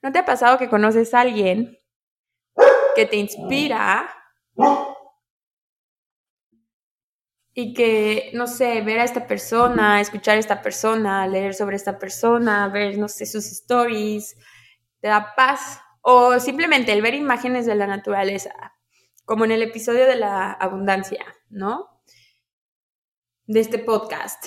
¿No 0.00 0.12
te 0.12 0.20
ha 0.20 0.24
pasado 0.24 0.58
que 0.58 0.68
conoces 0.68 1.12
a 1.12 1.20
alguien 1.20 1.76
que 2.94 3.04
te 3.04 3.16
inspira 3.16 4.08
y 7.52 7.74
que, 7.74 8.30
no 8.34 8.46
sé, 8.46 8.80
ver 8.82 9.00
a 9.00 9.04
esta 9.04 9.26
persona, 9.26 10.00
escuchar 10.00 10.36
a 10.36 10.40
esta 10.40 10.62
persona, 10.62 11.26
leer 11.26 11.54
sobre 11.54 11.74
esta 11.74 11.98
persona, 11.98 12.68
ver, 12.68 12.96
no 12.96 13.08
sé, 13.08 13.26
sus 13.26 13.46
stories, 13.46 14.36
te 15.00 15.08
da 15.08 15.34
paz. 15.34 15.80
O 16.00 16.38
simplemente 16.38 16.92
el 16.92 17.02
ver 17.02 17.14
imágenes 17.14 17.66
de 17.66 17.74
la 17.74 17.88
naturaleza, 17.88 18.52
como 19.24 19.44
en 19.44 19.50
el 19.50 19.62
episodio 19.62 20.06
de 20.06 20.14
la 20.14 20.52
abundancia, 20.52 21.26
¿no? 21.50 21.97
De 23.48 23.60
este 23.60 23.78
podcast. 23.78 24.44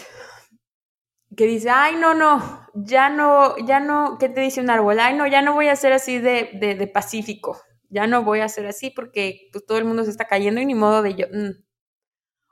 Que 1.35 1.47
dice, 1.47 1.71
ay, 1.71 1.95
no, 1.95 2.13
no, 2.13 2.67
ya 2.75 3.09
no, 3.09 3.57
ya 3.65 3.79
no, 3.79 4.17
¿qué 4.19 4.29
te 4.29 4.41
dice 4.41 4.61
un 4.61 4.69
árbol? 4.69 4.99
Ay, 4.99 5.15
no, 5.15 5.25
ya 5.25 5.41
no 5.41 5.53
voy 5.53 5.69
a 5.69 5.75
ser 5.75 5.91
así 5.91 6.19
de, 6.19 6.51
de, 6.53 6.87
pacífico, 6.87 7.59
ya 7.89 8.05
no 8.05 8.23
voy 8.23 8.41
a 8.41 8.47
ser 8.47 8.67
así 8.67 8.91
porque 8.91 9.49
pues, 9.51 9.65
todo 9.65 9.79
el 9.79 9.85
mundo 9.85 10.03
se 10.03 10.11
está 10.11 10.25
cayendo 10.25 10.61
y 10.61 10.67
ni 10.67 10.75
modo 10.75 11.01
de 11.01 11.15
yo. 11.15 11.25
Mm, 11.33 11.63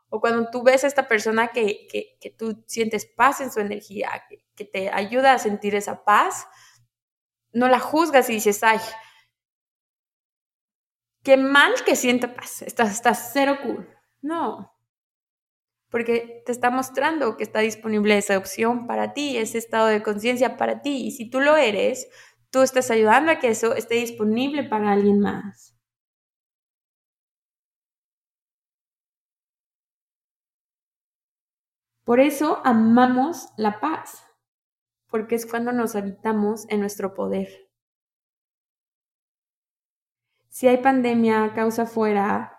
o 0.09 0.19
cuando 0.19 0.49
tú 0.49 0.63
ves 0.63 0.83
a 0.83 0.87
esta 0.87 1.07
persona 1.07 1.49
que, 1.49 1.87
que, 1.87 2.29
tú 2.31 2.63
sientes 2.65 3.05
paz 3.05 3.41
en 3.41 3.51
su 3.51 3.59
energía, 3.59 4.09
que, 4.55 4.65
te 4.65 4.89
ayuda 4.89 5.33
a 5.33 5.39
sentir 5.39 5.75
esa 5.75 6.03
paz, 6.03 6.47
no 7.53 7.67
la 7.67 7.79
juzgas 7.79 8.27
y 8.31 8.33
dices, 8.33 8.63
ay, 8.63 8.79
qué 11.23 11.37
mal 11.37 11.75
que 11.85 11.95
sienta 11.95 12.33
paz, 12.33 12.63
estás, 12.63 12.91
estás 12.91 13.29
cero 13.33 13.59
cool. 13.61 13.87
No, 14.21 14.78
porque 15.89 16.43
te 16.45 16.51
está 16.51 16.69
mostrando 16.69 17.35
que 17.35 17.43
está 17.43 17.59
disponible 17.59 18.17
esa 18.17 18.37
opción 18.37 18.85
para 18.87 19.13
ti, 19.13 19.37
ese 19.37 19.57
estado 19.57 19.87
de 19.87 20.03
conciencia 20.03 20.55
para 20.57 20.81
ti. 20.81 21.07
Y 21.07 21.11
si 21.11 21.29
tú 21.29 21.39
lo 21.41 21.57
eres, 21.57 22.07
tú 22.51 22.61
estás 22.61 22.91
ayudando 22.91 23.31
a 23.31 23.39
que 23.39 23.49
eso 23.49 23.73
esté 23.75 23.95
disponible 23.95 24.63
para 24.63 24.91
alguien 24.91 25.19
más. 25.19 25.75
Por 32.03 32.19
eso 32.19 32.59
amamos 32.65 33.49
la 33.55 33.79
paz, 33.79 34.23
porque 35.09 35.35
es 35.35 35.45
cuando 35.45 35.71
nos 35.71 35.95
habitamos 35.95 36.67
en 36.69 36.79
nuestro 36.79 37.13
poder. 37.13 37.69
Si 40.49 40.67
hay 40.67 40.77
pandemia, 40.77 41.53
causa 41.53 41.85
fuera, 41.85 42.57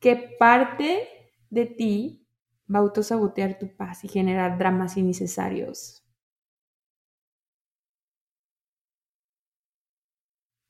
¿qué 0.00 0.36
parte 0.38 1.13
de 1.54 1.66
ti 1.66 2.26
va 2.72 2.78
a 2.80 2.82
autosabotear 2.82 3.58
tu 3.58 3.74
paz 3.76 4.04
y 4.04 4.08
generar 4.08 4.58
dramas 4.58 4.96
innecesarios? 4.96 6.04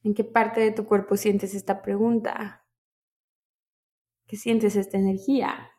¿En 0.04 0.14
qué 0.14 0.22
parte 0.22 0.60
de 0.60 0.70
tu 0.70 0.84
cuerpo 0.86 1.16
sientes 1.16 1.52
esta 1.52 1.82
pregunta? 1.82 2.64
¿Qué 4.26 4.36
sientes 4.36 4.76
esta 4.76 4.98
energía? 4.98 5.70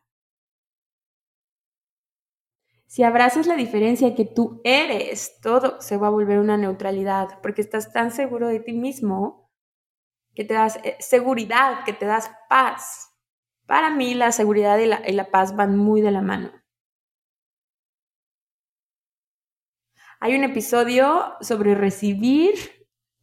Si 2.88 3.04
abrazas 3.04 3.46
la 3.48 3.56
diferencia 3.56 4.15
que 4.15 4.26
tú 4.26 4.62
eres, 4.63 5.39
todo 5.41 5.82
se 5.82 5.98
va 5.98 6.08
a 6.08 6.12
volver 6.12 6.39
una 6.39 6.58
neutralidad, 6.58 7.39
porque 7.44 7.62
estás 7.62 7.91
tan 7.94 8.12
seguro 8.12 8.48
de 8.48 8.60
ti 8.60 8.74
mismo 8.74 9.52
que 10.36 10.46
te 10.46 10.56
das 10.56 10.78
eh, 10.84 10.98
seguridad, 11.00 11.86
que 11.86 11.94
te 11.94 12.06
das 12.06 12.32
paz. 12.50 13.14
Para 13.65 13.89
mí 13.89 14.13
la 14.13 14.32
seguridad 14.32 14.78
y 14.78 15.12
la, 15.13 15.32
paz 15.32 15.56
van 15.56 15.78
muy 15.78 16.01
de 16.01 16.12
la 16.12 16.21
mano. 16.21 16.51
Hay 20.19 20.36
un 20.36 20.43
episodio 20.43 21.34
sobre 21.41 21.75
recibir 21.75 22.54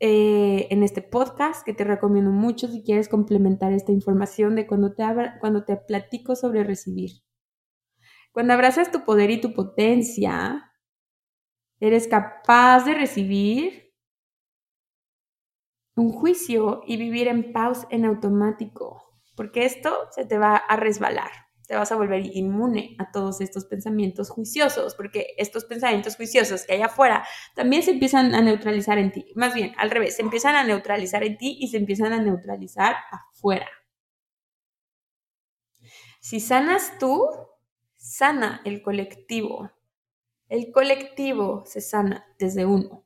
eh, 0.00 0.66
en 0.70 0.82
este 0.82 1.00
podcast 1.00 1.64
que 1.64 1.72
te 1.72 1.84
recomiendo 1.84 2.30
mucho 2.30 2.66
si 2.68 2.82
quieres 2.82 3.08
complementar 3.08 3.72
esta 3.72 3.92
información 3.92 4.56
de 4.56 4.66
cuando 4.66 4.94
te, 4.94 5.04
cuando 5.40 5.64
te 5.64 5.76
platico 5.76 6.34
sobre 6.34 6.64
recibir. 6.64 7.22
Cuando 8.32 8.54
abrazas 8.54 8.90
tu 8.90 9.04
poder 9.04 9.30
y 9.30 9.40
tu 9.40 9.52
potencia, 9.54 10.72
eres 11.80 12.08
capaz 12.08 12.84
de 12.84 12.94
recibir 12.94 13.92
un 15.96 16.10
juicio 16.10 16.82
y 16.86 16.96
vivir 16.96 17.28
en 17.28 17.52
paz 17.52 17.86
en 17.90 18.04
automático, 18.04 19.11
porque 19.34 19.64
esto 19.64 20.08
se 20.10 20.24
te 20.24 20.38
va 20.38 20.56
a 20.56 20.76
resbalar, 20.76 21.30
te 21.66 21.76
vas 21.76 21.92
a 21.92 21.96
volver 21.96 22.26
inmune 22.26 22.96
a 22.98 23.10
todos 23.10 23.40
estos 23.40 23.64
pensamientos 23.64 24.30
juiciosos, 24.30 24.94
porque 24.94 25.34
estos 25.38 25.64
pensamientos 25.64 26.16
juiciosos 26.16 26.66
que 26.66 26.74
hay 26.74 26.82
afuera 26.82 27.24
también 27.54 27.82
se 27.82 27.92
empiezan 27.92 28.34
a 28.34 28.42
neutralizar 28.42 28.98
en 28.98 29.12
ti, 29.12 29.32
más 29.34 29.54
bien 29.54 29.72
al 29.78 29.90
revés, 29.90 30.16
se 30.16 30.22
empiezan 30.22 30.54
a 30.54 30.64
neutralizar 30.64 31.24
en 31.24 31.38
ti 31.38 31.56
y 31.60 31.68
se 31.68 31.78
empiezan 31.78 32.12
a 32.12 32.20
neutralizar 32.20 32.96
afuera. 33.10 33.68
Si 36.20 36.38
sanas 36.40 36.98
tú, 36.98 37.26
sana 37.96 38.60
el 38.64 38.82
colectivo. 38.82 39.70
El 40.48 40.70
colectivo 40.70 41.64
se 41.66 41.80
sana 41.80 42.26
desde 42.38 42.64
uno. 42.64 43.04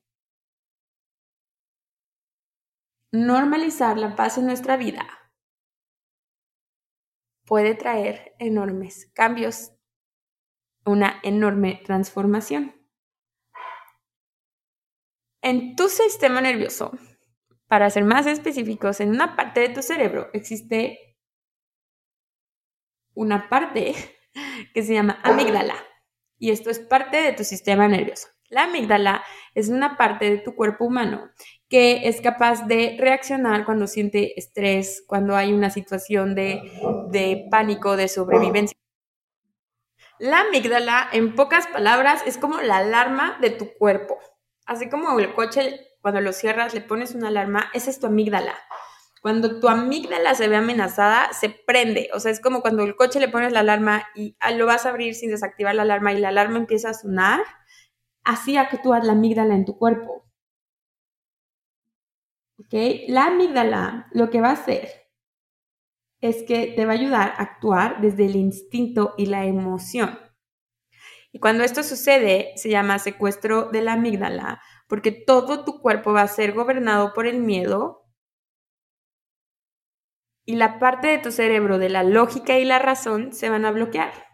Normalizar 3.12 3.97
la 3.97 4.17
paz 4.17 4.37
en 4.37 4.47
nuestra 4.47 4.77
vida 4.77 5.07
puede 7.47 7.75
traer 7.75 8.35
enormes 8.39 9.11
cambios, 9.15 9.73
una 10.85 11.21
enorme 11.23 11.81
transformación. 11.85 12.75
En 15.43 15.77
tu 15.77 15.89
sistema 15.89 16.41
nervioso, 16.41 16.93
para 17.69 17.89
ser 17.91 18.05
más 18.05 18.27
específicos, 18.27 19.01
en 19.01 19.11
una 19.11 19.37
parte 19.37 19.61
de 19.61 19.69
tu 19.69 19.83
cerebro 19.83 20.29
existe 20.33 21.17
una 23.15 23.49
parte 23.49 23.95
que 24.75 24.83
se 24.83 24.95
llama 24.95 25.21
amígdala 25.23 25.75
y 26.39 26.51
esto 26.51 26.71
es 26.71 26.81
parte 26.81 27.17
de 27.19 27.33
tu 27.33 27.45
sistema 27.45 27.89
nervioso. 27.89 28.29
La 28.49 28.65
amígdala 28.65 29.25
es 29.55 29.69
una 29.69 29.97
parte 29.97 30.31
de 30.31 30.39
tu 30.39 30.55
cuerpo 30.55 30.85
humano 30.85 31.31
que 31.69 32.09
es 32.09 32.21
capaz 32.21 32.67
de 32.67 32.97
reaccionar 32.99 33.65
cuando 33.65 33.87
siente 33.87 34.39
estrés, 34.39 35.03
cuando 35.07 35.35
hay 35.37 35.53
una 35.53 35.71
situación 35.71 36.35
de, 36.35 36.61
de 37.11 37.47
pánico, 37.51 37.97
de 37.97 38.09
sobrevivencia. 38.09 38.77
La 40.19 40.41
amígdala, 40.41 41.09
en 41.13 41.35
pocas 41.35 41.67
palabras, 41.67 42.23
es 42.27 42.39
como 42.39 42.61
la 42.61 42.79
alarma 42.79 43.37
de 43.41 43.51
tu 43.51 43.75
cuerpo. 43.79 44.19
Así 44.65 44.89
como 44.89 45.19
el 45.19 45.35
coche, 45.35 45.81
cuando 46.01 46.21
lo 46.21 46.33
cierras, 46.33 46.73
le 46.73 46.81
pones 46.81 47.15
una 47.15 47.29
alarma, 47.29 47.71
esa 47.75 47.91
es 47.91 48.01
tu 48.01 48.07
amígdala. 48.07 48.55
Cuando 49.21 49.59
tu 49.59 49.69
amígdala 49.69 50.35
se 50.35 50.49
ve 50.49 50.57
amenazada, 50.57 51.33
se 51.33 51.51
prende. 51.51 52.11
O 52.15 52.21
sea, 52.21 52.31
es 52.31 52.41
como 52.41 52.63
cuando 52.63 52.85
el 52.85 52.95
coche 52.95 53.19
le 53.19 53.29
pones 53.29 53.53
la 53.53 53.61
alarma 53.61 54.05
y 54.15 54.37
ah, 54.39 54.53
lo 54.53 54.67
vas 54.67 54.87
a 54.87 54.91
abrir 54.91 55.15
sin 55.15 55.31
desactivar 55.31 55.75
la 55.75 55.83
alarma 55.83 56.13
y 56.13 56.19
la 56.19 56.29
alarma 56.29 56.59
empieza 56.59 56.91
a 56.91 56.95
sonar. 56.95 57.41
Así 58.23 58.57
actúa 58.57 59.01
la 59.01 59.13
amígdala 59.13 59.55
en 59.55 59.65
tu 59.65 59.79
cuerpo. 59.79 60.26
¿Ok? 62.59 62.75
La 63.09 63.27
amígdala 63.27 64.09
lo 64.12 64.31
que 64.31 64.40
va 64.40 64.49
a 64.51 64.53
hacer 64.53 64.88
es 66.21 66.42
que 66.45 66.73
te 66.75 66.87
va 66.87 66.92
a 66.92 66.97
ayudar 66.97 67.31
a 67.37 67.42
actuar 67.42 68.01
desde 68.01 68.27
el 68.27 68.37
instinto 68.37 69.14
y 69.19 69.27
la 69.27 69.45
emoción. 69.45 70.19
Y 71.33 71.38
cuando 71.38 71.64
esto 71.64 71.83
sucede, 71.83 72.53
se 72.57 72.71
llama 72.71 72.99
secuestro 72.99 73.71
de 73.71 73.83
la 73.83 73.92
amígdala, 73.92 74.62
porque 74.88 75.12
todo 75.12 75.64
tu 75.64 75.81
cuerpo 75.83 76.12
va 76.12 76.23
a 76.23 76.29
ser 76.29 76.53
gobernado 76.53 77.12
por 77.12 77.27
el 77.27 77.40
miedo 77.40 78.07
y 80.47 80.57
la 80.57 80.79
parte 80.79 81.09
de 81.09 81.19
tu 81.19 81.33
cerebro 81.33 81.79
de 81.79 81.90
la 81.90 82.05
lógica 82.05 82.59
y 82.59 82.64
la 82.64 82.79
razón 82.79 83.33
se 83.33 83.51
van 83.51 83.64
a 83.64 83.73
bloquear. 83.73 84.26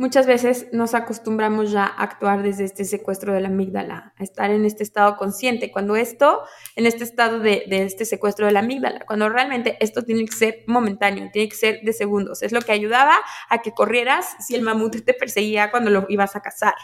Muchas 0.00 0.26
veces 0.26 0.66
nos 0.72 0.94
acostumbramos 0.94 1.72
ya 1.72 1.84
a 1.84 2.04
actuar 2.04 2.42
desde 2.42 2.64
este 2.64 2.86
secuestro 2.86 3.34
de 3.34 3.42
la 3.42 3.48
amígdala, 3.48 4.14
a 4.16 4.22
estar 4.22 4.50
en 4.50 4.64
este 4.64 4.82
estado 4.82 5.18
consciente, 5.18 5.70
cuando 5.70 5.94
esto, 5.94 6.40
en 6.74 6.86
este 6.86 7.04
estado 7.04 7.38
de, 7.38 7.66
este 7.68 8.06
secuestro 8.06 8.46
de 8.46 8.52
la 8.52 8.60
amígdala, 8.60 9.04
cuando 9.04 9.28
realmente 9.28 9.76
esto 9.78 10.02
tiene 10.02 10.24
que 10.24 10.32
ser 10.32 10.64
momentáneo, 10.66 11.28
tiene 11.30 11.50
que 11.50 11.56
ser 11.56 11.82
de 11.82 11.92
segundos. 11.92 12.42
Es 12.42 12.50
lo 12.52 12.62
que 12.62 12.72
ayudaba 12.72 13.14
a 13.50 13.58
que 13.58 13.72
corrieras 13.72 14.36
si 14.40 14.54
el 14.54 14.62
mamut 14.62 15.04
te 15.04 15.12
perseguía 15.12 15.70
cuando 15.70 15.90
lo 15.90 16.06
ibas 16.08 16.34
a 16.34 16.40
cazar. 16.40 16.76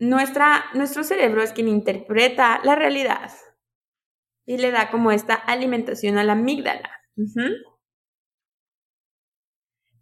Nuestra, 0.00 0.64
nuestro 0.74 1.04
cerebro 1.04 1.40
es 1.40 1.52
quien 1.52 1.68
interpreta 1.68 2.58
la 2.64 2.74
realidad 2.74 3.30
y 4.44 4.58
le 4.58 4.72
da 4.72 4.90
como 4.90 5.12
esta 5.12 5.34
alimentación 5.34 6.18
a 6.18 6.24
la 6.24 6.32
amígdala. 6.32 6.90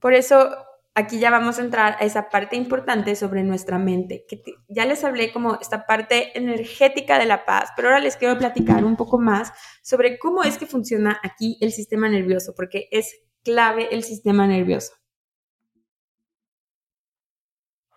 Por 0.05 0.13
eso 0.13 0.55
aquí 0.95 1.19
ya 1.19 1.31
vamos 1.31 1.59
a 1.59 1.63
entrar 1.63 1.97
a 1.99 2.05
esa 2.05 2.29
parte 2.29 2.57
importante 2.57 3.17
sobre 3.17 3.43
nuestra 3.43 3.79
mente, 3.79 4.27
que 4.29 4.43
ya 4.69 4.85
les 4.85 5.03
hablé 5.03 5.33
como 5.33 5.59
esta 5.63 5.87
parte 5.87 6.37
energética 6.37 7.19
de 7.19 7.25
la 7.25 7.47
paz, 7.47 7.71
pero 7.75 7.89
ahora 7.89 8.01
les 8.01 8.19
quiero 8.19 8.37
platicar 8.37 8.85
un 8.85 8.97
poco 8.97 9.19
más 9.19 9.51
sobre 9.83 10.19
cómo 10.19 10.43
es 10.43 10.59
que 10.59 10.67
funciona 10.67 11.19
aquí 11.23 11.57
el 11.63 11.73
sistema 11.73 12.07
nervioso, 12.11 12.53
porque 12.55 12.87
es 12.91 13.17
clave 13.43 13.89
el 13.93 14.03
sistema 14.03 14.47
nervioso. 14.47 14.93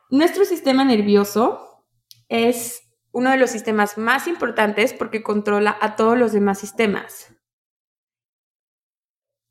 Nuestro 0.09 0.45
sistema 0.45 0.85
nervioso 0.85 1.83
es 2.29 2.83
uno 3.11 3.31
de 3.31 3.37
los 3.37 3.49
sistemas 3.49 3.97
más 3.97 4.27
importantes 4.27 4.93
porque 4.93 5.23
controla 5.23 5.77
a 5.81 5.97
todos 5.97 6.17
los 6.17 6.31
demás 6.31 6.57
sistemas. 6.57 7.36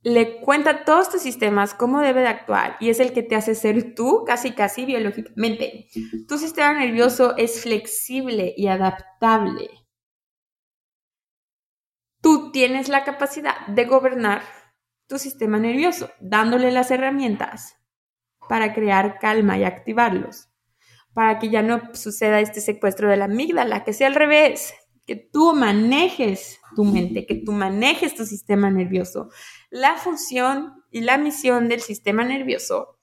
Le 0.08 0.40
cuenta 0.40 0.84
todos 0.84 1.10
tus 1.10 1.20
sistemas 1.20 1.74
cómo 1.74 2.00
debe 2.00 2.20
de 2.20 2.28
actuar 2.28 2.76
y 2.78 2.90
es 2.90 3.00
el 3.00 3.12
que 3.12 3.24
te 3.24 3.34
hace 3.34 3.56
ser 3.56 3.96
tú 3.96 4.22
casi 4.24 4.52
casi 4.52 4.84
biológicamente. 4.84 5.88
Tu 6.28 6.38
sistema 6.38 6.78
nervioso 6.78 7.36
es 7.36 7.60
flexible 7.60 8.54
y 8.56 8.68
adaptable. 8.68 9.68
Tú 12.22 12.52
tienes 12.52 12.88
la 12.88 13.02
capacidad 13.02 13.66
de 13.66 13.84
gobernar 13.84 14.42
tu 15.08 15.18
sistema 15.18 15.58
nervioso, 15.58 16.08
dándole 16.20 16.70
las 16.70 16.92
herramientas 16.92 17.74
para 18.48 18.74
crear 18.74 19.18
calma 19.18 19.58
y 19.58 19.64
activarlos 19.64 20.50
para 21.14 21.40
que 21.40 21.48
ya 21.48 21.62
no 21.62 21.80
suceda 21.94 22.38
este 22.38 22.60
secuestro 22.60 23.08
de 23.08 23.16
la 23.16 23.24
amígdala, 23.24 23.82
que 23.82 23.92
sea 23.92 24.06
al 24.06 24.14
revés, 24.14 24.72
que 25.06 25.16
tú 25.16 25.54
manejes 25.54 26.60
tu 26.74 26.84
mente, 26.84 27.24
que 27.24 27.36
tú 27.36 27.52
manejes 27.52 28.14
tu 28.14 28.26
sistema 28.26 28.70
nervioso. 28.70 29.30
La 29.70 29.96
función 29.96 30.84
y 30.90 31.00
la 31.00 31.18
misión 31.18 31.68
del 31.68 31.80
sistema 31.80 32.24
nervioso 32.24 32.98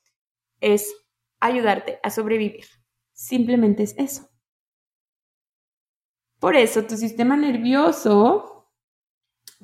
es 0.60 0.94
ayudarte 1.40 2.00
a 2.04 2.10
sobrevivir. 2.10 2.66
Simplemente 3.12 3.84
es 3.84 3.96
eso. 3.98 4.30
Por 6.40 6.56
eso 6.56 6.84
tu 6.84 6.98
sistema 6.98 7.38
nervioso, 7.38 8.70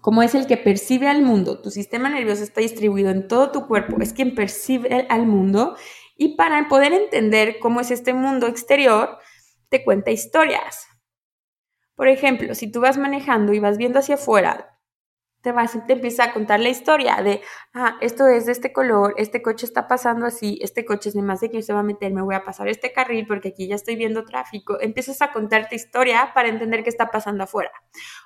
como 0.02 0.24
es 0.24 0.36
el 0.36 0.48
que 0.48 0.58
percibe 0.58 1.08
al 1.08 1.22
mundo, 1.22 1.62
tu 1.62 1.72
sistema 1.72 2.10
nervioso 2.10 2.44
está 2.44 2.62
distribuido 2.62 3.10
en 3.10 3.28
todo 3.28 3.52
tu 3.52 3.68
cuerpo, 3.68 3.98
es 4.02 4.14
quien 4.14 4.36
percibe 4.36 5.06
al 5.10 5.26
mundo 5.26 5.76
y 6.16 6.36
para 6.36 6.68
poder 6.68 6.94
entender 6.94 7.60
cómo 7.60 7.82
es 7.82 7.92
este 7.92 8.14
mundo 8.14 8.48
exterior, 8.48 9.18
te 9.70 9.84
cuenta 9.84 10.12
historias. 10.12 10.86
Por 11.96 12.08
ejemplo, 12.08 12.56
si 12.56 12.72
tú 12.72 12.82
vas 12.82 12.98
manejando 12.98 13.54
y 13.54 13.60
vas 13.60 13.78
viendo 13.78 14.00
hacia 14.00 14.16
afuera, 14.16 14.79
te, 15.42 15.52
vas, 15.52 15.78
te 15.88 15.94
empieza 15.94 16.26
a 16.26 16.34
contar 16.34 16.60
la 16.60 16.70
historia 16.70 17.22
de, 17.24 17.42
ah, 17.74 17.98
esto 18.02 18.28
es 18.28 18.46
de 18.46 18.52
este 18.52 18.74
color, 18.74 19.14
este 19.18 19.42
coche 19.42 19.66
está 19.66 19.88
pasando 19.88 20.26
así, 20.26 20.60
este 20.62 20.86
coche 20.86 21.10
es 21.10 21.16
de 21.16 21.22
más 21.22 21.40
de 21.40 21.50
que 21.50 21.62
se 21.62 21.74
va 21.74 21.80
a 21.80 21.84
meter, 21.84 22.12
me 22.12 22.22
voy 22.22 22.36
a 22.36 22.44
pasar 22.44 22.68
este 22.68 22.92
carril 22.92 23.26
porque 23.26 23.50
aquí 23.50 23.68
ya 23.68 23.76
estoy 23.76 23.96
viendo 23.96 24.26
tráfico. 24.26 24.80
Empiezas 24.82 25.22
a 25.22 25.32
contarte 25.32 25.76
historia 25.76 26.32
para 26.34 26.50
entender 26.50 26.84
qué 26.84 26.90
está 26.90 27.08
pasando 27.08 27.44
afuera. 27.44 27.72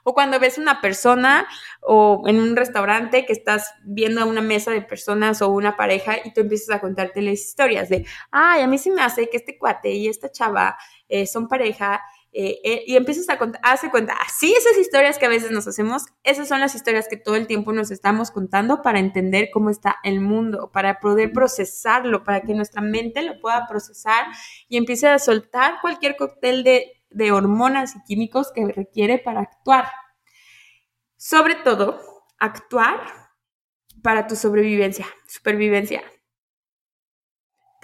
O 0.04 0.14
cuando 0.14 0.40
ves 0.40 0.58
una 0.58 0.82
persona 0.82 1.48
o 1.82 2.24
en 2.26 2.40
un 2.40 2.56
restaurante 2.56 3.26
que 3.26 3.34
estás 3.34 3.74
viendo 3.84 4.22
a 4.22 4.26
una 4.26 4.42
mesa 4.42 4.72
de 4.72 4.82
personas 4.82 5.42
o 5.42 5.50
una 5.50 5.78
pareja 5.78 6.16
y 6.24 6.34
tú 6.34 6.42
empiezas 6.42 6.76
a 6.76 6.82
contarte 6.82 7.22
las 7.22 7.34
historias 7.34 7.90
de, 7.90 8.06
ay, 8.32 8.62
a 8.62 8.68
mí 8.68 8.78
sí 8.78 8.90
me 8.90 9.02
hace 9.02 9.30
que 9.30 9.38
este 9.38 9.58
cuate 9.58 9.92
y 9.92 10.08
esta 10.08 10.32
chava 10.32 10.78
eh, 11.10 11.28
son 11.28 11.48
pareja 11.48 12.02
eh, 12.36 12.60
eh, 12.64 12.84
y 12.88 12.96
empiezas 12.96 13.30
a 13.30 13.38
contar, 13.38 13.62
hace 13.64 13.92
cuenta, 13.92 14.14
así 14.26 14.52
esas 14.54 14.78
historias 14.80 15.20
que 15.20 15.28
a 15.28 15.30
veces 15.30 15.52
nos 15.52 15.68
hacemos, 15.68 16.06
esas 16.24 16.48
son 16.48 16.60
las 16.60 16.74
historias 16.74 17.08
que 17.08 17.16
todo 17.16 17.36
el 17.36 17.46
tiempo 17.46 17.74
nos 17.74 17.92
estamos 17.92 18.32
contando 18.32 18.82
para 18.82 18.98
entender 18.98 19.50
cómo 19.54 19.70
está 19.70 19.98
el 20.04 20.20
mundo, 20.20 20.72
para 20.74 21.00
poder 21.00 21.32
procesarlo, 21.32 22.24
para 22.24 22.42
que 22.42 22.56
nuestra 22.56 22.82
mente 22.82 23.22
lo 23.22 23.40
pueda 23.40 23.68
procesar 23.68 24.26
y 24.68 24.78
empiece 24.78 25.08
a 25.08 25.20
soltar 25.20 25.76
cualquier 25.82 26.16
cóctel 26.16 26.64
de, 26.64 26.94
de 27.12 27.32
hormonas 27.32 27.96
y 27.96 28.04
químicos 28.04 28.52
que 28.52 28.66
requiere 28.66 29.20
para 29.20 29.42
actuar. 29.42 29.86
Sobre 31.18 31.54
todo, 31.54 32.02
actuar 32.40 33.00
para 34.02 34.26
tu 34.26 34.36
sobrevivencia, 34.36 35.06
supervivencia. 35.28 36.02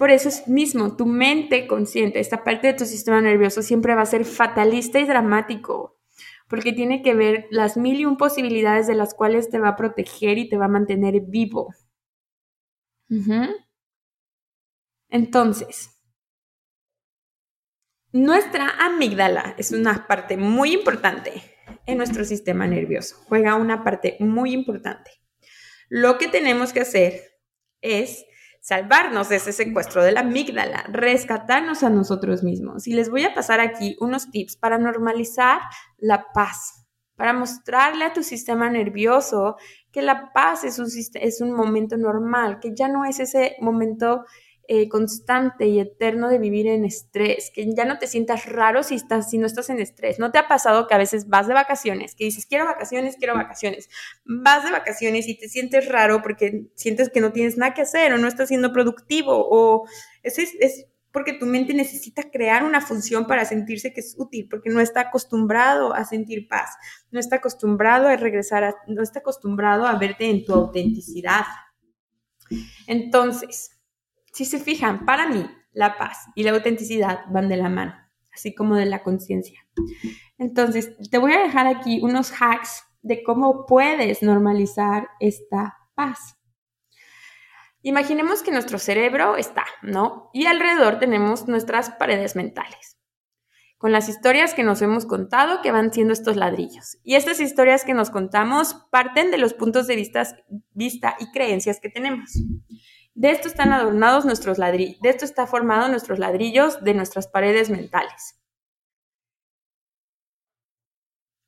Por 0.00 0.10
eso 0.10 0.30
es 0.30 0.48
mismo, 0.48 0.96
tu 0.96 1.04
mente 1.04 1.66
consciente, 1.66 2.20
esta 2.20 2.42
parte 2.42 2.68
de 2.68 2.72
tu 2.72 2.86
sistema 2.86 3.20
nervioso 3.20 3.60
siempre 3.60 3.94
va 3.94 4.00
a 4.00 4.06
ser 4.06 4.24
fatalista 4.24 4.98
y 4.98 5.04
dramático, 5.04 6.00
porque 6.48 6.72
tiene 6.72 7.02
que 7.02 7.12
ver 7.12 7.48
las 7.50 7.76
mil 7.76 8.00
y 8.00 8.06
un 8.06 8.16
posibilidades 8.16 8.86
de 8.86 8.94
las 8.94 9.12
cuales 9.12 9.50
te 9.50 9.58
va 9.58 9.68
a 9.68 9.76
proteger 9.76 10.38
y 10.38 10.48
te 10.48 10.56
va 10.56 10.64
a 10.64 10.68
mantener 10.68 11.20
vivo. 11.20 11.74
Entonces, 15.10 16.00
nuestra 18.10 18.70
amígdala 18.80 19.54
es 19.58 19.70
una 19.70 20.06
parte 20.06 20.38
muy 20.38 20.72
importante 20.72 21.42
en 21.84 21.98
nuestro 21.98 22.24
sistema 22.24 22.66
nervioso, 22.66 23.16
juega 23.28 23.54
una 23.54 23.84
parte 23.84 24.16
muy 24.18 24.54
importante. 24.54 25.10
Lo 25.90 26.16
que 26.16 26.28
tenemos 26.28 26.72
que 26.72 26.80
hacer 26.80 27.20
es 27.82 28.24
salvarnos 28.60 29.28
de 29.28 29.36
ese 29.36 29.52
secuestro 29.52 30.02
de 30.02 30.12
la 30.12 30.20
amígdala, 30.20 30.84
rescatarnos 30.88 31.82
a 31.82 31.90
nosotros 31.90 32.42
mismos. 32.42 32.86
Y 32.86 32.92
les 32.92 33.10
voy 33.10 33.24
a 33.24 33.34
pasar 33.34 33.60
aquí 33.60 33.96
unos 34.00 34.30
tips 34.30 34.56
para 34.56 34.78
normalizar 34.78 35.60
la 35.98 36.26
paz, 36.32 36.86
para 37.16 37.32
mostrarle 37.32 38.04
a 38.04 38.12
tu 38.12 38.22
sistema 38.22 38.70
nervioso 38.70 39.56
que 39.90 40.02
la 40.02 40.32
paz 40.32 40.64
es 40.64 40.78
un, 40.78 40.88
es 41.14 41.40
un 41.40 41.52
momento 41.52 41.96
normal, 41.96 42.60
que 42.60 42.74
ya 42.74 42.88
no 42.88 43.04
es 43.04 43.18
ese 43.18 43.56
momento 43.60 44.24
eh, 44.72 44.88
constante 44.88 45.66
y 45.66 45.80
eterno 45.80 46.28
de 46.28 46.38
vivir 46.38 46.68
en 46.68 46.84
estrés, 46.84 47.50
que 47.52 47.74
ya 47.74 47.84
no 47.84 47.98
te 47.98 48.06
sientas 48.06 48.46
raro 48.46 48.84
si, 48.84 48.94
estás, 48.94 49.28
si 49.28 49.36
no 49.36 49.48
estás 49.48 49.68
en 49.68 49.80
estrés. 49.80 50.20
¿No 50.20 50.30
te 50.30 50.38
ha 50.38 50.46
pasado 50.46 50.86
que 50.86 50.94
a 50.94 50.98
veces 50.98 51.28
vas 51.28 51.48
de 51.48 51.54
vacaciones, 51.54 52.14
que 52.14 52.22
dices, 52.22 52.46
quiero 52.46 52.66
vacaciones, 52.66 53.16
quiero 53.16 53.34
vacaciones? 53.34 53.88
Vas 54.24 54.64
de 54.64 54.70
vacaciones 54.70 55.26
y 55.26 55.36
te 55.36 55.48
sientes 55.48 55.88
raro 55.88 56.22
porque 56.22 56.68
sientes 56.76 57.10
que 57.10 57.20
no 57.20 57.32
tienes 57.32 57.56
nada 57.56 57.74
que 57.74 57.82
hacer 57.82 58.12
o 58.12 58.18
no 58.18 58.28
estás 58.28 58.46
siendo 58.46 58.72
productivo 58.72 59.44
o 59.50 59.88
es, 60.22 60.38
es 60.38 60.86
porque 61.10 61.32
tu 61.32 61.46
mente 61.46 61.74
necesita 61.74 62.30
crear 62.30 62.62
una 62.62 62.80
función 62.80 63.26
para 63.26 63.44
sentirse 63.46 63.92
que 63.92 64.02
es 64.02 64.14
útil, 64.16 64.46
porque 64.48 64.70
no 64.70 64.78
está 64.78 65.00
acostumbrado 65.00 65.94
a 65.94 66.04
sentir 66.04 66.46
paz, 66.46 66.70
no 67.10 67.18
está 67.18 67.36
acostumbrado 67.36 68.06
a 68.06 68.14
regresar, 68.14 68.76
no 68.86 69.02
está 69.02 69.18
acostumbrado 69.18 69.84
a 69.84 69.98
verte 69.98 70.30
en 70.30 70.44
tu 70.44 70.54
autenticidad. 70.54 71.42
Entonces, 72.86 73.79
si 74.40 74.46
se 74.46 74.58
fijan, 74.58 75.04
para 75.04 75.28
mí 75.28 75.46
la 75.70 75.98
paz 75.98 76.28
y 76.34 76.44
la 76.44 76.52
autenticidad 76.52 77.26
van 77.28 77.50
de 77.50 77.58
la 77.58 77.68
mano, 77.68 77.94
así 78.32 78.54
como 78.54 78.74
de 78.74 78.86
la 78.86 79.02
conciencia. 79.02 79.60
Entonces, 80.38 80.96
te 81.10 81.18
voy 81.18 81.34
a 81.34 81.42
dejar 81.42 81.66
aquí 81.66 82.00
unos 82.02 82.32
hacks 82.40 82.84
de 83.02 83.22
cómo 83.22 83.66
puedes 83.66 84.22
normalizar 84.22 85.08
esta 85.20 85.76
paz. 85.94 86.38
Imaginemos 87.82 88.42
que 88.42 88.50
nuestro 88.50 88.78
cerebro 88.78 89.36
está, 89.36 89.66
¿no? 89.82 90.30
Y 90.32 90.46
alrededor 90.46 90.98
tenemos 90.98 91.46
nuestras 91.46 91.90
paredes 91.90 92.34
mentales, 92.34 92.98
con 93.76 93.92
las 93.92 94.08
historias 94.08 94.54
que 94.54 94.64
nos 94.64 94.80
hemos 94.80 95.04
contado 95.04 95.60
que 95.60 95.70
van 95.70 95.92
siendo 95.92 96.14
estos 96.14 96.36
ladrillos. 96.36 96.96
Y 97.04 97.16
estas 97.16 97.40
historias 97.40 97.84
que 97.84 97.92
nos 97.92 98.08
contamos 98.08 98.86
parten 98.90 99.30
de 99.30 99.36
los 99.36 99.52
puntos 99.52 99.86
de 99.86 99.96
vista, 99.96 100.22
vista 100.72 101.16
y 101.20 101.30
creencias 101.30 101.78
que 101.78 101.90
tenemos. 101.90 102.32
De 103.20 103.30
esto 103.32 103.48
están 103.48 103.70
adornados 103.70 104.24
nuestros 104.24 104.56
ladrillos, 104.56 104.98
de 105.02 105.10
esto 105.10 105.26
está 105.26 105.46
formado 105.46 105.90
nuestros 105.90 106.18
ladrillos 106.18 106.82
de 106.82 106.94
nuestras 106.94 107.28
paredes 107.28 107.68
mentales. 107.68 108.40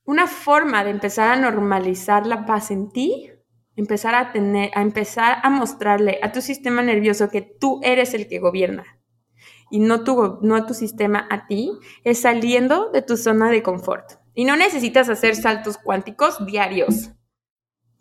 Una 0.04 0.26
forma 0.26 0.84
de 0.84 0.90
empezar 0.90 1.32
a 1.32 1.40
normalizar 1.40 2.26
la 2.26 2.44
paz 2.44 2.70
en 2.70 2.90
ti, 2.90 3.30
empezar 3.74 4.14
a 4.14 4.32
tener, 4.32 4.70
a 4.74 4.82
empezar 4.82 5.38
a 5.42 5.48
mostrarle 5.48 6.18
a 6.22 6.30
tu 6.30 6.42
sistema 6.42 6.82
nervioso 6.82 7.30
que 7.30 7.40
tú 7.40 7.80
eres 7.82 8.12
el 8.12 8.28
que 8.28 8.38
gobierna 8.38 8.84
y 9.70 9.78
no 9.78 10.04
tu, 10.04 10.40
no 10.42 10.66
tu 10.66 10.74
sistema 10.74 11.26
a 11.30 11.46
ti, 11.46 11.72
es 12.04 12.20
saliendo 12.20 12.90
de 12.90 13.00
tu 13.00 13.16
zona 13.16 13.48
de 13.48 13.62
confort. 13.62 14.20
Y 14.34 14.44
no 14.44 14.56
necesitas 14.56 15.08
hacer 15.08 15.36
saltos 15.36 15.78
cuánticos 15.78 16.44
diarios 16.44 17.12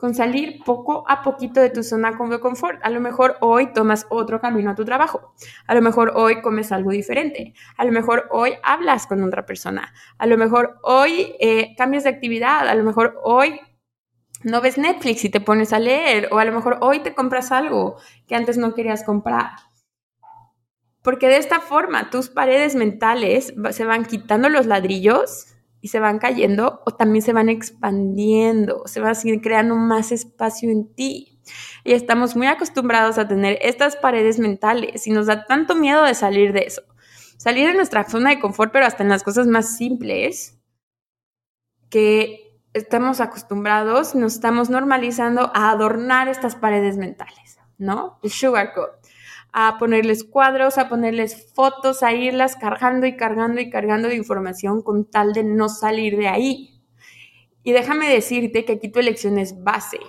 con 0.01 0.15
salir 0.15 0.63
poco 0.65 1.05
a 1.07 1.21
poquito 1.21 1.61
de 1.61 1.69
tu 1.69 1.83
zona 1.83 2.11
de 2.11 2.39
confort. 2.39 2.79
A 2.81 2.89
lo 2.89 2.99
mejor 2.99 3.37
hoy 3.39 3.71
tomas 3.71 4.07
otro 4.09 4.41
camino 4.41 4.71
a 4.71 4.75
tu 4.75 4.83
trabajo. 4.83 5.35
A 5.67 5.75
lo 5.75 5.81
mejor 5.83 6.13
hoy 6.15 6.41
comes 6.41 6.71
algo 6.71 6.89
diferente. 6.89 7.53
A 7.77 7.85
lo 7.85 7.91
mejor 7.91 8.27
hoy 8.31 8.53
hablas 8.63 9.05
con 9.05 9.23
otra 9.23 9.45
persona. 9.45 9.93
A 10.17 10.25
lo 10.25 10.37
mejor 10.37 10.79
hoy 10.81 11.35
eh, 11.39 11.75
cambias 11.77 12.03
de 12.03 12.09
actividad. 12.09 12.67
A 12.67 12.73
lo 12.73 12.83
mejor 12.83 13.19
hoy 13.23 13.61
no 14.43 14.59
ves 14.59 14.79
Netflix 14.79 15.23
y 15.23 15.29
te 15.29 15.39
pones 15.39 15.71
a 15.71 15.77
leer. 15.77 16.29
O 16.31 16.39
a 16.39 16.45
lo 16.45 16.51
mejor 16.51 16.79
hoy 16.81 17.01
te 17.01 17.13
compras 17.13 17.51
algo 17.51 17.97
que 18.27 18.33
antes 18.33 18.57
no 18.57 18.73
querías 18.73 19.03
comprar. 19.03 19.51
Porque 21.03 21.27
de 21.27 21.37
esta 21.37 21.59
forma 21.59 22.09
tus 22.09 22.29
paredes 22.29 22.73
mentales 22.73 23.53
se 23.69 23.85
van 23.85 24.05
quitando 24.05 24.49
los 24.49 24.65
ladrillos 24.65 25.45
y 25.81 25.87
se 25.87 25.99
van 25.99 26.19
cayendo 26.19 26.81
o 26.85 26.91
también 26.91 27.23
se 27.23 27.33
van 27.33 27.49
expandiendo, 27.49 28.83
se 28.85 29.01
va 29.01 29.09
a 29.09 29.15
seguir 29.15 29.41
creando 29.41 29.75
más 29.75 30.11
espacio 30.11 30.69
en 30.69 30.93
ti. 30.93 31.39
Y 31.83 31.93
estamos 31.93 32.35
muy 32.35 32.47
acostumbrados 32.47 33.17
a 33.17 33.27
tener 33.27 33.57
estas 33.61 33.95
paredes 33.95 34.39
mentales 34.39 35.07
y 35.07 35.11
nos 35.11 35.25
da 35.25 35.45
tanto 35.45 35.75
miedo 35.75 36.03
de 36.03 36.13
salir 36.13 36.53
de 36.53 36.61
eso. 36.67 36.83
Salir 37.37 37.67
de 37.67 37.73
nuestra 37.73 38.07
zona 38.07 38.29
de 38.29 38.39
confort, 38.39 38.71
pero 38.71 38.85
hasta 38.85 39.03
en 39.03 39.09
las 39.09 39.23
cosas 39.23 39.47
más 39.47 39.75
simples, 39.75 40.61
que 41.89 42.61
estamos 42.73 43.19
acostumbrados, 43.19 44.15
nos 44.15 44.35
estamos 44.35 44.69
normalizando 44.69 45.51
a 45.53 45.71
adornar 45.71 46.29
estas 46.29 46.55
paredes 46.55 46.97
mentales, 46.97 47.57
¿no? 47.77 48.19
El 48.21 48.29
sugarcoat 48.29 49.00
a 49.53 49.77
ponerles 49.77 50.23
cuadros, 50.23 50.77
a 50.77 50.87
ponerles 50.87 51.51
fotos, 51.53 52.03
a 52.03 52.13
irlas 52.13 52.55
cargando 52.55 53.05
y 53.05 53.17
cargando 53.17 53.59
y 53.59 53.69
cargando 53.69 54.07
de 54.07 54.15
información 54.15 54.81
con 54.81 55.09
tal 55.09 55.33
de 55.33 55.43
no 55.43 55.67
salir 55.67 56.17
de 56.17 56.27
ahí. 56.27 56.81
Y 57.63 57.73
déjame 57.73 58.09
decirte 58.09 58.65
que 58.65 58.73
aquí 58.73 58.89
tu 58.89 58.99
elección 58.99 59.37
es 59.37 59.63
base, 59.63 59.99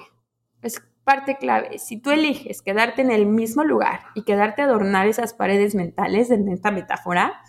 es 0.63 0.81
parte 1.05 1.37
clave. 1.37 1.79
Si 1.79 2.01
tú 2.01 2.11
eliges 2.11 2.63
quedarte 2.63 3.03
en 3.03 3.11
el 3.11 3.27
mismo 3.27 3.65
lugar 3.65 4.07
y 4.15 4.23
quedarte 4.23 4.63
a 4.63 4.67
adornar 4.67 5.09
esas 5.09 5.35
paredes 5.35 5.75
mentales 5.75 6.31
en 6.31 6.49
esta 6.49 6.71
metáfora, 6.71 7.43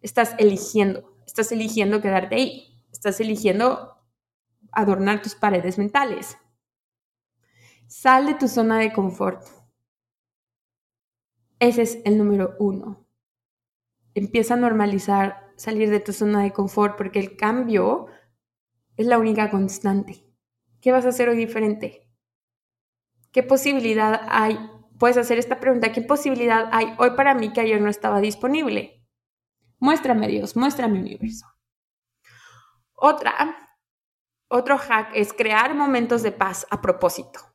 estás 0.00 0.34
eligiendo, 0.38 1.16
estás 1.26 1.50
eligiendo 1.52 2.00
quedarte 2.00 2.36
ahí, 2.36 2.84
estás 2.92 3.20
eligiendo 3.20 3.96
adornar 4.72 5.20
tus 5.20 5.34
paredes 5.34 5.78
mentales. 5.78 6.38
Sal 7.88 8.26
de 8.26 8.34
tu 8.34 8.46
zona 8.46 8.78
de 8.78 8.92
confort 8.92 9.42
ese 11.60 11.82
es 11.82 11.98
el 12.04 12.18
número 12.18 12.56
uno. 12.58 13.06
Empieza 14.14 14.54
a 14.54 14.56
normalizar 14.56 15.52
salir 15.56 15.90
de 15.90 16.00
tu 16.00 16.12
zona 16.12 16.42
de 16.42 16.52
confort 16.52 16.96
porque 16.96 17.20
el 17.20 17.36
cambio 17.36 18.06
es 18.96 19.06
la 19.06 19.18
única 19.18 19.50
constante. 19.50 20.24
¿Qué 20.80 20.90
vas 20.90 21.04
a 21.04 21.10
hacer 21.10 21.28
hoy 21.28 21.36
diferente? 21.36 22.10
¿Qué 23.30 23.42
posibilidad 23.42 24.22
hay? 24.28 24.58
Puedes 24.98 25.18
hacer 25.18 25.38
esta 25.38 25.60
pregunta, 25.60 25.92
¿qué 25.92 26.00
posibilidad 26.00 26.68
hay 26.72 26.94
hoy 26.98 27.10
para 27.10 27.34
mí 27.34 27.52
que 27.52 27.60
ayer 27.60 27.80
no 27.80 27.90
estaba 27.90 28.20
disponible? 28.20 29.06
Muéstrame 29.78 30.28
Dios, 30.28 30.56
muéstrame 30.56 30.98
universo. 30.98 31.46
Otra, 32.94 33.56
otro 34.48 34.78
hack 34.78 35.10
es 35.14 35.32
crear 35.32 35.74
momentos 35.74 36.22
de 36.22 36.32
paz 36.32 36.66
a 36.70 36.80
propósito. 36.80 37.49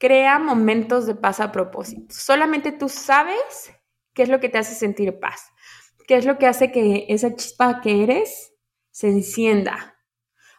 Crea 0.00 0.38
momentos 0.38 1.06
de 1.06 1.14
paz 1.14 1.40
a 1.40 1.52
propósito. 1.52 2.06
Solamente 2.08 2.72
tú 2.72 2.88
sabes 2.88 3.70
qué 4.14 4.22
es 4.22 4.30
lo 4.30 4.40
que 4.40 4.48
te 4.48 4.56
hace 4.56 4.74
sentir 4.74 5.20
paz, 5.20 5.52
qué 6.08 6.16
es 6.16 6.24
lo 6.24 6.38
que 6.38 6.46
hace 6.46 6.72
que 6.72 7.04
esa 7.10 7.36
chispa 7.36 7.82
que 7.82 8.02
eres 8.02 8.54
se 8.90 9.08
encienda. 9.08 9.98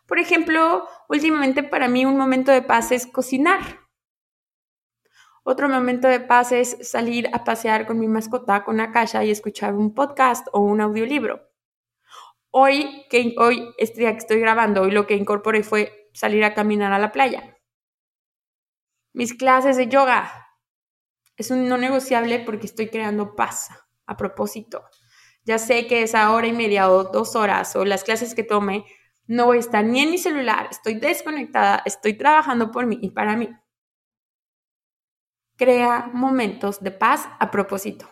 Por 0.06 0.20
ejemplo, 0.20 0.88
últimamente 1.10 1.64
para 1.64 1.88
mí 1.88 2.06
un 2.06 2.18
momento 2.18 2.52
de 2.52 2.62
paz 2.62 2.92
es 2.92 3.08
cocinar. 3.08 3.80
Otro 5.42 5.68
momento 5.68 6.08
de 6.08 6.20
paz 6.20 6.52
es 6.52 6.78
salir 6.88 7.28
a 7.34 7.44
pasear 7.44 7.88
con 7.88 7.98
mi 7.98 8.08
mascota 8.08 8.64
con 8.64 8.80
Akasha 8.80 9.24
y 9.24 9.32
escuchar 9.32 9.74
un 9.74 9.96
podcast 9.96 10.46
o 10.54 10.60
un 10.60 10.82
audiolibro. 10.82 11.50
Hoy, 12.52 13.08
que 13.10 13.34
hoy, 13.40 13.74
este 13.80 14.08
estoy 14.08 14.40
grabando, 14.40 14.84
hoy 14.84 14.92
lo 14.92 15.08
que 15.08 15.16
incorporé 15.16 15.64
fue 15.64 16.12
salir 16.14 16.44
a 16.44 16.54
caminar 16.54 16.94
a 16.94 17.00
la 17.00 17.12
playa 17.12 17.58
mis 19.14 19.34
clases 19.34 19.78
de 19.78 19.88
yoga. 19.88 20.48
Es 21.38 21.52
un 21.52 21.68
no 21.68 21.78
negociable 21.78 22.40
porque 22.40 22.68
estoy 22.68 22.90
creando 22.90 23.36
paz 23.36 23.70
a 24.06 24.18
propósito. 24.18 24.84
Ya 25.44 25.58
sé 25.58 25.88
que 25.88 26.04
esa 26.04 26.32
hora 26.32 26.48
y 26.48 26.54
media 26.54 26.92
o 26.92 27.06
dos 27.06 27.36
horas 27.36 27.76
o 27.76 27.84
las 27.84 28.04
clases 28.04 28.36
que 28.36 28.44
tome, 28.44 28.86
no 29.28 29.46
voy 29.46 29.58
a 29.58 29.62
estar 29.62 29.84
ni 29.84 30.02
en 30.02 30.12
mi 30.12 30.18
celular, 30.18 30.68
estoy 30.70 30.96
desconectada, 30.96 31.82
estoy 31.86 32.14
trabajando 32.16 32.72
por 32.72 32.86
mí 32.86 33.00
y 33.02 33.12
para 33.12 33.36
mí. 33.36 33.50
Crea 35.58 36.10
momentos 36.14 36.82
de 36.82 36.92
paz 36.92 37.28
a 37.40 37.50
propósito. 37.50 38.10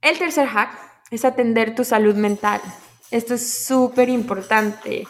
El 0.00 0.18
tercer 0.18 0.48
hack 0.48 1.06
es 1.10 1.24
atender 1.24 1.74
tu 1.74 1.84
salud 1.84 2.16
mental. 2.16 2.60
Esto 3.10 3.34
es 3.34 3.66
súper 3.66 4.08
importante 4.08 5.06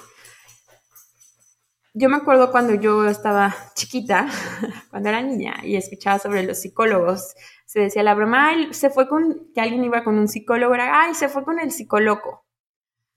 yo 1.94 2.09
me 2.09 2.16
acuerdo 2.16 2.50
cuando 2.50 2.74
yo 2.74 3.07
estaba 3.07 3.55
chiquita, 3.74 4.26
cuando 4.90 5.09
era 5.11 5.22
niña, 5.22 5.57
y 5.62 5.76
escuchaba 5.76 6.18
sobre 6.18 6.42
los 6.42 6.59
psicólogos, 6.61 7.35
se 7.66 7.81
decía 7.81 8.02
la 8.02 8.14
broma, 8.14 8.48
ay, 8.48 8.72
se 8.72 8.90
fue 8.90 9.09
con, 9.09 9.50
que 9.55 9.61
alguien 9.61 9.85
iba 9.85 10.05
con 10.05 10.18
un 10.18 10.28
psicólogo, 10.28 10.74
era, 10.74 11.02
ay, 11.02 11.14
se 11.14 11.28
fue 11.28 11.44
con 11.44 11.59
el 11.61 11.70
psicólogo. 11.70 12.46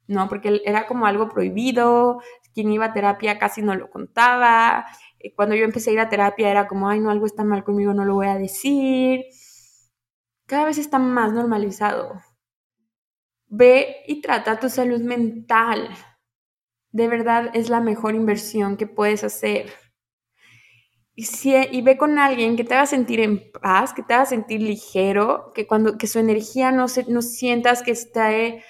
No, 0.07 0.29
porque 0.29 0.61
era 0.65 0.87
como 0.87 1.07
algo 1.07 1.29
prohibido, 1.29 2.21
quien 2.53 2.71
iba 2.71 2.85
a 2.85 2.93
terapia 2.93 3.39
casi 3.39 3.61
no 3.61 3.75
lo 3.75 3.89
contaba. 3.89 4.85
Eh, 5.19 5.33
cuando 5.35 5.55
yo 5.55 5.65
empecé 5.65 5.89
a 5.91 5.93
ir 5.93 5.99
a 5.99 6.09
terapia 6.09 6.49
era 6.51 6.67
como, 6.67 6.89
ay, 6.89 6.99
no, 6.99 7.09
algo 7.09 7.25
está 7.25 7.43
mal 7.43 7.63
conmigo, 7.63 7.93
no 7.93 8.05
lo 8.05 8.15
voy 8.15 8.27
a 8.27 8.35
decir. 8.37 9.25
Cada 10.47 10.65
vez 10.65 10.77
está 10.77 10.99
más 10.99 11.33
normalizado. 11.33 12.21
Ve 13.47 14.03
y 14.07 14.21
trata 14.21 14.59
tu 14.59 14.69
salud 14.69 15.01
mental 15.01 15.89
de 16.95 17.09
verdad 17.09 17.51
es 17.53 17.67
la 17.69 17.81
mejor 17.81 18.15
inversión 18.15 18.77
que 18.77 18.87
puedes 18.87 19.25
hacer. 19.25 19.69
Y, 21.13 21.25
si, 21.25 21.53
y 21.53 21.81
ve 21.81 21.97
con 21.97 22.17
alguien 22.17 22.55
que 22.55 22.63
te 22.63 22.73
haga 22.73 22.85
sentir 22.85 23.19
en 23.19 23.51
paz, 23.51 23.91
que 23.91 24.01
te 24.01 24.13
haga 24.13 24.25
sentir 24.25 24.61
ligero, 24.61 25.51
que 25.53 25.67
cuando 25.67 25.97
que 25.97 26.07
su 26.07 26.19
energía 26.19 26.71
no, 26.71 26.87
se, 26.87 27.03
no 27.11 27.21
sientas 27.21 27.83
que 27.83 27.91
esté 27.91 28.63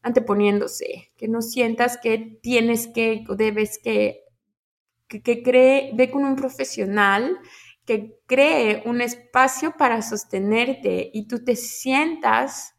anteponiéndose, 0.00 1.10
que 1.16 1.26
no 1.26 1.42
sientas 1.42 1.98
que 1.98 2.38
tienes 2.40 2.86
que 2.86 3.24
debes 3.36 3.80
que, 3.82 4.20
que, 5.08 5.20
que 5.20 5.42
cree, 5.42 5.90
ve 5.94 6.08
con 6.08 6.24
un 6.24 6.36
profesional 6.36 7.36
que 7.84 8.16
cree 8.26 8.84
un 8.86 9.00
espacio 9.00 9.76
para 9.76 10.02
sostenerte 10.02 11.10
y 11.12 11.26
tú 11.26 11.42
te 11.42 11.56
sientas 11.56 12.76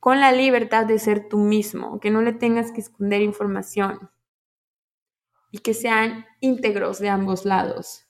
con 0.00 0.18
la 0.18 0.32
libertad 0.32 0.86
de 0.86 0.98
ser 0.98 1.28
tú 1.28 1.36
mismo, 1.36 2.00
que 2.00 2.10
no 2.10 2.22
le 2.22 2.32
tengas 2.32 2.72
que 2.72 2.80
esconder 2.80 3.20
información 3.20 4.10
que 5.62 5.74
sean 5.74 6.26
íntegros 6.40 6.98
de 6.98 7.08
ambos 7.08 7.44
lados. 7.44 8.06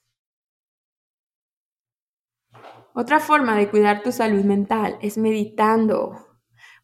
Otra 2.94 3.20
forma 3.20 3.56
de 3.56 3.68
cuidar 3.68 4.02
tu 4.02 4.10
salud 4.10 4.42
mental 4.44 4.98
es 5.02 5.18
meditando, 5.18 6.16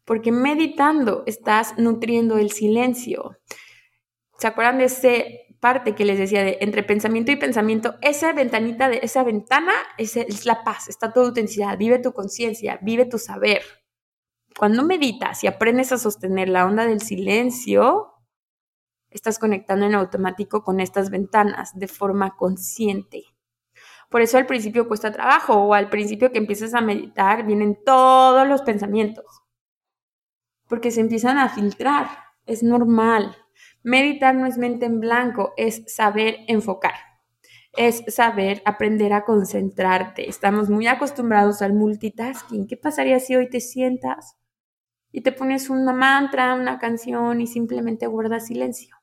porque 0.05 0.31
meditando 0.31 1.23
estás 1.25 1.77
nutriendo 1.79 2.37
el 2.37 2.51
silencio. 2.51 3.39
¿Se 4.37 4.45
acuerdan 4.45 4.77
de 4.77 4.85
esa 4.85 5.09
parte 5.59 5.95
que 5.95 6.05
les 6.05 6.19
decía 6.19 6.43
de 6.43 6.59
entre 6.61 6.83
pensamiento 6.83 7.31
y 7.31 7.37
pensamiento? 7.37 7.95
Esa 8.01 8.31
ventanita 8.31 8.89
de 8.89 8.99
esa 9.01 9.23
ventana 9.23 9.73
es, 9.97 10.15
es 10.15 10.45
la 10.45 10.63
paz, 10.63 10.87
está 10.87 11.11
tu 11.11 11.21
autenticidad, 11.21 11.79
vive 11.79 11.97
tu 11.97 12.13
conciencia, 12.13 12.77
vive 12.83 13.05
tu 13.05 13.17
saber. 13.17 13.63
Cuando 14.55 14.83
meditas 14.83 15.43
y 15.43 15.47
aprendes 15.47 15.91
a 15.91 15.97
sostener 15.97 16.47
la 16.47 16.65
onda 16.65 16.85
del 16.85 17.01
silencio, 17.01 18.12
estás 19.13 19.39
conectando 19.39 19.85
en 19.85 19.95
automático 19.95 20.63
con 20.63 20.79
estas 20.79 21.09
ventanas 21.09 21.77
de 21.77 21.87
forma 21.87 22.35
consciente. 22.35 23.23
Por 24.09 24.21
eso 24.21 24.37
al 24.37 24.45
principio 24.45 24.87
cuesta 24.87 25.11
trabajo 25.11 25.55
o 25.55 25.73
al 25.73 25.89
principio 25.89 26.31
que 26.31 26.37
empiezas 26.37 26.73
a 26.73 26.81
meditar 26.81 27.45
vienen 27.45 27.79
todos 27.83 28.47
los 28.47 28.61
pensamientos, 28.61 29.25
porque 30.67 30.91
se 30.91 31.01
empiezan 31.01 31.37
a 31.37 31.49
filtrar, 31.49 32.07
es 32.45 32.63
normal. 32.63 33.35
Meditar 33.83 34.35
no 34.35 34.45
es 34.45 34.57
mente 34.57 34.85
en 34.85 34.99
blanco, 34.99 35.53
es 35.57 35.83
saber 35.87 36.37
enfocar, 36.47 36.93
es 37.75 38.03
saber 38.07 38.61
aprender 38.65 39.13
a 39.13 39.25
concentrarte. 39.25 40.29
Estamos 40.29 40.69
muy 40.69 40.87
acostumbrados 40.87 41.61
al 41.61 41.73
multitasking. 41.73 42.67
¿Qué 42.67 42.77
pasaría 42.77 43.19
si 43.19 43.35
hoy 43.35 43.49
te 43.49 43.59
sientas 43.59 44.37
y 45.11 45.21
te 45.21 45.31
pones 45.31 45.69
una 45.69 45.91
mantra, 45.91 46.53
una 46.55 46.79
canción 46.79 47.41
y 47.41 47.47
simplemente 47.47 48.07
guardas 48.07 48.47
silencio? 48.47 49.02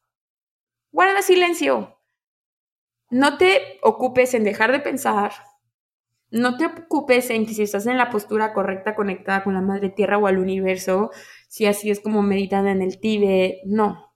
Guarda 0.93 1.23
silencio. 1.23 1.97
No 3.11 3.39
te 3.39 3.79
ocupes 3.83 4.35
en 4.35 4.43
dejar 4.45 4.73
de 4.73 4.81
pensar. 4.81 5.33
No 6.31 6.57
te 6.57 6.67
ocupes 6.67 7.31
en 7.31 7.47
que 7.47 7.55
si 7.55 7.63
estás 7.63 7.87
en 7.87 7.97
la 7.97 8.11
postura 8.11 8.53
correcta 8.53 8.95
conectada 8.97 9.45
con 9.45 9.55
la 9.55 9.61
madre 9.61 9.91
tierra 9.91 10.19
o 10.19 10.27
al 10.27 10.39
universo, 10.39 11.11
si 11.49 11.67
así 11.67 11.91
es 11.91 12.01
como 12.01 12.23
meditan 12.23 12.67
en 12.67 12.83
el 12.83 13.01
Tíbet. 13.01 13.59
No. 13.67 14.15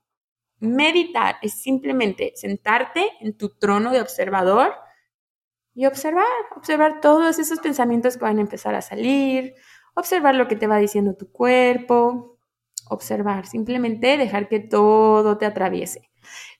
Meditar 0.59 1.37
es 1.41 1.61
simplemente 1.61 2.33
sentarte 2.35 3.09
en 3.21 3.37
tu 3.37 3.57
trono 3.57 3.91
de 3.91 4.01
observador 4.01 4.73
y 5.73 5.85
observar, 5.85 6.25
observar 6.55 7.01
todos 7.01 7.39
esos 7.39 7.59
pensamientos 7.59 8.17
que 8.17 8.23
van 8.23 8.37
a 8.37 8.41
empezar 8.41 8.75
a 8.75 8.81
salir, 8.81 9.53
observar 9.93 10.35
lo 10.35 10.47
que 10.47 10.55
te 10.55 10.67
va 10.67 10.77
diciendo 10.77 11.15
tu 11.15 11.31
cuerpo, 11.31 12.37
observar, 12.89 13.45
simplemente 13.45 14.17
dejar 14.17 14.47
que 14.49 14.59
todo 14.59 15.37
te 15.37 15.45
atraviese. 15.45 16.09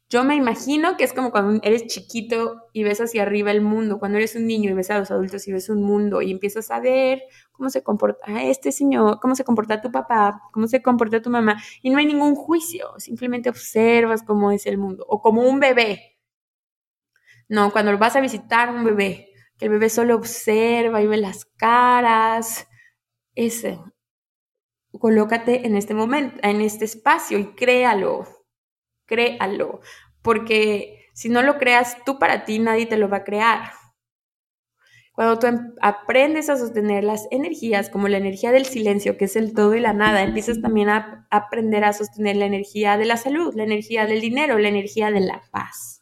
Yo 0.08 0.24
me 0.24 0.36
imagino 0.36 0.98
que 0.98 1.04
es 1.04 1.14
como 1.14 1.32
cuando 1.32 1.60
eres 1.64 1.88
chiquito 1.88 2.68
y 2.74 2.84
ves 2.84 3.02
hacia 3.02 3.24
arriba 3.24 3.50
el 3.50 3.62
mundo, 3.62 3.98
cuando 3.98 4.20
eres 4.20 4.36
un 4.36 4.46
niño 4.46 4.70
y 4.70 4.74
ves 4.74 4.92
a 4.92 5.00
los 5.00 5.10
adultos 5.10 5.48
y 5.48 5.52
ves 5.52 5.68
un 5.70 5.82
mundo 5.82 6.22
y 6.22 6.32
empiezas 6.32 6.70
a 6.70 6.80
ver 6.80 7.24
cómo 7.52 7.72
se 7.72 7.82
comporta 7.84 8.44
este 8.44 8.72
señor, 8.72 9.20
cómo 9.20 9.34
se 9.36 9.44
comporta 9.44 9.82
tu 9.82 9.92
papá, 9.92 10.44
cómo 10.52 10.68
se 10.68 10.84
comporta 10.84 11.22
tu 11.24 11.32
mamá 11.32 11.60
y 11.82 11.90
no 11.90 11.98
hay 11.98 12.06
ningún 12.06 12.36
juicio, 12.36 12.94
simplemente 13.00 13.50
observas 13.50 14.22
cómo 14.22 14.52
es 14.52 14.68
el 14.68 14.78
mundo 14.78 15.06
o 15.10 15.22
como 15.22 15.42
un 15.42 15.60
bebé. 15.60 16.18
No, 17.50 17.72
cuando 17.72 17.98
vas 17.98 18.16
a 18.16 18.22
visitar 18.22 18.70
un 18.70 18.84
bebé, 18.84 19.30
que 19.58 19.66
el 19.66 19.72
bebé 19.72 19.90
solo 19.90 20.16
observa 20.16 21.02
y 21.02 21.08
ve 21.08 21.18
las 21.18 21.46
caras, 21.46 22.68
ese, 23.34 23.80
colócate 25.00 25.66
en 25.66 25.76
este 25.76 25.94
momento, 25.94 26.38
en 26.44 26.62
este 26.62 26.86
espacio 26.86 27.38
y 27.40 27.56
créalo, 27.56 28.35
créalo, 29.06 29.82
porque 30.22 31.10
si 31.14 31.30
no 31.30 31.42
lo 31.42 31.58
creas 31.58 32.04
tú 32.06 32.20
para 32.20 32.46
ti, 32.46 32.60
nadie 32.60 32.86
te 32.86 32.98
lo 32.98 33.10
va 33.10 33.18
a 33.18 33.24
crear. 33.24 33.72
Cuando 35.14 35.40
tú 35.40 35.48
em, 35.48 35.74
aprendes 35.82 36.50
a 36.50 36.58
sostener 36.58 37.04
las 37.06 37.28
energías, 37.32 37.90
como 37.90 38.10
la 38.10 38.18
energía 38.18 38.52
del 38.52 38.66
silencio, 38.66 39.18
que 39.18 39.26
es 39.26 39.36
el 39.38 39.54
todo 39.54 39.74
y 39.76 39.80
la 39.80 39.94
nada, 39.94 40.24
empiezas 40.24 40.62
también 40.62 40.90
a 40.90 41.26
aprender 41.32 41.86
a 41.86 41.94
sostener 41.94 42.36
la 42.36 42.46
energía 42.46 42.98
de 42.98 43.06
la 43.06 43.16
salud, 43.18 43.54
la 43.56 43.64
energía 43.64 44.06
del 44.06 44.20
dinero, 44.20 44.58
la 44.58 44.68
energía 44.68 45.12
de 45.12 45.22
la 45.22 45.42
paz. 45.52 45.95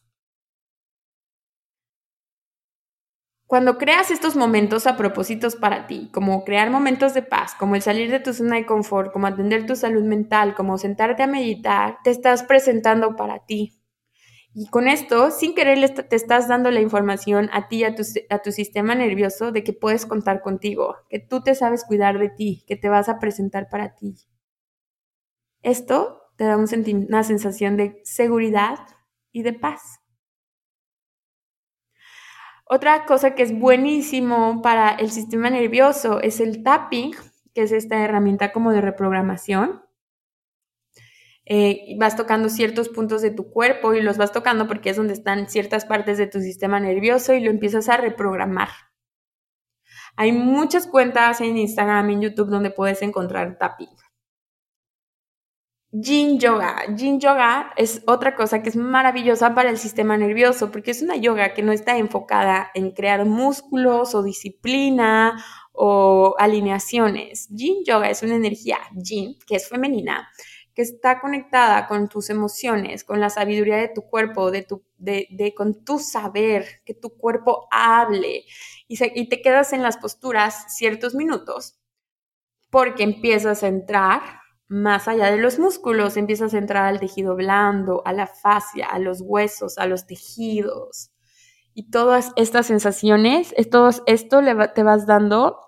Cuando 3.54 3.78
creas 3.78 4.10
estos 4.10 4.36
momentos 4.36 4.88
a 4.88 4.98
propósitos 4.98 5.56
para 5.56 5.86
ti, 5.86 6.10
como 6.12 6.44
crear 6.44 6.72
momentos 6.72 7.14
de 7.14 7.22
paz, 7.22 7.54
como 7.54 7.76
el 7.76 7.84
salir 7.84 8.10
de 8.10 8.20
tu 8.20 8.34
zona 8.34 8.56
de 8.56 8.66
confort, 8.66 9.14
como 9.14 9.28
atender 9.28 9.68
tu 9.68 9.76
salud 9.76 10.02
mental, 10.02 10.56
como 10.56 10.80
sentarte 10.80 11.22
a 11.22 11.28
meditar, 11.28 12.00
te 12.04 12.10
estás 12.10 12.42
presentando 12.42 13.16
para 13.16 13.46
ti. 13.46 13.80
Y 14.56 14.70
con 14.70 14.88
esto, 14.88 15.30
sin 15.30 15.54
querer, 15.54 15.88
te 15.88 16.16
estás 16.16 16.48
dando 16.48 16.72
la 16.72 16.82
información 16.82 17.52
a 17.54 17.68
ti, 17.68 17.84
tu, 17.96 18.02
a 18.32 18.40
tu 18.40 18.52
sistema 18.52 18.96
nervioso, 18.96 19.52
de 19.52 19.64
que 19.64 19.72
puedes 19.72 20.08
contar 20.08 20.42
contigo, 20.42 20.96
que 21.08 21.20
tú 21.20 21.44
te 21.44 21.54
sabes 21.54 21.84
cuidar 21.84 22.18
de 22.18 22.30
ti, 22.30 22.64
que 22.66 22.76
te 22.76 22.90
vas 22.90 23.08
a 23.08 23.20
presentar 23.20 23.70
para 23.70 23.94
ti. 23.94 24.16
Esto 25.62 26.24
te 26.38 26.46
da 26.46 26.58
una 26.58 27.24
sensación 27.24 27.78
de 27.78 28.02
seguridad 28.04 28.80
y 29.32 29.44
de 29.44 29.54
paz. 29.54 30.03
Otra 32.66 33.06
cosa 33.06 33.36
que 33.36 33.44
es 33.44 33.58
buenísimo 33.58 34.62
para 34.62 34.90
el 34.92 35.12
sistema 35.12 35.50
nervioso 35.50 36.22
es 36.22 36.40
el 36.40 36.64
tapping, 36.64 37.14
que 37.54 37.64
es 37.64 37.72
esta 37.72 38.04
herramienta 38.04 38.52
como 38.52 38.72
de 38.72 38.82
reprogramación. 38.82 39.82
Eh, 41.46 41.96
vas 42.00 42.16
tocando 42.16 42.48
ciertos 42.48 42.88
puntos 42.88 43.22
de 43.22 43.32
tu 43.32 43.50
cuerpo 43.50 43.94
y 43.94 44.02
los 44.02 44.18
vas 44.18 44.32
tocando 44.32 44.66
porque 44.66 44.92
es 44.92 44.98
donde 44.98 45.14
están 45.14 45.50
ciertas 45.50 45.86
partes 45.86 46.18
de 46.18 46.28
tu 46.28 46.40
sistema 46.40 46.80
nervioso 46.80 47.34
y 47.34 47.42
lo 47.42 47.52
empiezas 47.52 47.90
a 47.90 47.98
reprogramar. 47.98 48.70
Hay 50.16 50.32
muchas 50.32 50.88
cuentas 50.88 51.42
en 51.42 51.58
Instagram 51.58 52.10
y 52.10 52.14
en 52.14 52.22
YouTube 52.22 52.50
donde 52.50 52.72
puedes 52.72 53.02
encontrar 53.02 53.58
tapping. 53.58 53.90
Yin 55.96 56.40
Yoga. 56.40 56.88
Yin 56.96 57.20
Yoga 57.20 57.72
es 57.78 58.02
otra 58.08 58.36
cosa 58.36 58.64
que 58.64 58.70
es 58.70 58.76
maravillosa 58.76 59.54
para 59.54 59.70
el 59.70 59.78
sistema 59.78 60.18
nervioso 60.18 60.72
porque 60.72 60.90
es 60.90 61.04
una 61.04 61.18
yoga 61.18 61.54
que 61.54 61.62
no 61.62 61.72
está 61.72 62.00
enfocada 62.00 62.72
en 62.74 62.92
crear 62.92 63.26
músculos 63.26 64.16
o 64.16 64.24
disciplina 64.24 65.46
o 65.72 66.34
alineaciones. 66.40 67.48
Yin 67.50 67.84
Yoga 67.86 68.10
es 68.10 68.24
una 68.24 68.34
energía 68.34 68.80
Yin, 68.96 69.38
que 69.46 69.56
es 69.58 69.70
femenina, 69.70 70.30
que 70.74 70.82
está 70.82 71.20
conectada 71.20 71.86
con 71.88 72.10
tus 72.10 72.32
emociones, 72.32 73.04
con 73.04 73.20
la 73.20 73.30
sabiduría 73.30 73.78
de 73.78 73.90
tu 73.90 74.02
cuerpo, 74.02 74.50
de 74.50 74.64
tu, 74.64 74.84
de, 74.98 75.54
con 75.56 75.86
tu 75.86 76.00
saber, 76.00 76.82
que 76.86 76.96
tu 76.96 77.16
cuerpo 77.16 77.68
hable 77.70 78.46
y, 78.88 78.98
y 79.00 79.30
te 79.30 79.44
quedas 79.44 79.74
en 79.74 79.84
las 79.84 79.98
posturas 79.98 80.76
ciertos 80.76 81.14
minutos 81.14 81.78
porque 82.72 83.04
empiezas 83.04 83.62
a 83.62 83.68
entrar 83.68 84.43
más 84.68 85.08
allá 85.08 85.30
de 85.30 85.38
los 85.38 85.60
músculos, 85.60 86.18
empiezas 86.18 86.54
a 86.54 86.58
entrar 86.58 86.86
al 86.86 87.00
tejido 87.00 87.36
blando, 87.36 88.02
a 88.06 88.14
la 88.14 88.28
fascia, 88.28 88.88
a 88.88 89.00
los 89.00 89.22
huesos, 89.22 89.78
a 89.78 89.86
los 89.86 90.08
tejidos. 90.08 91.12
Y 91.74 91.90
todas 91.90 92.32
estas 92.36 92.68
sensaciones, 92.68 93.54
esto, 93.58 93.90
esto 94.06 94.42
te 94.74 94.84
vas 94.84 95.06
dando, 95.06 95.60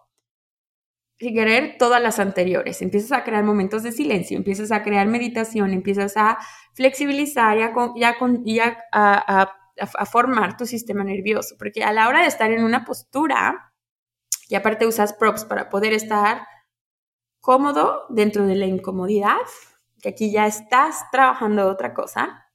sin 1.18 1.34
querer, 1.34 1.78
todas 1.80 2.02
las 2.02 2.20
anteriores. 2.20 2.82
Empiezas 2.82 3.14
a 3.14 3.24
crear 3.24 3.44
momentos 3.44 3.84
de 3.84 3.92
silencio, 3.92 4.38
empiezas 4.38 4.72
a 4.72 4.84
crear 4.84 5.08
meditación, 5.08 5.72
empiezas 5.72 6.18
a 6.18 6.38
flexibilizar 6.74 7.58
y, 7.58 8.60
a, 8.60 8.78
a 8.92 10.06
formar 10.06 10.58
tu 10.58 10.66
sistema 10.66 11.04
nervioso. 11.04 11.56
Porque 11.58 11.84
a 11.84 11.94
la 11.94 12.10
hora 12.10 12.22
de 12.22 12.28
estar 12.28 12.52
en 12.52 12.64
una 12.64 12.84
postura, 12.84 13.74
y 14.48 14.56
aparte 14.56 14.86
usas 14.86 15.14
props 15.14 15.46
para 15.46 15.70
poder 15.70 15.94
estar 15.94 16.46
cómodo 17.46 18.08
dentro 18.10 18.48
de 18.48 18.56
la 18.56 18.66
incomodidad, 18.66 19.38
que 20.02 20.10
aquí 20.10 20.32
ya 20.32 20.48
estás 20.48 21.06
trabajando 21.12 21.68
otra 21.68 21.94
cosa. 21.94 22.48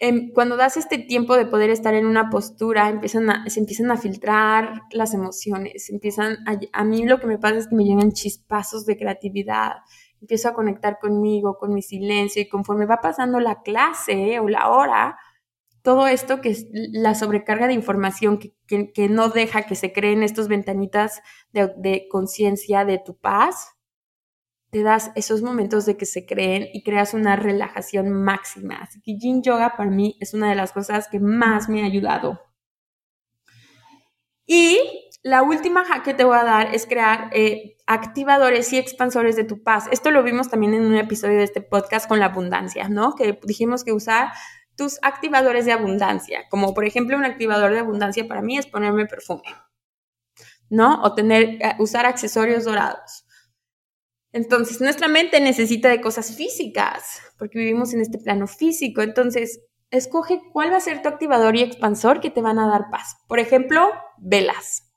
Em, 0.00 0.32
cuando 0.32 0.56
das 0.56 0.76
este 0.76 0.98
tiempo 0.98 1.36
de 1.36 1.46
poder 1.46 1.70
estar 1.70 1.94
en 1.94 2.06
una 2.06 2.28
postura, 2.28 3.00
se 3.06 3.60
empiezan 3.60 3.92
a 3.92 3.96
filtrar 3.96 4.82
las 4.90 5.14
emociones, 5.14 5.90
empiezan 5.90 6.38
a, 6.44 6.58
a 6.72 6.82
mí 6.82 7.06
lo 7.06 7.20
que 7.20 7.28
me 7.28 7.38
pasa 7.38 7.58
es 7.58 7.68
que 7.68 7.76
me 7.76 7.84
llegan 7.84 8.10
chispazos 8.10 8.84
de 8.84 8.96
creatividad, 8.96 9.76
empiezo 10.20 10.48
a 10.48 10.54
conectar 10.54 10.98
conmigo, 10.98 11.56
con 11.56 11.72
mi 11.72 11.82
silencio 11.82 12.42
y 12.42 12.48
conforme 12.48 12.86
va 12.86 13.00
pasando 13.00 13.38
la 13.38 13.62
clase 13.62 14.40
o 14.40 14.48
la 14.48 14.70
hora, 14.70 15.18
todo 15.82 16.06
esto 16.06 16.40
que 16.40 16.50
es 16.50 16.66
la 16.72 17.14
sobrecarga 17.14 17.66
de 17.66 17.74
información 17.74 18.38
que, 18.38 19.08
no 19.08 19.28
deja 19.28 19.62
que 19.62 19.74
se 19.74 19.92
creen 19.92 20.22
estos 20.22 20.48
ventanitas 20.48 21.20
de, 21.52 22.06
conciencia 22.08 22.84
de 22.84 22.98
tu 22.98 23.18
paz, 23.18 23.74
te 24.70 24.82
das 24.82 25.10
esos 25.16 25.42
momentos 25.42 25.84
de 25.84 25.96
que 25.96 26.06
se 26.06 26.24
creen 26.24 26.68
y 26.72 26.82
creas 26.82 27.12
una 27.12 27.36
relajación 27.36 28.10
máxima. 28.10 28.76
Así 28.76 29.02
que 29.02 29.18
Yin 29.18 29.42
Yoga 29.42 29.76
para 29.76 29.90
mí 29.90 30.16
es 30.20 30.32
una 30.32 30.48
de 30.48 30.54
las 30.54 30.72
cosas 30.72 31.08
que 31.08 31.20
más 31.20 31.68
me 31.68 31.82
ha 31.82 31.86
ayudado. 31.86 32.40
Y 34.46 34.78
la 35.22 35.42
última 35.42 35.84
hack 35.84 36.04
que 36.04 36.14
te 36.14 36.24
voy 36.24 36.36
a 36.36 36.44
dar 36.44 36.74
es 36.74 36.86
crear 36.86 37.30
eh, 37.32 37.76
activadores 37.86 38.72
y 38.72 38.78
expansores 38.78 39.36
de 39.36 39.44
tu 39.44 39.62
paz. 39.62 39.88
Esto 39.90 40.10
lo 40.10 40.22
vimos 40.22 40.48
también 40.48 40.74
en 40.74 40.84
un 40.84 40.96
episodio 40.96 41.38
de 41.38 41.44
este 41.44 41.60
podcast 41.60 42.08
con 42.08 42.18
la 42.18 42.26
abundancia, 42.26 42.88
¿no? 42.88 43.14
Que 43.14 43.38
dijimos 43.44 43.84
que 43.84 43.92
usar 43.92 44.32
tus 44.82 44.98
activadores 45.02 45.64
de 45.64 45.70
abundancia, 45.70 46.48
como 46.50 46.74
por 46.74 46.84
ejemplo 46.84 47.16
un 47.16 47.24
activador 47.24 47.70
de 47.72 47.78
abundancia 47.78 48.26
para 48.26 48.42
mí 48.42 48.58
es 48.58 48.66
ponerme 48.66 49.06
perfume, 49.06 49.44
¿no? 50.70 51.00
O 51.04 51.14
tener, 51.14 51.62
eh, 51.62 51.76
usar 51.78 52.04
accesorios 52.04 52.64
dorados. 52.64 53.24
Entonces, 54.32 54.80
nuestra 54.80 55.06
mente 55.06 55.38
necesita 55.38 55.88
de 55.88 56.00
cosas 56.00 56.34
físicas, 56.34 57.22
porque 57.38 57.60
vivimos 57.60 57.94
en 57.94 58.00
este 58.00 58.18
plano 58.18 58.48
físico. 58.48 59.02
Entonces, 59.02 59.60
escoge 59.90 60.40
cuál 60.52 60.72
va 60.72 60.78
a 60.78 60.80
ser 60.80 61.00
tu 61.00 61.08
activador 61.08 61.54
y 61.54 61.62
expansor 61.62 62.20
que 62.20 62.30
te 62.30 62.42
van 62.42 62.58
a 62.58 62.66
dar 62.66 62.90
paz. 62.90 63.18
Por 63.28 63.38
ejemplo, 63.38 63.88
velas. 64.18 64.92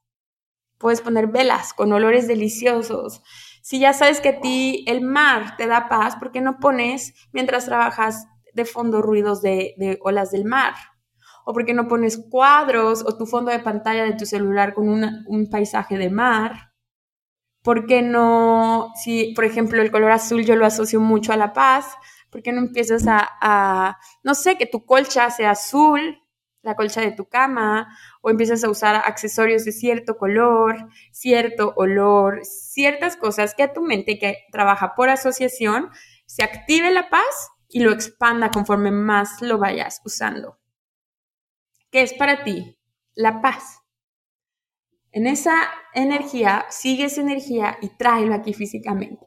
Puedes 0.79 1.01
poner 1.01 1.27
velas 1.27 1.73
con 1.73 1.93
olores 1.93 2.27
deliciosos. 2.27 3.21
Si 3.61 3.79
ya 3.79 3.93
sabes 3.93 4.19
que 4.19 4.29
a 4.29 4.41
ti 4.41 4.83
el 4.87 5.01
mar 5.01 5.57
te 5.57 5.67
da 5.67 5.89
paz, 5.89 6.15
¿por 6.15 6.31
qué 6.31 6.41
no 6.41 6.57
pones 6.59 7.13
mientras 7.33 7.65
trabajas 7.65 8.25
de 8.55 8.65
fondo 8.65 9.01
ruidos 9.01 9.41
de, 9.41 9.99
olas 10.01 10.31
del 10.31 10.45
mar? 10.45 10.73
¿O 11.45 11.53
por 11.53 11.65
qué 11.65 11.75
no 11.75 11.87
pones 11.87 12.17
cuadros 12.17 13.03
o 13.05 13.15
tu 13.17 13.27
fondo 13.27 13.51
de 13.51 13.59
pantalla 13.59 14.03
de 14.03 14.13
tu 14.13 14.25
celular 14.25 14.73
con 14.73 14.89
un 14.89 15.49
paisaje 15.49 15.97
de 15.97 16.09
mar? 16.09 16.73
¿Por 17.65 17.87
qué 17.87 18.03
no, 18.03 18.91
si 18.95 19.33
por 19.33 19.43
ejemplo 19.43 19.81
el 19.81 19.89
color 19.89 20.11
azul 20.11 20.45
yo 20.45 20.55
lo 20.55 20.67
asocio 20.67 20.99
mucho 20.99 21.33
a 21.33 21.37
la 21.37 21.51
paz, 21.51 21.95
¿por 22.29 22.43
qué 22.43 22.51
no 22.51 22.59
empiezas 22.59 23.05
a, 23.07 23.97
no 24.23 24.35
sé, 24.35 24.55
que 24.55 24.67
tu 24.67 24.85
colcha 24.85 25.31
sea 25.31 25.49
azul, 25.49 26.21
la 26.61 26.75
colcha 26.75 27.01
de 27.01 27.11
tu 27.11 27.27
cama, 27.27 27.87
o 28.21 28.29
empiezas 28.29 28.63
a 28.63 28.69
usar 28.69 28.95
accesorios 28.95 29.65
de 29.65 29.71
cierto 29.71 30.15
color, 30.15 30.89
cierto 31.11 31.73
olor, 31.75 32.41
ciertas 32.43 33.17
cosas 33.17 33.55
que 33.55 33.63
a 33.63 33.73
tu 33.73 33.81
mente 33.81 34.19
que 34.19 34.43
trabaja 34.51 34.93
por 34.93 35.09
asociación 35.09 35.89
se 36.27 36.43
active 36.43 36.91
la 36.91 37.09
paz 37.09 37.49
y 37.69 37.81
lo 37.81 37.91
expanda 37.91 38.51
conforme 38.51 38.91
más 38.91 39.41
lo 39.41 39.57
vayas 39.57 40.01
usando. 40.05 40.59
¿Qué 41.91 42.01
es 42.01 42.13
para 42.13 42.43
ti 42.43 42.77
la 43.13 43.41
paz? 43.41 43.79
En 45.11 45.27
esa 45.27 45.55
energía, 45.93 46.65
sigue 46.69 47.05
esa 47.05 47.21
energía 47.21 47.77
y 47.81 47.87
tráelo 47.97 48.33
aquí 48.33 48.53
físicamente. 48.53 49.25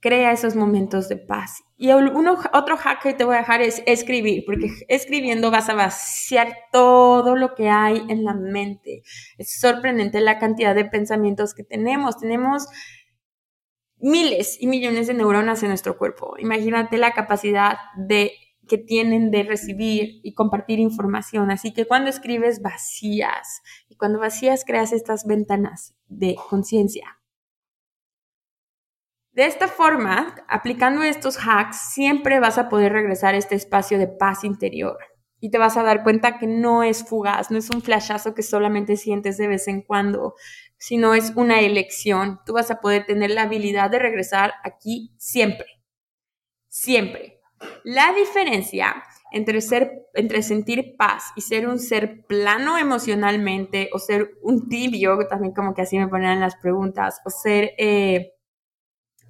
Crea 0.00 0.32
esos 0.32 0.56
momentos 0.56 1.08
de 1.08 1.16
paz. 1.16 1.62
Y 1.76 1.92
uno, 1.92 2.36
otro 2.52 2.76
hack 2.76 3.02
que 3.02 3.14
te 3.14 3.22
voy 3.22 3.36
a 3.36 3.38
dejar 3.38 3.62
es 3.62 3.80
escribir, 3.86 4.42
porque 4.44 4.68
escribiendo 4.88 5.52
vas 5.52 5.68
a 5.68 5.74
vaciar 5.74 6.52
todo 6.72 7.36
lo 7.36 7.54
que 7.54 7.68
hay 7.68 8.04
en 8.08 8.24
la 8.24 8.34
mente. 8.34 9.02
Es 9.38 9.60
sorprendente 9.60 10.20
la 10.20 10.40
cantidad 10.40 10.74
de 10.74 10.84
pensamientos 10.84 11.54
que 11.54 11.62
tenemos. 11.62 12.16
Tenemos 12.18 12.66
miles 14.00 14.56
y 14.60 14.66
millones 14.66 15.06
de 15.06 15.14
neuronas 15.14 15.62
en 15.62 15.68
nuestro 15.68 15.98
cuerpo. 15.98 16.34
Imagínate 16.38 16.98
la 16.98 17.12
capacidad 17.12 17.78
de 17.96 18.32
que 18.68 18.78
tienen 18.78 19.30
de 19.30 19.42
recibir 19.42 20.20
y 20.22 20.34
compartir 20.34 20.78
información. 20.78 21.50
Así 21.50 21.72
que 21.72 21.86
cuando 21.86 22.10
escribes 22.10 22.62
vacías 22.62 23.62
y 23.88 23.96
cuando 23.96 24.20
vacías 24.20 24.64
creas 24.64 24.92
estas 24.92 25.26
ventanas 25.26 25.94
de 26.06 26.36
conciencia. 26.50 27.18
De 29.32 29.46
esta 29.46 29.68
forma, 29.68 30.34
aplicando 30.48 31.02
estos 31.02 31.38
hacks, 31.38 31.92
siempre 31.92 32.40
vas 32.40 32.58
a 32.58 32.68
poder 32.68 32.92
regresar 32.92 33.34
a 33.34 33.38
este 33.38 33.54
espacio 33.54 33.98
de 33.98 34.08
paz 34.08 34.44
interior 34.44 34.98
y 35.40 35.50
te 35.50 35.58
vas 35.58 35.76
a 35.76 35.84
dar 35.84 36.02
cuenta 36.02 36.38
que 36.38 36.46
no 36.46 36.82
es 36.82 37.04
fugaz, 37.04 37.50
no 37.50 37.58
es 37.58 37.70
un 37.70 37.80
flashazo 37.80 38.34
que 38.34 38.42
solamente 38.42 38.96
sientes 38.96 39.36
de 39.36 39.46
vez 39.46 39.68
en 39.68 39.82
cuando, 39.82 40.34
sino 40.78 41.14
es 41.14 41.32
una 41.34 41.60
elección. 41.60 42.40
Tú 42.46 42.54
vas 42.54 42.70
a 42.70 42.80
poder 42.80 43.04
tener 43.06 43.30
la 43.30 43.42
habilidad 43.42 43.90
de 43.90 43.98
regresar 43.98 44.54
aquí 44.64 45.12
siempre, 45.18 45.66
siempre. 46.68 47.40
La 47.84 48.12
diferencia 48.12 49.02
entre, 49.32 49.60
ser, 49.60 50.06
entre 50.14 50.42
sentir 50.42 50.96
paz 50.96 51.24
y 51.36 51.42
ser 51.42 51.68
un 51.68 51.78
ser 51.78 52.24
plano 52.26 52.78
emocionalmente 52.78 53.90
o 53.92 53.98
ser 53.98 54.38
un 54.42 54.68
tibio, 54.68 55.18
también 55.28 55.52
como 55.52 55.74
que 55.74 55.82
así 55.82 55.98
me 55.98 56.08
ponían 56.08 56.40
las 56.40 56.56
preguntas, 56.56 57.20
o 57.24 57.30
ser, 57.30 57.72
eh, 57.78 58.34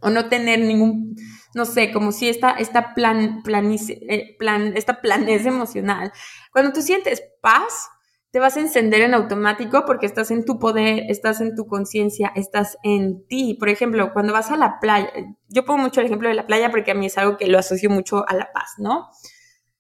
o 0.01 0.11
no 0.11 0.29
tener 0.29 0.61
ningún, 0.61 1.17
no 1.55 1.65
sé, 1.65 1.93
como 1.93 2.13
si 2.13 2.29
esta, 2.29 2.53
esta 2.53 2.95
plan, 2.95 3.43
eh, 3.49 4.37
plan, 4.39 4.77
esta 4.77 5.01
planez 5.01 5.47
emocional. 5.47 6.13
Cuando 6.53 6.73
tú 6.73 6.83
sientes 6.83 7.23
paz, 7.41 7.89
te 8.31 8.41
vas 8.41 8.57
a 8.57 8.61
encender 8.61 9.01
en 9.01 9.15
automático 9.15 9.85
porque 9.87 10.07
estás 10.07 10.31
en 10.31 10.45
tu 10.45 10.59
poder, 10.59 11.05
estás 11.09 11.41
en 11.41 11.55
tu 11.55 11.67
conciencia, 11.67 12.31
estás 12.35 12.77
en 12.83 13.27
ti. 13.27 13.55
Por 13.55 13.71
ejemplo, 13.71 14.13
cuando 14.13 14.33
vas 14.33 14.51
a 14.51 14.57
la 14.57 14.79
playa, 14.81 15.11
yo 15.49 15.65
pongo 15.65 15.83
mucho 15.83 16.01
el 16.01 16.07
ejemplo 16.07 16.29
de 16.29 16.35
la 16.35 16.47
playa 16.47 16.71
porque 16.71 16.91
a 16.91 16.95
mí 16.95 17.07
es 17.07 17.17
algo 17.17 17.39
que 17.39 17.47
lo 17.47 17.59
asocio 17.59 17.89
mucho 17.89 18.29
a 18.29 18.35
la 18.35 18.53
paz, 18.53 18.75
¿no? 18.79 19.09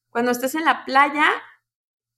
Cuando 0.09 0.31
estás 0.31 0.55
en 0.55 0.65
la 0.65 0.85
playa 0.87 1.27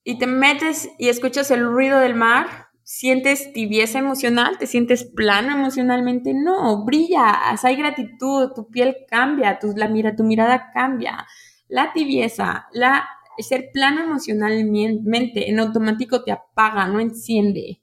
y 0.05 0.19
te 0.19 0.27
metes 0.27 0.89
y 0.99 1.09
escuchas 1.09 1.51
el 1.51 1.67
ruido 1.67 1.99
del 1.99 2.15
mar, 2.15 2.69
¿sientes 2.85 3.53
tibieza 3.53 3.99
emocional? 3.99 4.57
¿Te 4.57 4.69
sientes 4.69 5.05
plano 5.05 5.53
emocionalmente? 5.53 6.33
No, 6.33 6.85
brillas, 6.85 7.65
hay 7.65 7.75
gratitud, 7.75 8.53
tu 8.55 8.69
piel 8.69 8.97
cambia, 9.09 9.59
tu, 9.59 9.73
la 9.77 9.89
mira, 9.89 10.15
tu 10.15 10.23
mirada 10.23 10.71
cambia. 10.73 11.27
La 11.67 11.93
tibieza, 11.93 12.69
la 12.73 13.09
ser 13.39 13.71
plano 13.73 14.03
emocionalmente 14.03 15.51
en 15.51 15.61
automático 15.61 16.23
te 16.25 16.33
apaga, 16.33 16.87
no 16.89 17.01
enciende. 17.01 17.81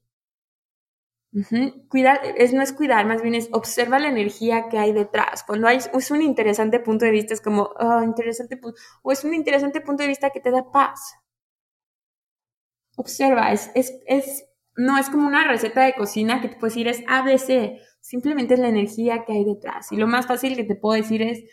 Cuidar, 1.89 2.19
es, 2.37 2.53
no 2.53 2.61
es 2.61 2.73
cuidar, 2.73 3.05
más 3.05 3.21
bien 3.21 3.35
es 3.35 3.49
observa 3.51 3.99
la 3.99 4.07
energía 4.07 4.69
que 4.69 4.79
hay 4.79 4.93
detrás. 4.93 5.43
Cuando 5.43 5.67
hay, 5.67 5.77
es 5.77 6.11
un 6.11 6.21
interesante 6.21 6.79
punto 6.79 7.05
de 7.05 7.11
vista, 7.11 7.33
es 7.33 7.41
como, 7.41 7.69
oh, 7.79 8.01
interesante 8.03 8.59
o 9.03 9.11
es 9.11 9.23
un 9.23 9.33
interesante 9.33 9.81
punto 9.81 10.03
de 10.03 10.09
vista 10.09 10.31
que 10.31 10.39
te 10.39 10.51
da 10.51 10.71
paz. 10.71 11.15
Observa, 12.95 13.51
es, 13.51 13.69
es, 13.75 14.45
no 14.75 14.97
es 14.97 15.09
como 15.09 15.27
una 15.27 15.47
receta 15.47 15.83
de 15.83 15.93
cocina 15.93 16.41
que 16.41 16.49
te 16.49 16.55
puedes 16.57 16.73
decir 16.73 16.87
es 16.87 17.03
ABC, 17.07 17.79
simplemente 18.01 18.55
es 18.55 18.59
la 18.59 18.69
energía 18.69 19.23
que 19.25 19.33
hay 19.33 19.45
detrás. 19.45 19.91
Y 19.91 19.97
lo 19.97 20.07
más 20.07 20.25
fácil 20.25 20.55
que 20.55 20.63
te 20.63 20.75
puedo 20.75 20.99
decir 20.99 21.21
es, 21.21 21.43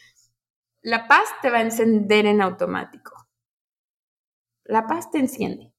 la 0.82 1.08
paz 1.08 1.24
te 1.42 1.50
va 1.50 1.58
a 1.58 1.62
encender 1.62 2.26
en 2.26 2.40
automático. 2.40 3.23
La 4.64 4.86
paz 4.86 5.10
te 5.10 5.18
enciende. 5.18 5.72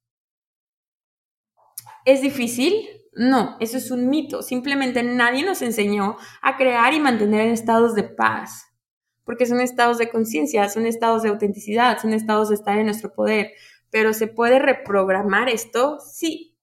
¿Es 2.06 2.22
difícil? 2.22 2.88
No, 3.14 3.58
eso 3.60 3.78
es 3.78 3.90
un 3.90 4.10
mito. 4.10 4.44
Simplemente 4.44 5.02
nadie 5.02 5.44
nos 5.44 5.64
enseñó 5.64 6.18
a 6.44 6.56
crear 6.56 6.94
y 6.94 7.00
mantener 7.00 7.50
estados 7.50 7.96
de 7.96 8.04
paz, 8.04 8.66
porque 9.24 9.48
son 9.48 9.60
estados 9.60 9.98
de 9.98 10.10
conciencia, 10.10 10.70
son 10.70 10.86
estados 10.86 11.24
de 11.24 11.30
autenticidad, 11.30 11.98
son 12.00 12.14
estados 12.14 12.50
de 12.50 12.56
estar 12.56 12.78
en 12.78 12.86
nuestro 12.86 13.12
poder. 13.14 13.52
Pero 13.90 14.14
¿se 14.14 14.28
puede 14.28 14.60
reprogramar 14.60 15.50
esto? 15.50 15.98
Sí, 16.00 16.56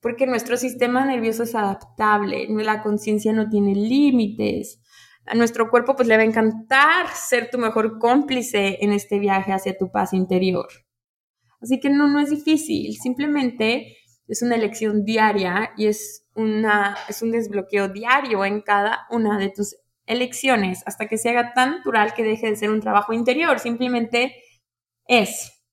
porque 0.00 0.26
nuestro 0.26 0.58
sistema 0.58 1.06
nervioso 1.06 1.44
es 1.44 1.54
adaptable, 1.54 2.46
la 2.48 2.82
conciencia 2.82 3.32
no 3.32 3.48
tiene 3.48 3.74
límites. 3.74 4.82
A 5.24 5.34
nuestro 5.34 5.70
cuerpo 5.70 5.96
pues 5.96 6.06
le 6.06 6.16
va 6.16 6.22
a 6.22 6.26
encantar 6.26 7.08
ser 7.14 7.48
tu 7.50 7.58
mejor 7.58 7.98
cómplice 7.98 8.78
en 8.82 8.92
este 8.92 9.18
viaje 9.18 9.52
hacia 9.52 9.78
tu 9.78 9.90
paz 9.90 10.12
interior. 10.12 10.68
Así 11.60 11.80
que 11.80 11.90
no, 11.90 12.08
no 12.08 12.20
es 12.20 12.30
difícil, 12.30 12.94
simplemente 12.96 13.96
es 14.28 14.42
una 14.42 14.56
elección 14.56 15.04
diaria 15.04 15.72
y 15.76 15.86
es, 15.86 16.26
una, 16.34 16.96
es 17.08 17.22
un 17.22 17.30
desbloqueo 17.30 17.88
diario 17.88 18.44
en 18.44 18.60
cada 18.60 19.06
una 19.10 19.38
de 19.38 19.50
tus 19.50 19.76
elecciones 20.04 20.82
hasta 20.86 21.06
que 21.06 21.18
se 21.18 21.30
haga 21.30 21.52
tan 21.54 21.78
natural 21.78 22.14
que 22.14 22.22
deje 22.22 22.48
de 22.48 22.56
ser 22.56 22.70
un 22.70 22.80
trabajo 22.80 23.12
interior, 23.12 23.58
simplemente 23.58 24.34
es, 25.06 25.64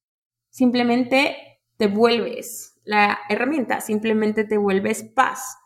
simplemente 0.50 1.62
te 1.78 1.88
vuelves 1.88 2.80
la 2.84 3.20
herramienta, 3.30 3.82
simplemente 3.82 4.44
te 4.44 4.58
vuelves 4.58 5.04
paz. 5.04 5.58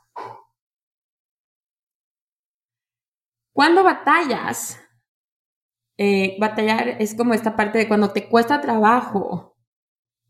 Cuando 3.53 3.83
batallas, 3.83 4.79
eh, 5.97 6.37
batallar 6.39 6.89
es 7.01 7.15
como 7.15 7.33
esta 7.33 7.55
parte 7.55 7.79
de 7.79 7.87
cuando 7.87 8.13
te 8.13 8.29
cuesta 8.29 8.61
trabajo 8.61 9.56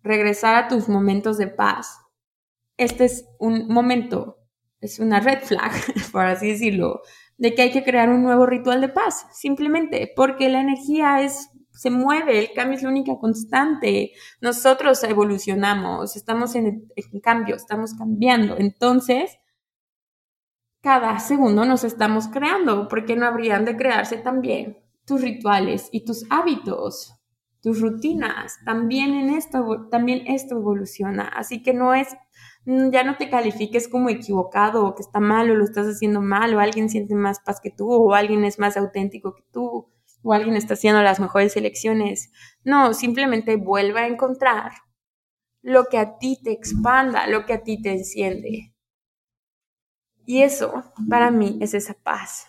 regresar 0.08 0.56
a 0.56 0.68
tus 0.68 0.90
momentos 0.90 1.38
de 1.38 1.48
paz. 1.48 2.00
Este 2.78 3.06
es 3.06 3.26
un 3.40 3.68
momento, 3.68 4.38
es 4.80 5.00
una 5.00 5.20
red 5.20 5.40
flag, 5.44 5.72
por 6.12 6.26
así 6.26 6.52
decirlo, 6.52 7.02
de 7.38 7.54
que 7.54 7.64
hay 7.64 7.72
que 7.72 7.84
crear 7.84 8.10
un 8.10 8.24
nuevo 8.24 8.46
ritual 8.46 8.82
de 8.82 8.90
paz, 8.90 9.28
simplemente 9.34 10.12
porque 10.16 10.50
la 10.50 10.62
energía 10.62 11.22
es 11.22 11.50
se 11.78 11.92
mueve, 11.92 12.40
el 12.40 12.54
cambio 12.54 12.78
es 12.78 12.84
la 12.84 12.90
única 12.90 13.20
constante. 13.20 14.14
Nosotros 14.42 15.04
evolucionamos, 15.04 16.16
estamos 16.16 16.56
en, 16.56 16.92
en 16.96 17.20
cambio, 17.22 17.56
estamos 17.56 17.94
cambiando. 17.94 18.58
Entonces, 18.58 19.38
cada 20.82 21.20
segundo 21.20 21.66
nos 21.66 21.84
estamos 21.84 22.28
creando, 22.30 22.88
porque 22.88 23.16
no 23.16 23.28
habrían 23.28 23.64
de 23.64 23.78
crearse 23.78 24.18
también 24.18 24.80
tus 25.06 25.22
rituales 25.22 25.90
y 25.92 26.04
tus 26.04 26.26
hábitos, 26.32 27.17
tus 27.62 27.82
rutinas. 27.82 28.58
También 28.66 29.14
en 29.16 29.30
esto, 29.30 29.88
también 29.90 30.28
esto 30.28 30.56
evoluciona. 30.58 31.28
Así 31.28 31.64
que 31.64 31.74
no 31.74 31.94
es, 31.94 32.16
mm, 32.66 32.90
ya 32.92 33.04
no 33.04 33.18
te 33.18 33.30
califiques 33.30 33.88
como 33.88 34.10
equivocado 34.10 34.86
o 34.86 34.96
que 34.96 35.02
está 35.04 35.20
mal 35.20 35.50
o 35.52 35.56
lo 35.56 35.64
estás 35.64 35.88
haciendo 35.88 36.22
mal 36.22 36.54
o 36.56 36.60
alguien 36.60 36.90
siente 36.90 37.16
más 37.16 37.40
paz 37.40 37.60
que 37.62 37.72
tú 37.72 37.92
o 37.92 38.14
alguien 38.14 38.44
es 38.46 38.60
más 38.60 38.78
auténtico 38.78 39.36
que 39.36 39.44
tú 39.52 39.90
o 40.24 40.34
alguien 40.34 40.56
está 40.56 40.74
haciendo 40.76 41.02
las 41.02 41.20
mejores 41.20 41.56
elecciones. 41.58 42.32
No, 42.64 42.94
simplemente 42.94 43.56
vuelva 43.56 44.02
a 44.02 44.08
encontrar 44.08 44.72
lo 45.62 45.86
que 45.86 45.98
a 45.98 46.18
ti 46.18 46.40
te 46.44 46.52
expanda, 46.52 47.28
lo 47.28 47.46
que 47.46 47.54
a 47.54 47.64
ti 47.64 47.82
te 47.82 47.92
enciende. 47.92 48.74
Y 50.26 50.44
eso 50.44 50.84
para 51.10 51.32
mí 51.32 51.58
es 51.62 51.74
esa 51.74 51.94
paz. 51.94 52.48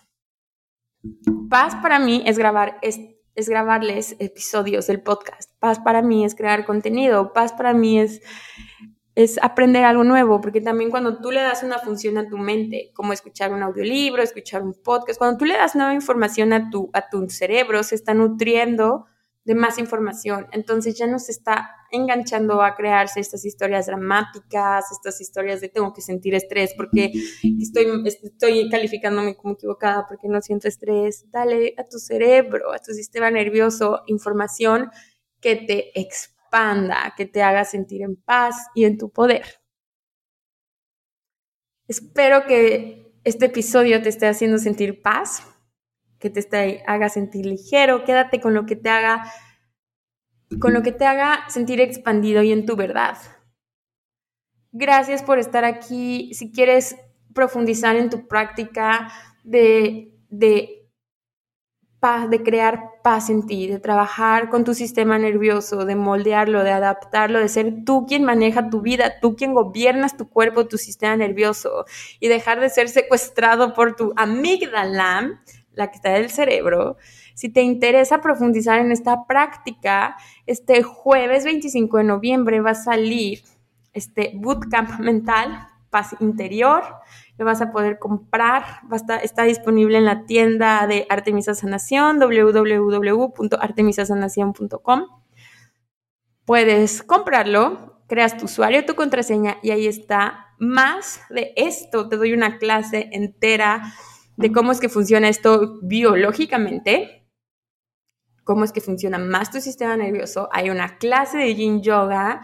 Paz 1.49 1.77
para 1.77 1.99
mí 1.99 2.23
es 2.27 2.39
grabar 2.39 2.79
es, 2.83 3.01
es 3.39 3.49
grabarles 3.49 4.17
episodios 4.19 4.89
del 4.89 5.01
podcast. 5.01 5.53
Paz 5.61 5.79
para 5.79 6.03
mí 6.03 6.25
es 6.25 6.35
crear 6.35 6.67
contenido. 6.67 7.33
Paz 7.33 7.53
para 7.53 7.73
mí 7.73 8.01
es 8.01 8.21
es 9.15 9.37
aprender 9.43 9.83
algo 9.83 10.05
nuevo, 10.05 10.41
porque 10.41 10.61
también 10.61 10.91
cuando 10.91 11.19
tú 11.21 11.33
le 11.33 11.41
das 11.41 11.65
una 11.65 11.81
función 11.81 12.19
a 12.19 12.29
tu 12.29 12.39
mente, 12.39 12.93
como 12.95 13.13
escuchar 13.13 13.53
un 13.53 13.65
audiolibro, 13.65 14.23
escuchar 14.23 14.63
un 14.63 14.75
podcast, 14.75 15.19
cuando 15.19 15.39
tú 15.39 15.45
le 15.45 15.57
das 15.57 15.75
nueva 15.75 15.93
información 15.93 16.53
a 16.53 16.71
tu, 16.71 16.89
a 16.93 17.09
tu 17.09 17.29
cerebro, 17.29 17.83
se 17.83 17.97
está 17.97 18.15
nutriendo 18.15 19.07
de 19.49 19.55
más 19.55 19.79
información. 19.79 20.47
Entonces 20.53 20.95
ya 20.99 21.07
no 21.07 21.19
se 21.19 21.33
está 21.33 21.71
enganchando 21.91 22.61
a 22.61 22.75
crearse 22.75 23.19
estas 23.19 23.47
historias 23.47 23.87
dramáticas, 23.87 24.93
estas 24.93 25.23
historias 25.23 25.63
de 25.63 25.71
tengo 25.71 25.95
que 25.95 26.03
sentir 26.03 26.35
estrés 26.35 26.75
porque 26.77 27.11
estoy, 27.59 27.87
estoy 28.05 28.69
calificándome 28.69 29.37
como 29.37 29.55
equivocada 29.55 30.05
porque 30.07 30.29
no 30.29 30.43
siento 30.43 30.69
estrés. 30.69 31.25
Dale 31.31 31.73
a 31.79 31.85
tu 31.85 31.99
cerebro, 31.99 32.75
a 32.75 32.79
tu 32.79 32.93
sistema 32.93 33.31
nervioso 33.31 34.03
información 34.07 34.91
que 35.41 35.57
te 35.57 35.99
expanda, 35.99 37.15
que 37.17 37.25
te 37.25 37.43
haga 37.43 37.65
sentir 37.65 38.03
en 38.03 38.17
paz 38.17 38.67
y 38.75 38.85
en 38.85 38.99
tu 38.99 39.09
poder. 39.09 39.47
Espero 41.87 42.45
que 42.47 43.15
este 43.25 43.47
episodio 43.47 44.03
te 44.03 44.11
esté 44.11 44.27
haciendo 44.27 44.59
sentir 44.59 45.01
paz, 45.01 45.43
que 46.19 46.31
te 46.31 46.83
haga 46.87 47.09
sentir 47.09 47.47
ligero, 47.47 48.05
quédate 48.05 48.41
con 48.41 48.55
lo 48.55 48.67
que 48.67 48.77
te 48.77 48.91
haga 48.91 49.25
con 50.61 50.73
lo 50.73 50.83
que 50.83 50.93
te 50.93 51.05
haga 51.05 51.45
sentir 51.49 51.81
expandido 51.81 52.43
y 52.43 52.53
en 52.53 52.65
tu 52.65 52.75
verdad. 52.75 53.19
Gracias 54.73 55.23
por 55.23 55.39
estar 55.39 55.65
aquí. 55.65 56.33
Si 56.33 56.53
quieres 56.53 56.97
profundizar 57.35 57.97
en 57.97 58.09
tu 58.09 58.27
práctica 58.27 59.13
de, 59.45 60.15
de 60.31 60.79
de 62.31 62.43
crear 62.45 63.03
paz 63.03 63.29
en 63.29 63.45
ti, 63.47 63.67
de 63.67 63.81
trabajar 63.81 64.51
con 64.51 64.63
tu 64.63 64.73
sistema 64.73 65.19
nervioso, 65.19 65.85
de 65.85 65.97
moldearlo, 65.97 66.63
de 66.63 66.71
adaptarlo, 66.71 67.41
de 67.41 67.49
ser 67.49 67.85
tú 67.85 68.07
quien 68.07 68.23
maneja 68.23 68.71
tu 68.71 68.83
vida, 68.83 69.19
tú 69.21 69.35
quien 69.35 69.53
gobiernas 69.53 70.17
tu 70.17 70.29
cuerpo, 70.29 70.69
tu 70.69 70.79
sistema 70.79 71.17
nervioso 71.17 71.87
y 72.21 72.29
dejar 72.29 72.61
de 72.61 72.71
ser 72.71 72.89
secuestrado 72.89 73.75
por 73.75 73.97
tu 73.97 74.13
amígdala 74.17 75.43
la 75.79 75.91
que 75.91 75.97
está 75.97 76.11
del 76.11 76.29
cerebro, 76.29 76.99
si 77.35 77.49
te 77.49 77.63
interesa 77.63 78.21
profundizar 78.21 78.81
en 78.81 78.91
esta 78.91 79.27
práctica, 79.27 80.17
este 80.45 80.83
jueves 80.83 81.45
25 81.45 81.99
de 81.99 82.05
noviembre 82.05 82.61
va 82.61 82.73
a 82.73 82.75
salir 82.75 83.45
este 83.93 84.33
bootcamp 84.35 84.99
mental, 84.99 85.69
paz 85.89 86.17
interior, 86.19 86.83
lo 87.39 87.45
vas 87.45 87.63
a 87.63 87.71
poder 87.71 88.01
comprar, 88.01 88.81
está 89.23 89.45
disponible 89.45 89.99
en 89.99 90.05
la 90.05 90.27
tienda 90.27 90.85
de 90.89 91.07
Artemisa 91.09 91.55
Sanación, 91.55 92.19
www.artemisasanación.com. 92.19 95.05
Puedes 96.45 97.05
comprarlo, 97.05 98.03
creas 98.09 98.37
tu 98.37 98.47
usuario, 98.47 98.85
tu 98.85 98.97
contraseña 98.97 99.59
y 99.63 99.71
ahí 99.71 99.87
está. 99.87 100.47
Más 100.59 101.21
de 101.31 101.53
esto, 101.55 102.09
te 102.09 102.17
doy 102.17 102.33
una 102.33 102.59
clase 102.59 103.11
entera 103.13 103.93
de 104.39 104.53
cómo 104.53 104.71
es 104.71 104.79
que 104.79 104.89
funciona 104.89 105.29
esto 105.29 105.81
biológicamente, 105.83 107.27
cómo 108.45 108.65
es 108.65 108.71
que 108.71 108.81
funciona 108.81 109.19
más 109.19 109.51
tu 109.51 109.61
sistema 109.61 109.97
nervioso. 109.97 110.49
Hay 110.53 110.71
una 110.71 110.97
clase 110.99 111.39
de 111.39 111.55
yin 111.57 111.83
yoga 111.83 112.43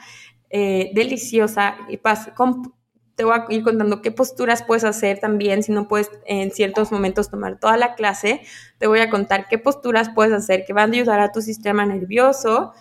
eh, 0.50 0.90
deliciosa 0.92 1.76
y 1.88 1.98
te 3.14 3.22
voy 3.22 3.34
a 3.34 3.46
ir 3.48 3.62
contando 3.62 4.02
qué 4.02 4.10
posturas 4.10 4.64
puedes 4.64 4.82
hacer 4.82 5.20
también 5.20 5.62
si 5.62 5.70
no 5.70 5.86
puedes 5.86 6.10
en 6.26 6.50
ciertos 6.50 6.90
momentos 6.90 7.30
tomar 7.30 7.60
toda 7.60 7.76
la 7.76 7.94
clase. 7.94 8.40
Te 8.78 8.88
voy 8.88 8.98
a 8.98 9.08
contar 9.08 9.46
qué 9.48 9.58
posturas 9.58 10.10
puedes 10.12 10.32
hacer 10.32 10.64
que 10.66 10.72
van 10.72 10.90
a 10.90 10.96
ayudar 10.96 11.20
a 11.20 11.30
tu 11.30 11.42
sistema 11.42 11.86
nervioso. 11.86 12.72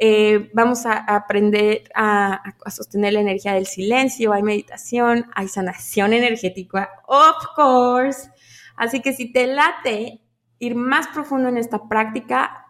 Eh, 0.00 0.50
vamos 0.54 0.86
a 0.86 0.92
aprender 0.92 1.84
a, 1.94 2.42
a, 2.64 2.70
sostener 2.72 3.12
la 3.12 3.20
energía 3.20 3.54
del 3.54 3.66
silencio, 3.66 4.32
hay 4.32 4.42
meditación, 4.42 5.30
hay 5.34 5.48
sanación 5.48 6.12
energética, 6.12 6.90
of 7.06 7.36
course, 7.54 8.28
Así 8.76 9.00
que 9.00 9.12
si 9.12 9.32
te 9.32 9.46
late 9.46 10.22
ir 10.58 10.74
más 10.74 11.08
profundo 11.08 11.48
en 11.48 11.56
esta 11.56 11.88
práctica, 11.88 12.66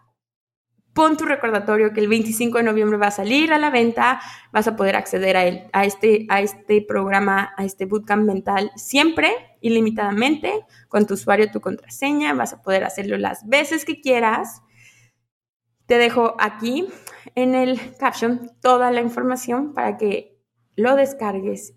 pon 0.97 1.15
tu 1.15 1.25
recordatorio 1.25 1.93
que 1.93 1.99
el 1.99 2.07
25 2.07 2.57
de 2.57 2.63
noviembre 2.63 2.97
va 2.97 3.07
a 3.07 3.11
salir 3.11 3.53
a 3.53 3.59
la 3.59 3.69
venta, 3.69 4.19
vas 4.51 4.67
a 4.67 4.75
poder 4.75 4.95
acceder 4.95 5.69
a, 5.71 5.85
este, 5.85 6.25
a 6.27 6.41
este 6.41 6.81
programa, 6.81 7.53
a 7.55 7.65
este 7.65 7.85
bootcamp 7.85 8.25
mental 8.25 8.71
siempre, 8.75 9.31
ilimitadamente, 9.61 10.65
con 10.87 11.05
tu 11.05 11.13
usuario, 11.13 11.51
tu 11.51 11.61
contraseña, 11.61 12.33
vas 12.33 12.53
a 12.53 12.63
poder 12.63 12.83
hacerlo 12.83 13.15
las 13.19 13.47
veces 13.47 13.85
que 13.85 14.01
quieras. 14.01 14.63
Te 15.85 15.99
dejo 15.99 16.35
aquí 16.39 16.87
en 17.35 17.53
el 17.53 17.79
caption 17.97 18.49
toda 18.59 18.89
la 18.89 19.01
información 19.01 19.75
para 19.75 19.97
que 19.97 20.41
lo 20.75 20.95
descargues 20.95 21.76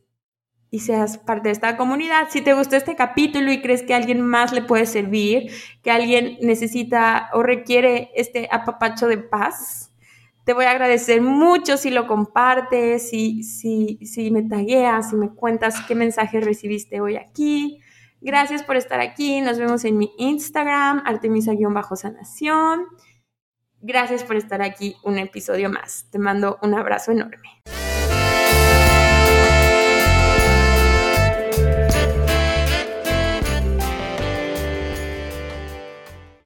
y 0.71 0.81
seas 0.81 1.19
parte 1.19 1.49
de 1.49 1.53
esta 1.53 1.77
comunidad. 1.77 2.29
Si 2.31 2.43
te 2.43 2.55
gustó 2.55 2.77
este 2.77 2.97
capítulo 2.97 3.51
y 3.53 3.61
crees 3.61 3.83
que 3.83 3.95
alguien 3.95 4.21
más 4.21 4.53
le 4.53 4.63
puede 4.63 4.87
servir, 4.87 5.51
que 5.83 5.91
alguien 5.91 6.39
necesita 6.41 7.31
o 7.33 7.43
requiere 7.43 8.11
este 8.15 8.49
apapacho 8.51 9.09
de 9.09 9.19
paz, 9.19 9.93
te 10.45 10.53
voy 10.53 10.65
a 10.65 10.71
agradecer 10.71 11.21
mucho 11.21 11.77
si 11.77 11.91
lo 11.91 12.07
compartes, 12.07 13.11
si, 13.11 13.43
si, 13.43 13.99
si 14.05 14.31
me 14.31 14.43
tagueas, 14.43 15.11
si 15.11 15.17
me 15.17 15.31
cuentas 15.31 15.81
qué 15.87 15.95
mensaje 15.95 16.41
recibiste 16.41 17.01
hoy 17.01 17.17
aquí. 17.17 17.81
Gracias 18.21 18.63
por 18.63 18.77
estar 18.77 19.01
aquí. 19.01 19.41
Nos 19.41 19.59
vemos 19.59 19.85
en 19.85 19.97
mi 19.99 20.13
Instagram, 20.19 21.03
artemisa-sanación. 21.07 22.87
Gracias 23.81 24.25
por 24.25 24.37
estar 24.37 24.61
aquí 24.61 24.97
un 25.05 25.19
episodio 25.19 25.71
más. 25.71 26.07
Te 26.11 26.19
mando 26.19 26.59
un 26.63 26.75
abrazo 26.75 27.13
enorme. 27.13 27.63